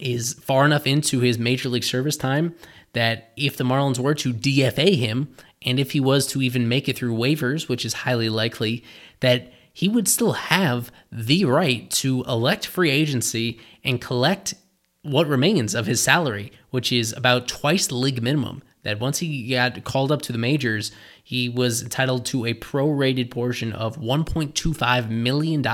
is 0.01 0.35
far 0.35 0.65
enough 0.65 0.87
into 0.87 1.21
his 1.21 1.39
major 1.39 1.69
league 1.69 1.85
service 1.85 2.17
time 2.17 2.55
that 2.95 3.33
if 3.37 3.57
the 3.57 3.65
Marlins 3.65 3.99
were 3.99 4.15
to 4.15 4.33
DFA 4.33 4.97
him, 4.97 5.35
and 5.63 5.81
if 5.81 5.93
he 5.93 6.01
was 6.01 6.27
to 6.29 6.43
even 6.43 6.69
make 6.69 6.89
it 6.89 6.97
through 6.97 7.15
waivers, 7.15 7.69
which 7.69 7.85
is 7.85 7.95
highly 7.95 8.29
likely, 8.29 8.85
that 9.21 9.53
he 9.73 9.89
would 9.89 10.07
still 10.07 10.33
have 10.35 10.93
the 11.11 11.45
right 11.45 11.91
to 11.91 12.23
elect 12.25 12.67
free 12.67 12.91
agency 12.91 13.59
and 13.83 14.01
collect 14.01 14.55
what 15.03 15.27
remains 15.27 15.75
of 15.75 15.87
his 15.87 16.01
salary, 16.01 16.53
which 16.71 16.93
is 16.93 17.13
about 17.13 17.49
twice 17.49 17.87
the 17.87 17.95
league 17.95 18.23
minimum. 18.23 18.63
That 18.83 19.01
once 19.01 19.19
he 19.19 19.49
got 19.49 19.83
called 19.85 20.13
up 20.13 20.23
to 20.23 20.33
the 20.33 20.39
majors, 20.39 20.93
he 21.25 21.49
was 21.49 21.83
entitled 21.83 22.27
to 22.27 22.45
a 22.45 22.53
prorated 22.53 23.31
portion 23.31 23.73
of 23.73 23.97
$1.25 23.97 25.09
million 25.09 25.65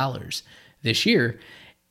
this 0.82 1.04
year. 1.04 1.40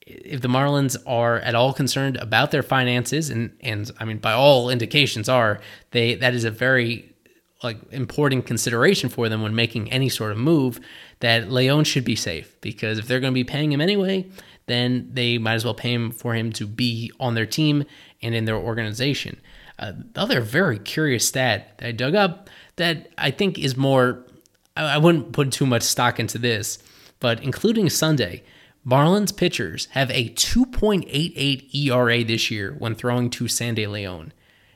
If 0.01 0.39
the 0.41 0.47
Marlins 0.47 0.95
are 1.05 1.39
at 1.39 1.55
all 1.55 1.73
concerned 1.73 2.15
about 2.17 2.51
their 2.51 2.63
finances, 2.63 3.29
and, 3.29 3.51
and 3.59 3.91
I 3.99 4.05
mean, 4.05 4.17
by 4.17 4.31
all 4.31 4.69
indications 4.69 5.27
are, 5.27 5.59
they 5.91 6.15
that 6.15 6.33
is 6.33 6.45
a 6.45 6.51
very 6.51 7.13
like 7.61 7.77
important 7.91 8.45
consideration 8.45 9.09
for 9.09 9.27
them 9.27 9.43
when 9.43 9.53
making 9.53 9.91
any 9.91 10.07
sort 10.07 10.31
of 10.31 10.37
move 10.37 10.79
that 11.19 11.49
León 11.49 11.85
should 11.85 12.05
be 12.05 12.15
safe 12.15 12.55
because 12.61 12.97
if 12.97 13.07
they're 13.07 13.19
going 13.19 13.33
to 13.33 13.35
be 13.35 13.43
paying 13.43 13.73
him 13.73 13.81
anyway, 13.81 14.25
then 14.67 15.09
they 15.11 15.37
might 15.37 15.55
as 15.55 15.65
well 15.65 15.73
pay 15.73 15.93
him 15.93 16.11
for 16.11 16.33
him 16.33 16.53
to 16.53 16.65
be 16.65 17.11
on 17.19 17.35
their 17.35 17.45
team 17.45 17.83
and 18.21 18.33
in 18.33 18.45
their 18.45 18.55
organization. 18.55 19.41
Uh, 19.77 19.93
the 20.13 20.21
other 20.21 20.41
very 20.41 20.79
curious 20.79 21.27
stat 21.27 21.77
that 21.77 21.87
I 21.87 21.91
dug 21.91 22.15
up 22.15 22.49
that 22.79 23.11
I 23.17 23.31
think 23.31 23.57
is 23.57 23.77
more, 23.77 24.25
I 24.75 24.97
wouldn't 24.97 25.31
put 25.31 25.51
too 25.51 25.65
much 25.65 25.83
stock 25.83 26.19
into 26.19 26.37
this, 26.37 26.79
but 27.19 27.41
including 27.43 27.89
Sunday, 27.89 28.43
Marlins 28.85 29.35
pitchers 29.35 29.87
have 29.91 30.09
a 30.11 30.29
2.88 30.29 31.75
ERA 31.75 32.23
this 32.23 32.49
year 32.49 32.75
when 32.79 32.95
throwing 32.95 33.29
to 33.31 33.47
Sandy 33.47 33.85
León. 33.85 34.31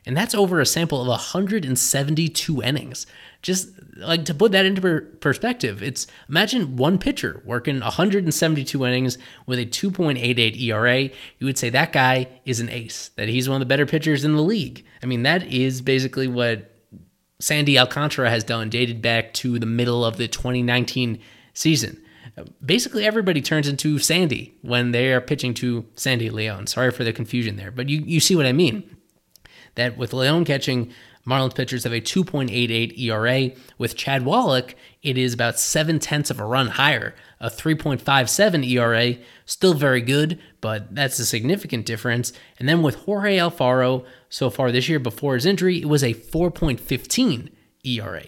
And 0.06 0.18
that's 0.18 0.36
over 0.36 0.60
a 0.60 0.66
sample 0.66 1.02
of 1.02 1.08
172 1.08 2.62
innings. 2.62 3.08
Just 3.42 3.70
like 3.96 4.26
to 4.26 4.34
put 4.34 4.52
that 4.52 4.66
into 4.66 5.02
perspective, 5.22 5.82
it's 5.82 6.08
imagine 6.28 6.76
one 6.76 6.98
pitcher 6.98 7.42
working 7.46 7.80
172 7.80 8.86
innings 8.86 9.18
with 9.46 9.60
a 9.60 9.66
2.88 9.66 10.60
ERA. 10.62 11.04
You 11.40 11.46
would 11.46 11.58
say 11.58 11.70
that 11.70 11.94
guy 11.94 12.28
is 12.46 12.60
an 12.60 12.70
ace, 12.70 13.12
that 13.16 13.30
he's 13.30 13.48
one 13.48 13.56
of 13.56 13.60
the 13.62 13.66
better 13.66 13.86
pitchers 13.86 14.26
in 14.26 14.36
the 14.36 14.42
league. 14.42 14.86
I 15.02 15.06
mean, 15.06 15.24
that 15.24 15.44
is 15.48 15.82
basically 15.82 16.28
what 16.28 16.73
Sandy 17.44 17.78
Alcantara 17.78 18.30
has 18.30 18.46
done, 18.46 18.70
dated 18.70 19.02
back 19.02 19.34
to 19.34 19.60
the 19.60 19.66
middle 19.66 20.06
of 20.06 20.16
the 20.16 20.30
2019 20.30 21.20
season. 21.54 22.02
Basically, 22.66 23.06
everybody 23.06 23.42
turns 23.42 23.68
into 23.68 24.00
Sandy 24.00 24.56
when 24.62 24.92
they 24.92 25.12
are 25.12 25.20
pitching 25.20 25.54
to 25.56 25.86
Sandy 25.96 26.30
León. 26.30 26.70
Sorry 26.70 26.90
for 26.90 27.04
the 27.04 27.12
confusion 27.12 27.58
there, 27.58 27.70
but 27.70 27.90
you, 27.90 28.00
you 28.06 28.22
see 28.22 28.34
what 28.38 28.46
I 28.46 28.54
mean 28.54 28.96
that 29.76 29.98
with 29.98 30.12
León 30.12 30.46
catching, 30.46 30.94
Marlins 31.26 31.56
pitchers 31.56 31.84
have 31.86 31.94
a 31.94 32.02
2.88 32.02 32.98
ERA. 33.00 33.52
With 33.78 33.96
Chad 33.96 34.26
Wallach, 34.26 34.76
it 35.02 35.18
is 35.18 35.34
about 35.34 35.60
seven 35.60 36.00
tenths 36.00 36.30
of 36.30 36.40
a 36.40 36.46
run 36.46 36.68
higher, 36.68 37.16
a 37.40 37.50
3.57 37.50 38.70
ERA. 38.70 39.16
Still 39.46 39.74
very 39.74 40.02
good, 40.02 40.40
but 40.60 40.94
that's 40.94 41.20
a 41.20 41.26
significant 41.26 41.86
difference. 41.86 42.34
And 42.60 42.68
then 42.68 42.82
with 42.82 42.96
Jorge 42.96 43.38
Alfaro, 43.38 44.06
so 44.30 44.50
far 44.50 44.72
this 44.72 44.90
year 44.90 45.00
before 45.00 45.36
his 45.36 45.46
injury, 45.46 45.82
it 45.82 45.88
was 45.88 46.04
a 46.04 46.14
4.15 46.14 47.50
ERA. 47.86 48.24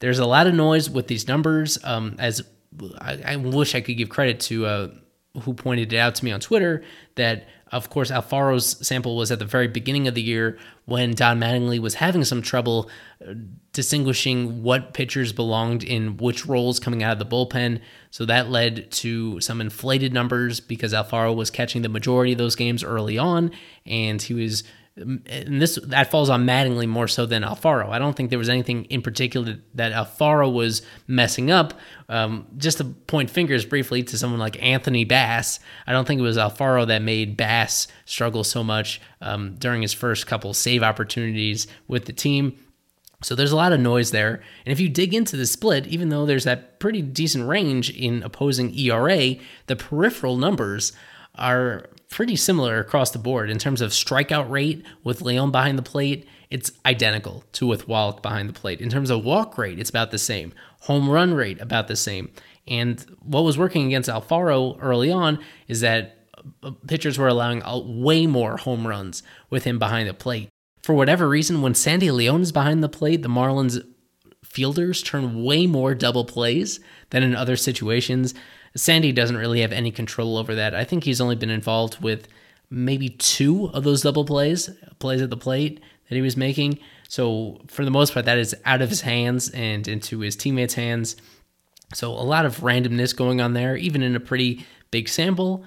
There's 0.00 0.18
a 0.18 0.26
lot 0.26 0.46
of 0.46 0.54
noise 0.54 0.90
with 0.90 1.06
these 1.06 1.28
numbers. 1.28 1.78
Um, 1.84 2.16
as 2.18 2.42
I, 3.00 3.20
I, 3.24 3.36
wish 3.36 3.74
I 3.74 3.80
could 3.80 3.96
give 3.96 4.08
credit 4.08 4.40
to 4.40 4.66
uh, 4.66 4.88
who 5.42 5.54
pointed 5.54 5.92
it 5.92 5.98
out 5.98 6.14
to 6.16 6.24
me 6.24 6.32
on 6.32 6.40
Twitter 6.40 6.82
that 7.16 7.46
of 7.72 7.88
course, 7.88 8.10
Alfaro's 8.10 8.86
sample 8.86 9.16
was 9.16 9.30
at 9.30 9.38
the 9.38 9.44
very 9.44 9.68
beginning 9.68 10.08
of 10.08 10.14
the 10.14 10.22
year 10.22 10.58
when 10.86 11.14
Don 11.14 11.38
Mattingly 11.38 11.78
was 11.78 11.94
having 11.94 12.24
some 12.24 12.42
trouble 12.42 12.90
uh, 13.24 13.34
distinguishing 13.72 14.62
what 14.62 14.92
pitchers 14.92 15.32
belonged 15.32 15.84
in 15.84 16.16
which 16.16 16.46
roles 16.46 16.80
coming 16.80 17.02
out 17.02 17.12
of 17.12 17.18
the 17.18 17.26
bullpen. 17.26 17.80
So 18.10 18.24
that 18.24 18.50
led 18.50 18.90
to 18.92 19.40
some 19.40 19.60
inflated 19.60 20.12
numbers 20.12 20.58
because 20.58 20.92
Alfaro 20.92 21.34
was 21.34 21.50
catching 21.50 21.82
the 21.82 21.88
majority 21.88 22.32
of 22.32 22.38
those 22.38 22.56
games 22.56 22.82
early 22.82 23.16
on, 23.18 23.52
and 23.86 24.20
he 24.20 24.34
was 24.34 24.64
and 24.96 25.62
this 25.62 25.78
that 25.86 26.10
falls 26.10 26.28
on 26.28 26.44
Mattingly 26.44 26.86
more 26.86 27.08
so 27.08 27.24
than 27.24 27.42
Alfaro. 27.42 27.88
I 27.88 27.98
don't 27.98 28.14
think 28.16 28.30
there 28.30 28.38
was 28.38 28.48
anything 28.48 28.84
in 28.86 29.02
particular 29.02 29.58
that 29.74 29.92
Alfaro 29.92 30.52
was 30.52 30.82
messing 31.06 31.50
up. 31.50 31.74
Um, 32.08 32.46
just 32.56 32.78
to 32.78 32.84
point 32.84 33.30
fingers 33.30 33.64
briefly 33.64 34.02
to 34.02 34.18
someone 34.18 34.40
like 34.40 34.62
Anthony 34.62 35.04
Bass, 35.04 35.60
I 35.86 35.92
don't 35.92 36.06
think 36.06 36.18
it 36.18 36.24
was 36.24 36.36
Alfaro 36.36 36.86
that 36.88 37.02
made 37.02 37.36
Bass 37.36 37.86
struggle 38.04 38.44
so 38.44 38.64
much 38.64 39.00
um, 39.20 39.54
during 39.56 39.82
his 39.82 39.92
first 39.92 40.26
couple 40.26 40.52
save 40.54 40.82
opportunities 40.82 41.66
with 41.86 42.06
the 42.06 42.12
team. 42.12 42.58
So 43.22 43.34
there's 43.34 43.52
a 43.52 43.56
lot 43.56 43.72
of 43.72 43.80
noise 43.80 44.10
there. 44.10 44.42
And 44.64 44.72
if 44.72 44.80
you 44.80 44.88
dig 44.88 45.14
into 45.14 45.36
the 45.36 45.46
split, 45.46 45.86
even 45.86 46.08
though 46.08 46.26
there's 46.26 46.44
that 46.44 46.80
pretty 46.80 47.02
decent 47.02 47.46
range 47.46 47.90
in 47.90 48.22
opposing 48.22 48.74
ERA, 48.74 49.36
the 49.66 49.76
peripheral 49.76 50.36
numbers 50.36 50.92
are 51.34 51.86
pretty 52.10 52.36
similar 52.36 52.78
across 52.80 53.12
the 53.12 53.18
board 53.18 53.48
in 53.50 53.58
terms 53.58 53.80
of 53.80 53.92
strikeout 53.92 54.50
rate 54.50 54.84
with 55.04 55.20
León 55.20 55.52
behind 55.52 55.78
the 55.78 55.82
plate. 55.82 56.26
It's 56.50 56.72
identical 56.84 57.44
to 57.52 57.66
with 57.66 57.86
Wallach 57.86 58.20
behind 58.20 58.48
the 58.48 58.52
plate. 58.52 58.80
In 58.80 58.90
terms 58.90 59.10
of 59.10 59.24
walk 59.24 59.56
rate, 59.56 59.78
it's 59.78 59.90
about 59.90 60.10
the 60.10 60.18
same. 60.18 60.52
Home 60.82 61.08
run 61.08 61.32
rate, 61.34 61.60
about 61.60 61.86
the 61.88 61.96
same. 61.96 62.30
And 62.66 63.00
what 63.20 63.44
was 63.44 63.56
working 63.56 63.86
against 63.86 64.08
Alfaro 64.08 64.76
early 64.80 65.10
on 65.10 65.38
is 65.68 65.80
that 65.80 66.18
uh, 66.62 66.72
pitchers 66.86 67.18
were 67.18 67.28
allowing 67.28 67.62
way 68.00 68.26
more 68.26 68.56
home 68.56 68.86
runs 68.86 69.22
with 69.48 69.64
him 69.64 69.78
behind 69.78 70.08
the 70.08 70.14
plate. 70.14 70.48
For 70.82 70.94
whatever 70.94 71.28
reason, 71.28 71.62
when 71.62 71.74
Sandy 71.74 72.08
León 72.08 72.40
is 72.40 72.52
behind 72.52 72.82
the 72.82 72.88
plate, 72.88 73.22
the 73.22 73.28
Marlins 73.28 73.84
fielders 74.44 75.02
turn 75.02 75.44
way 75.44 75.66
more 75.66 75.94
double 75.94 76.24
plays 76.24 76.80
than 77.10 77.22
in 77.22 77.36
other 77.36 77.56
situations. 77.56 78.34
Sandy 78.76 79.12
doesn't 79.12 79.36
really 79.36 79.60
have 79.60 79.72
any 79.72 79.90
control 79.90 80.38
over 80.38 80.54
that. 80.54 80.74
I 80.74 80.84
think 80.84 81.04
he's 81.04 81.20
only 81.20 81.36
been 81.36 81.50
involved 81.50 82.00
with 82.00 82.28
maybe 82.70 83.08
two 83.08 83.68
of 83.70 83.84
those 83.84 84.02
double 84.02 84.24
plays, 84.24 84.70
plays 84.98 85.22
at 85.22 85.30
the 85.30 85.36
plate 85.36 85.80
that 86.08 86.14
he 86.14 86.22
was 86.22 86.36
making. 86.36 86.78
So 87.08 87.60
for 87.66 87.84
the 87.84 87.90
most 87.90 88.14
part, 88.14 88.26
that 88.26 88.38
is 88.38 88.54
out 88.64 88.82
of 88.82 88.88
his 88.88 89.00
hands 89.00 89.50
and 89.50 89.86
into 89.88 90.20
his 90.20 90.36
teammates' 90.36 90.74
hands. 90.74 91.16
So 91.94 92.12
a 92.12 92.22
lot 92.22 92.46
of 92.46 92.58
randomness 92.58 93.16
going 93.16 93.40
on 93.40 93.54
there, 93.54 93.76
even 93.76 94.02
in 94.02 94.14
a 94.14 94.20
pretty 94.20 94.64
big 94.92 95.08
sample. 95.08 95.64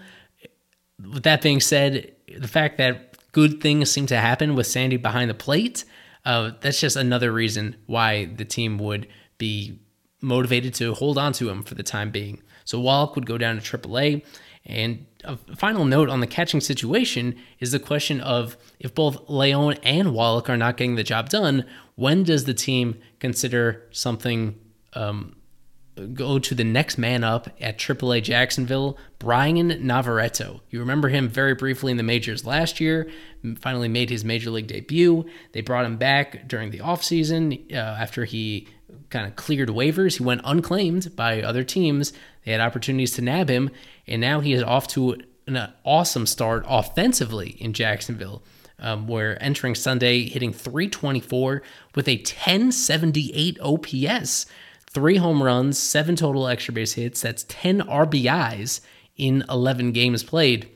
With 0.99 1.23
that 1.23 1.41
being 1.41 1.59
said, 1.59 2.13
the 2.37 2.47
fact 2.47 2.77
that 2.77 3.17
good 3.33 3.59
things 3.59 3.91
seem 3.91 4.05
to 4.07 4.17
happen 4.17 4.55
with 4.55 4.67
Sandy 4.67 4.95
behind 4.95 5.29
the 5.29 5.35
plate, 5.35 5.83
uh, 6.23 6.51
that's 6.61 6.79
just 6.79 6.95
another 6.95 7.33
reason 7.33 7.75
why 7.87 8.25
the 8.25 8.45
team 8.45 8.77
would 8.77 9.07
be 9.37 9.79
motivated 10.21 10.73
to 10.75 10.93
hold 10.93 11.17
on 11.17 11.33
to 11.33 11.49
him 11.49 11.63
for 11.63 11.75
the 11.75 11.83
time 11.83 12.09
being. 12.09 12.41
So 12.65 12.79
Wallach 12.79 13.15
would 13.15 13.25
go 13.25 13.37
down 13.37 13.59
to 13.59 13.77
AAA. 13.77 14.23
And 14.65 15.05
a 15.23 15.37
final 15.55 15.83
note 15.83 16.09
on 16.09 16.21
the 16.21 16.27
catching 16.27 16.61
situation 16.61 17.35
is 17.59 17.71
the 17.71 17.79
question 17.79 18.21
of 18.21 18.55
if 18.79 18.95
both 18.95 19.27
León 19.27 19.77
and 19.83 20.13
Wallach 20.13 20.49
are 20.49 20.57
not 20.57 20.77
getting 20.77 20.95
the 20.95 21.03
job 21.03 21.29
done, 21.29 21.65
when 21.95 22.23
does 22.23 22.45
the 22.45 22.53
team 22.53 22.99
consider 23.19 23.83
something 23.91 24.57
um, 24.93 25.35
go 26.13 26.39
to 26.39 26.55
the 26.55 26.63
next 26.63 26.97
man 26.97 27.23
up 27.23 27.49
at 27.61 27.77
AAA 27.77 28.23
Jacksonville, 28.23 28.97
Brian 29.19 29.67
Navarreto. 29.85 30.61
You 30.69 30.79
remember 30.79 31.09
him 31.09 31.29
very 31.29 31.53
briefly 31.53 31.91
in 31.91 31.97
the 31.97 32.03
majors 32.03 32.45
last 32.45 32.79
year, 32.79 33.09
finally 33.59 33.87
made 33.87 34.09
his 34.09 34.25
major 34.25 34.49
league 34.49 34.67
debut. 34.67 35.25
They 35.51 35.61
brought 35.61 35.85
him 35.85 35.97
back 35.97 36.47
during 36.47 36.71
the 36.71 36.79
offseason 36.79 37.71
uh, 37.71 37.75
after 37.75 38.25
he 38.25 38.67
kind 39.09 39.27
of 39.27 39.35
cleared 39.35 39.69
waivers. 39.69 40.17
He 40.17 40.23
went 40.23 40.41
unclaimed 40.43 41.15
by 41.15 41.41
other 41.41 41.63
teams. 41.63 42.13
They 42.45 42.51
had 42.51 42.61
opportunities 42.61 43.11
to 43.13 43.21
nab 43.21 43.49
him, 43.49 43.69
and 44.07 44.21
now 44.21 44.39
he 44.39 44.53
is 44.53 44.63
off 44.63 44.87
to 44.89 45.17
an 45.47 45.73
awesome 45.83 46.25
start 46.25 46.65
offensively 46.67 47.51
in 47.59 47.73
Jacksonville. 47.73 48.43
Um, 48.79 49.07
where 49.07 49.41
entering 49.41 49.75
Sunday 49.75 50.27
hitting 50.27 50.51
324 50.51 51.61
with 51.95 52.07
a 52.07 52.17
1078 52.17 53.57
OPS, 53.61 54.45
three 54.89 55.17
home 55.17 55.41
runs, 55.41 55.77
seven 55.77 56.15
total 56.15 56.47
extra 56.47 56.73
base 56.73 56.93
hits. 56.93 57.21
That's 57.21 57.45
10 57.47 57.81
RBIs 57.81 58.81
in 59.15 59.43
11 59.49 59.91
games 59.91 60.23
played 60.23 60.69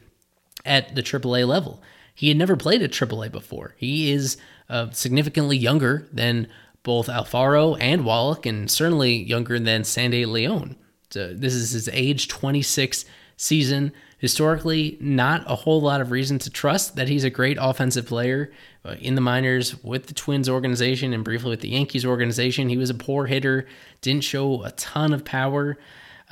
at 0.65 0.95
the 0.95 1.03
AAA 1.03 1.47
level. 1.47 1.82
He 2.13 2.30
had 2.30 2.38
never 2.38 2.55
played 2.55 2.82
at 2.82 2.91
AAA 2.91 3.32
before. 3.32 3.76
He 3.78 4.11
is 4.11 4.38
uh, 4.70 4.89
significantly 4.91 5.57
younger 5.57 6.07
than 6.11 6.47
both 6.88 7.07
Alfaro 7.07 7.77
and 7.81 8.05
Wallach, 8.05 8.45
and 8.45 8.71
certainly 8.71 9.21
younger 9.21 9.59
than 9.59 9.83
Sandy 9.83 10.25
León. 10.25 10.77
So 11.09 11.33
this 11.33 11.53
is 11.53 11.71
his 11.71 11.89
age 11.89 12.29
26 12.29 13.03
season. 13.35 13.91
Historically, 14.19 14.97
not 15.01 15.43
a 15.47 15.55
whole 15.55 15.81
lot 15.81 15.99
of 15.99 16.11
reason 16.11 16.39
to 16.39 16.49
trust 16.49 16.95
that 16.95 17.09
he's 17.09 17.25
a 17.25 17.29
great 17.29 17.57
offensive 17.59 18.05
player. 18.05 18.53
Uh, 18.85 18.95
in 19.01 19.15
the 19.15 19.21
minors 19.21 19.83
with 19.83 20.07
the 20.07 20.13
Twins 20.13 20.47
organization 20.47 21.11
and 21.11 21.25
briefly 21.25 21.49
with 21.49 21.59
the 21.59 21.69
Yankees 21.69 22.05
organization, 22.05 22.69
he 22.69 22.77
was 22.77 22.89
a 22.89 22.95
poor 22.95 23.25
hitter, 23.25 23.67
didn't 23.99 24.23
show 24.23 24.63
a 24.63 24.71
ton 24.71 25.11
of 25.11 25.25
power. 25.25 25.77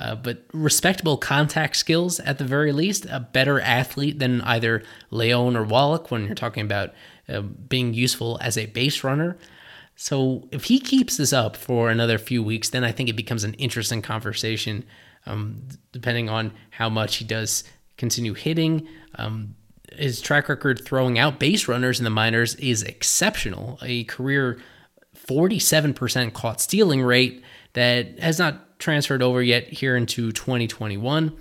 Uh, 0.00 0.14
but 0.14 0.44
respectable 0.54 1.18
contact 1.18 1.76
skills 1.76 2.18
at 2.20 2.38
the 2.38 2.44
very 2.44 2.72
least, 2.72 3.06
a 3.10 3.20
better 3.20 3.60
athlete 3.60 4.18
than 4.18 4.40
either 4.40 4.82
León 5.12 5.54
or 5.54 5.64
Wallach 5.64 6.10
when 6.10 6.24
you're 6.24 6.34
talking 6.34 6.64
about 6.64 6.94
uh, 7.28 7.42
being 7.42 7.92
useful 7.92 8.38
as 8.40 8.56
a 8.56 8.66
base 8.66 9.04
runner. 9.04 9.36
So 9.96 10.46
if 10.52 10.64
he 10.64 10.78
keeps 10.78 11.16
this 11.16 11.32
up 11.32 11.56
for 11.56 11.90
another 11.90 12.18
few 12.18 12.42
weeks, 12.42 12.68
then 12.68 12.84
I 12.84 12.92
think 12.92 13.08
it 13.08 13.16
becomes 13.16 13.44
an 13.44 13.54
interesting 13.54 14.02
conversation, 14.02 14.84
um, 15.24 15.62
depending 15.90 16.28
on 16.28 16.52
how 16.70 16.90
much 16.90 17.16
he 17.16 17.24
does 17.24 17.64
continue 17.96 18.34
hitting. 18.34 18.86
Um, 19.14 19.56
his 19.92 20.20
track 20.20 20.50
record 20.50 20.84
throwing 20.84 21.18
out 21.18 21.40
base 21.40 21.66
runners 21.66 21.98
in 21.98 22.04
the 22.04 22.10
minors 22.10 22.54
is 22.56 22.82
exceptional. 22.82 23.78
A 23.80 24.04
career 24.04 24.60
47% 25.16 26.34
caught 26.34 26.60
stealing 26.60 27.02
rate 27.02 27.42
that 27.72 28.18
has 28.18 28.38
not 28.38 28.78
transferred 28.78 29.22
over 29.22 29.42
yet 29.42 29.68
here 29.68 29.96
into 29.96 30.30
2021. 30.30 31.34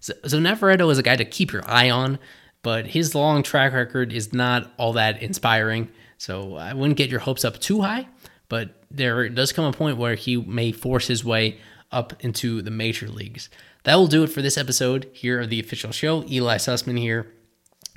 So, 0.00 0.14
so 0.26 0.40
Navarreto 0.40 0.88
is 0.88 0.98
a 0.98 1.02
guy 1.02 1.16
to 1.16 1.26
keep 1.26 1.52
your 1.52 1.68
eye 1.68 1.90
on, 1.90 2.18
but 2.62 2.86
his 2.86 3.14
long 3.14 3.42
track 3.42 3.74
record 3.74 4.14
is 4.14 4.32
not 4.32 4.72
all 4.78 4.94
that 4.94 5.22
inspiring. 5.22 5.90
So 6.20 6.56
I 6.56 6.74
wouldn't 6.74 6.98
get 6.98 7.08
your 7.08 7.20
hopes 7.20 7.46
up 7.46 7.58
too 7.60 7.80
high, 7.80 8.06
but 8.50 8.84
there 8.90 9.26
does 9.30 9.52
come 9.52 9.64
a 9.64 9.72
point 9.72 9.96
where 9.96 10.16
he 10.16 10.36
may 10.36 10.70
force 10.70 11.06
his 11.06 11.24
way 11.24 11.56
up 11.90 12.12
into 12.22 12.60
the 12.60 12.70
major 12.70 13.08
leagues. 13.08 13.48
That 13.84 13.94
will 13.94 14.06
do 14.06 14.22
it 14.22 14.26
for 14.26 14.42
this 14.42 14.58
episode 14.58 15.08
here 15.14 15.40
of 15.40 15.48
the 15.48 15.58
official 15.58 15.92
show. 15.92 16.22
Eli 16.24 16.58
Sussman 16.58 16.98
here. 16.98 17.32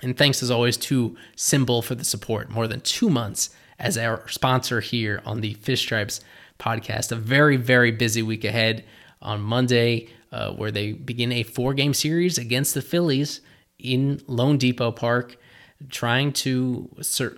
And 0.01 0.17
thanks 0.17 0.41
as 0.41 0.49
always 0.49 0.77
to 0.77 1.17
SimBull 1.35 1.83
for 1.83 1.95
the 1.95 2.05
support. 2.05 2.49
More 2.49 2.65
than 2.65 2.79
two 2.79 3.09
months 3.09 3.49
as 3.77 3.97
our 3.97 4.25
sponsor 4.29 4.79
here 4.79 5.21
on 5.25 5.41
the 5.41 5.55
Fish 5.55 5.81
Stripes 5.81 6.21
podcast. 6.57 7.11
A 7.11 7.17
very, 7.17 7.57
very 7.57 7.91
busy 7.91 8.23
week 8.23 8.45
ahead 8.45 8.85
on 9.21 9.41
Monday, 9.41 10.07
uh, 10.31 10.53
where 10.53 10.71
they 10.71 10.93
begin 10.93 11.33
a 11.33 11.43
four 11.43 11.73
game 11.73 11.93
series 11.93 12.37
against 12.37 12.73
the 12.73 12.81
Phillies 12.81 13.41
in 13.77 14.19
loanDepot 14.29 14.95
Park 14.95 15.35
trying 15.89 16.31
to 16.33 16.89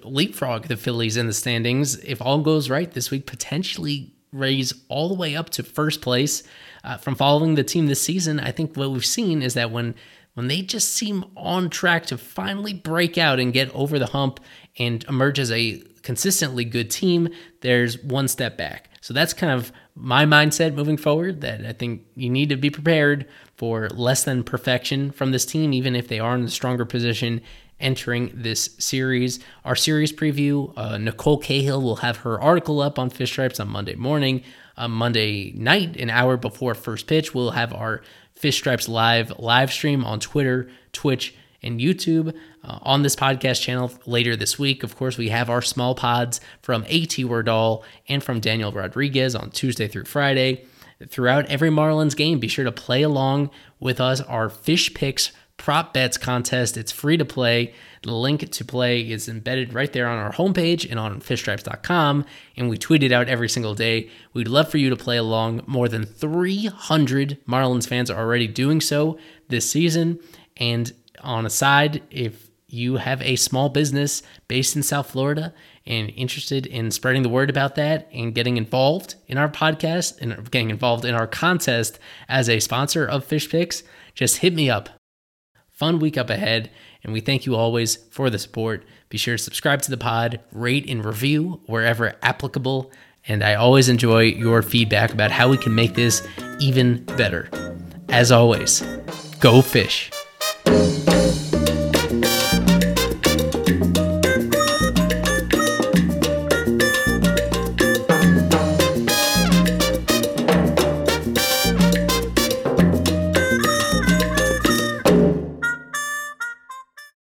leapfrog 0.04 0.68
the 0.68 0.78
Phillies 0.78 1.18
in 1.18 1.28
the 1.28 1.34
standings. 1.34 1.96
If 1.98 2.22
all 2.22 2.42
goes 2.42 2.70
right 2.70 2.92
this 2.92 3.12
week, 3.12 3.26
potentially 3.26 4.14
raise 4.32 4.74
all 4.90 5.08
the 5.08 5.16
way 5.16 5.36
up 5.36 5.50
to 5.52 5.64
first 5.64 6.02
place. 6.02 6.44
Uh, 6.84 6.98
from 6.98 7.16
following 7.16 7.56
the 7.56 7.64
team 7.64 7.88
this 7.88 8.02
season, 8.02 8.40
I 8.40 8.52
think 8.52 8.76
what 8.76 8.92
we've 8.92 9.06
seen 9.06 9.42
is 9.42 9.54
that 9.56 9.72
when 9.72 9.96
when 10.36 10.48
they 10.50 10.62
just 10.62 10.94
seem 10.94 11.24
on 11.38 11.70
track 11.70 12.06
to 12.08 12.18
finally 12.18 12.74
break 12.74 13.18
out 13.18 13.40
and 13.40 13.54
get 13.54 13.74
over 13.74 13.98
the 13.98 14.08
hump 14.08 14.42
and 14.78 15.04
emerge 15.06 15.40
as 15.40 15.50
a 15.50 15.82
consistently 16.04 16.66
good 16.66 16.92
team, 16.92 17.30
there's 17.62 18.04
one 18.04 18.28
step 18.28 18.58
back. 18.58 18.90
So 19.00 19.14
that's 19.14 19.34
kind 19.34 19.54
of 19.54 19.72
my 19.96 20.26
mindset 20.26 20.74
moving 20.74 20.98
forward 20.98 21.40
that 21.40 21.66
I 21.66 21.72
think 21.72 22.02
you 22.16 22.30
need 22.30 22.50
to 22.50 22.58
be 22.58 22.70
prepared 22.70 23.28
for 23.56 23.88
less 23.92 24.26
than 24.26 24.44
perfection 24.44 25.12
from 25.12 25.32
this 25.32 25.46
team, 25.46 25.74
even 25.74 25.96
if 25.96 26.10
they 26.10 26.20
are 26.20 26.36
in 26.36 26.44
a 26.44 26.50
stronger 26.50 26.84
position 26.84 27.40
entering 27.86 28.32
this 28.34 28.72
series. 28.80 29.40
Our 29.64 29.76
series 29.76 30.12
preview, 30.12 30.74
uh, 30.76 30.98
Nicole 30.98 31.38
Cahill 31.38 31.82
will 31.82 31.98
have 31.98 32.18
her 32.18 32.42
article 32.42 32.82
up 32.82 32.98
on 32.98 33.12
Fish 33.12 33.32
Stripes 33.32 33.60
on 33.60 33.70
Monday 33.70 33.96
morning. 33.96 34.44
Uh, 34.76 34.88
Monday 34.90 35.54
night, 35.54 35.96
an 35.96 36.10
hour 36.10 36.36
before 36.36 36.74
first 36.74 37.08
pitch, 37.08 37.34
we'll 37.34 37.52
have 37.52 37.72
our 37.72 38.02
Fish 38.34 38.58
Stripes 38.58 38.90
live 38.90 39.32
live 39.40 39.72
stream 39.72 40.04
on 40.04 40.20
Twitter, 40.20 40.68
Twitch, 40.92 41.36
and 41.62 41.80
YouTube. 41.80 42.36
Uh, 42.64 42.80
on 42.82 43.04
this 43.04 43.16
podcast 43.16 43.62
channel 43.62 43.92
later 44.08 44.36
this 44.36 44.58
week, 44.58 44.84
of 44.84 44.96
course, 44.98 45.18
we 45.18 45.30
have 45.30 45.50
our 45.50 45.62
small 45.62 45.94
pods 45.94 46.42
from 46.62 46.84
AT 46.86 47.22
Wordall 47.30 47.84
and 48.10 48.24
from 48.24 48.40
Daniel 48.40 48.72
Rodriguez 48.72 49.36
on 49.36 49.52
Tuesday 49.52 49.88
through 49.88 50.06
Friday. 50.06 50.66
Throughout 51.08 51.46
every 51.48 51.70
Marlins 51.70 52.16
game, 52.16 52.40
be 52.40 52.48
sure 52.48 52.66
to 52.66 52.72
play 52.72 53.04
along 53.04 53.52
with 53.80 54.02
us. 54.02 54.22
Our 54.22 54.50
Fish 54.50 54.94
Picks 54.94 55.32
prop 55.58 55.94
bets 55.94 56.18
contest. 56.18 56.78
It's 56.78 56.92
free 56.92 57.18
to 57.18 57.26
play. 57.26 57.74
The 58.04 58.14
link 58.14 58.50
to 58.50 58.66
play 58.66 59.02
is 59.02 59.28
embedded 59.28 59.74
right 59.74 59.92
there 59.92 60.08
on 60.08 60.18
our 60.18 60.34
homepage 60.34 60.90
and 60.90 61.00
on 61.00 61.22
fishstripes.com. 61.22 62.26
And 62.58 62.70
we 62.70 62.78
tweet 62.78 63.04
it 63.04 63.12
out 63.12 63.30
every 63.30 63.50
single 63.50 63.74
day. 63.74 64.10
We'd 64.34 64.48
love 64.48 64.70
for 64.70 64.78
you 64.78 64.90
to 64.90 64.96
play 64.96 65.18
along. 65.18 65.64
More 65.66 65.88
than 65.88 66.06
300 66.06 67.40
Marlins 67.48 67.88
fans 67.88 68.12
are 68.12 68.20
already 68.20 68.48
doing 68.48 68.82
so 68.82 69.18
this 69.48 69.70
season. 69.70 70.20
And 70.58 70.92
on 71.22 71.46
a 71.46 71.50
side, 71.50 72.04
if 72.12 72.50
you 72.68 72.98
have 72.98 73.22
a 73.22 73.36
small 73.36 73.70
business 73.70 74.22
based 74.48 74.76
in 74.76 74.84
South 74.84 75.10
Florida 75.10 75.54
and 75.86 76.12
interested 76.16 76.66
in 76.66 76.92
spreading 76.92 77.24
the 77.24 77.30
word 77.30 77.50
about 77.50 77.76
that 77.76 78.10
and 78.12 78.36
getting 78.36 78.58
involved 78.58 79.16
in 79.28 79.38
our 79.38 79.50
podcast 79.50 80.20
and 80.22 80.52
getting 80.52 80.72
involved 80.72 81.06
in 81.06 81.16
our 81.16 81.28
contest 81.28 82.00
as 82.28 82.50
a 82.50 82.60
sponsor 82.60 83.06
of 83.06 83.24
Fish 83.24 83.50
Picks, 83.50 83.84
just 84.14 84.38
hit 84.38 84.54
me 84.54 84.70
up 84.70 84.90
fun 85.76 86.00
week 86.00 86.18
up 86.18 86.30
ahead, 86.30 86.72
and 87.04 87.14
we 87.14 87.20
thank 87.20 87.46
you 87.46 87.56
always 87.56 87.98
for 88.10 88.30
the 88.30 88.40
support. 88.40 88.84
Be 89.10 89.18
sure 89.18 89.38
to 89.38 89.44
subscribe 89.44 89.82
to 89.84 89.92
the 89.92 89.98
pod, 89.98 90.40
rate 90.52 90.90
and 90.90 91.06
review 91.06 91.62
wherever 91.66 92.16
applicable, 92.24 92.92
and 93.28 93.44
I 93.44 93.56
always 93.56 93.90
enjoy 93.90 94.24
your 94.24 94.62
feedback 94.62 95.12
about 95.12 95.32
how 95.32 95.50
we 95.50 95.58
can 95.58 95.76
make 95.76 95.94
this 95.94 96.26
even 96.60 97.04
better. 97.18 97.50
As 98.10 98.32
always, 98.32 98.82
go 99.40 99.62
fish. 99.62 100.12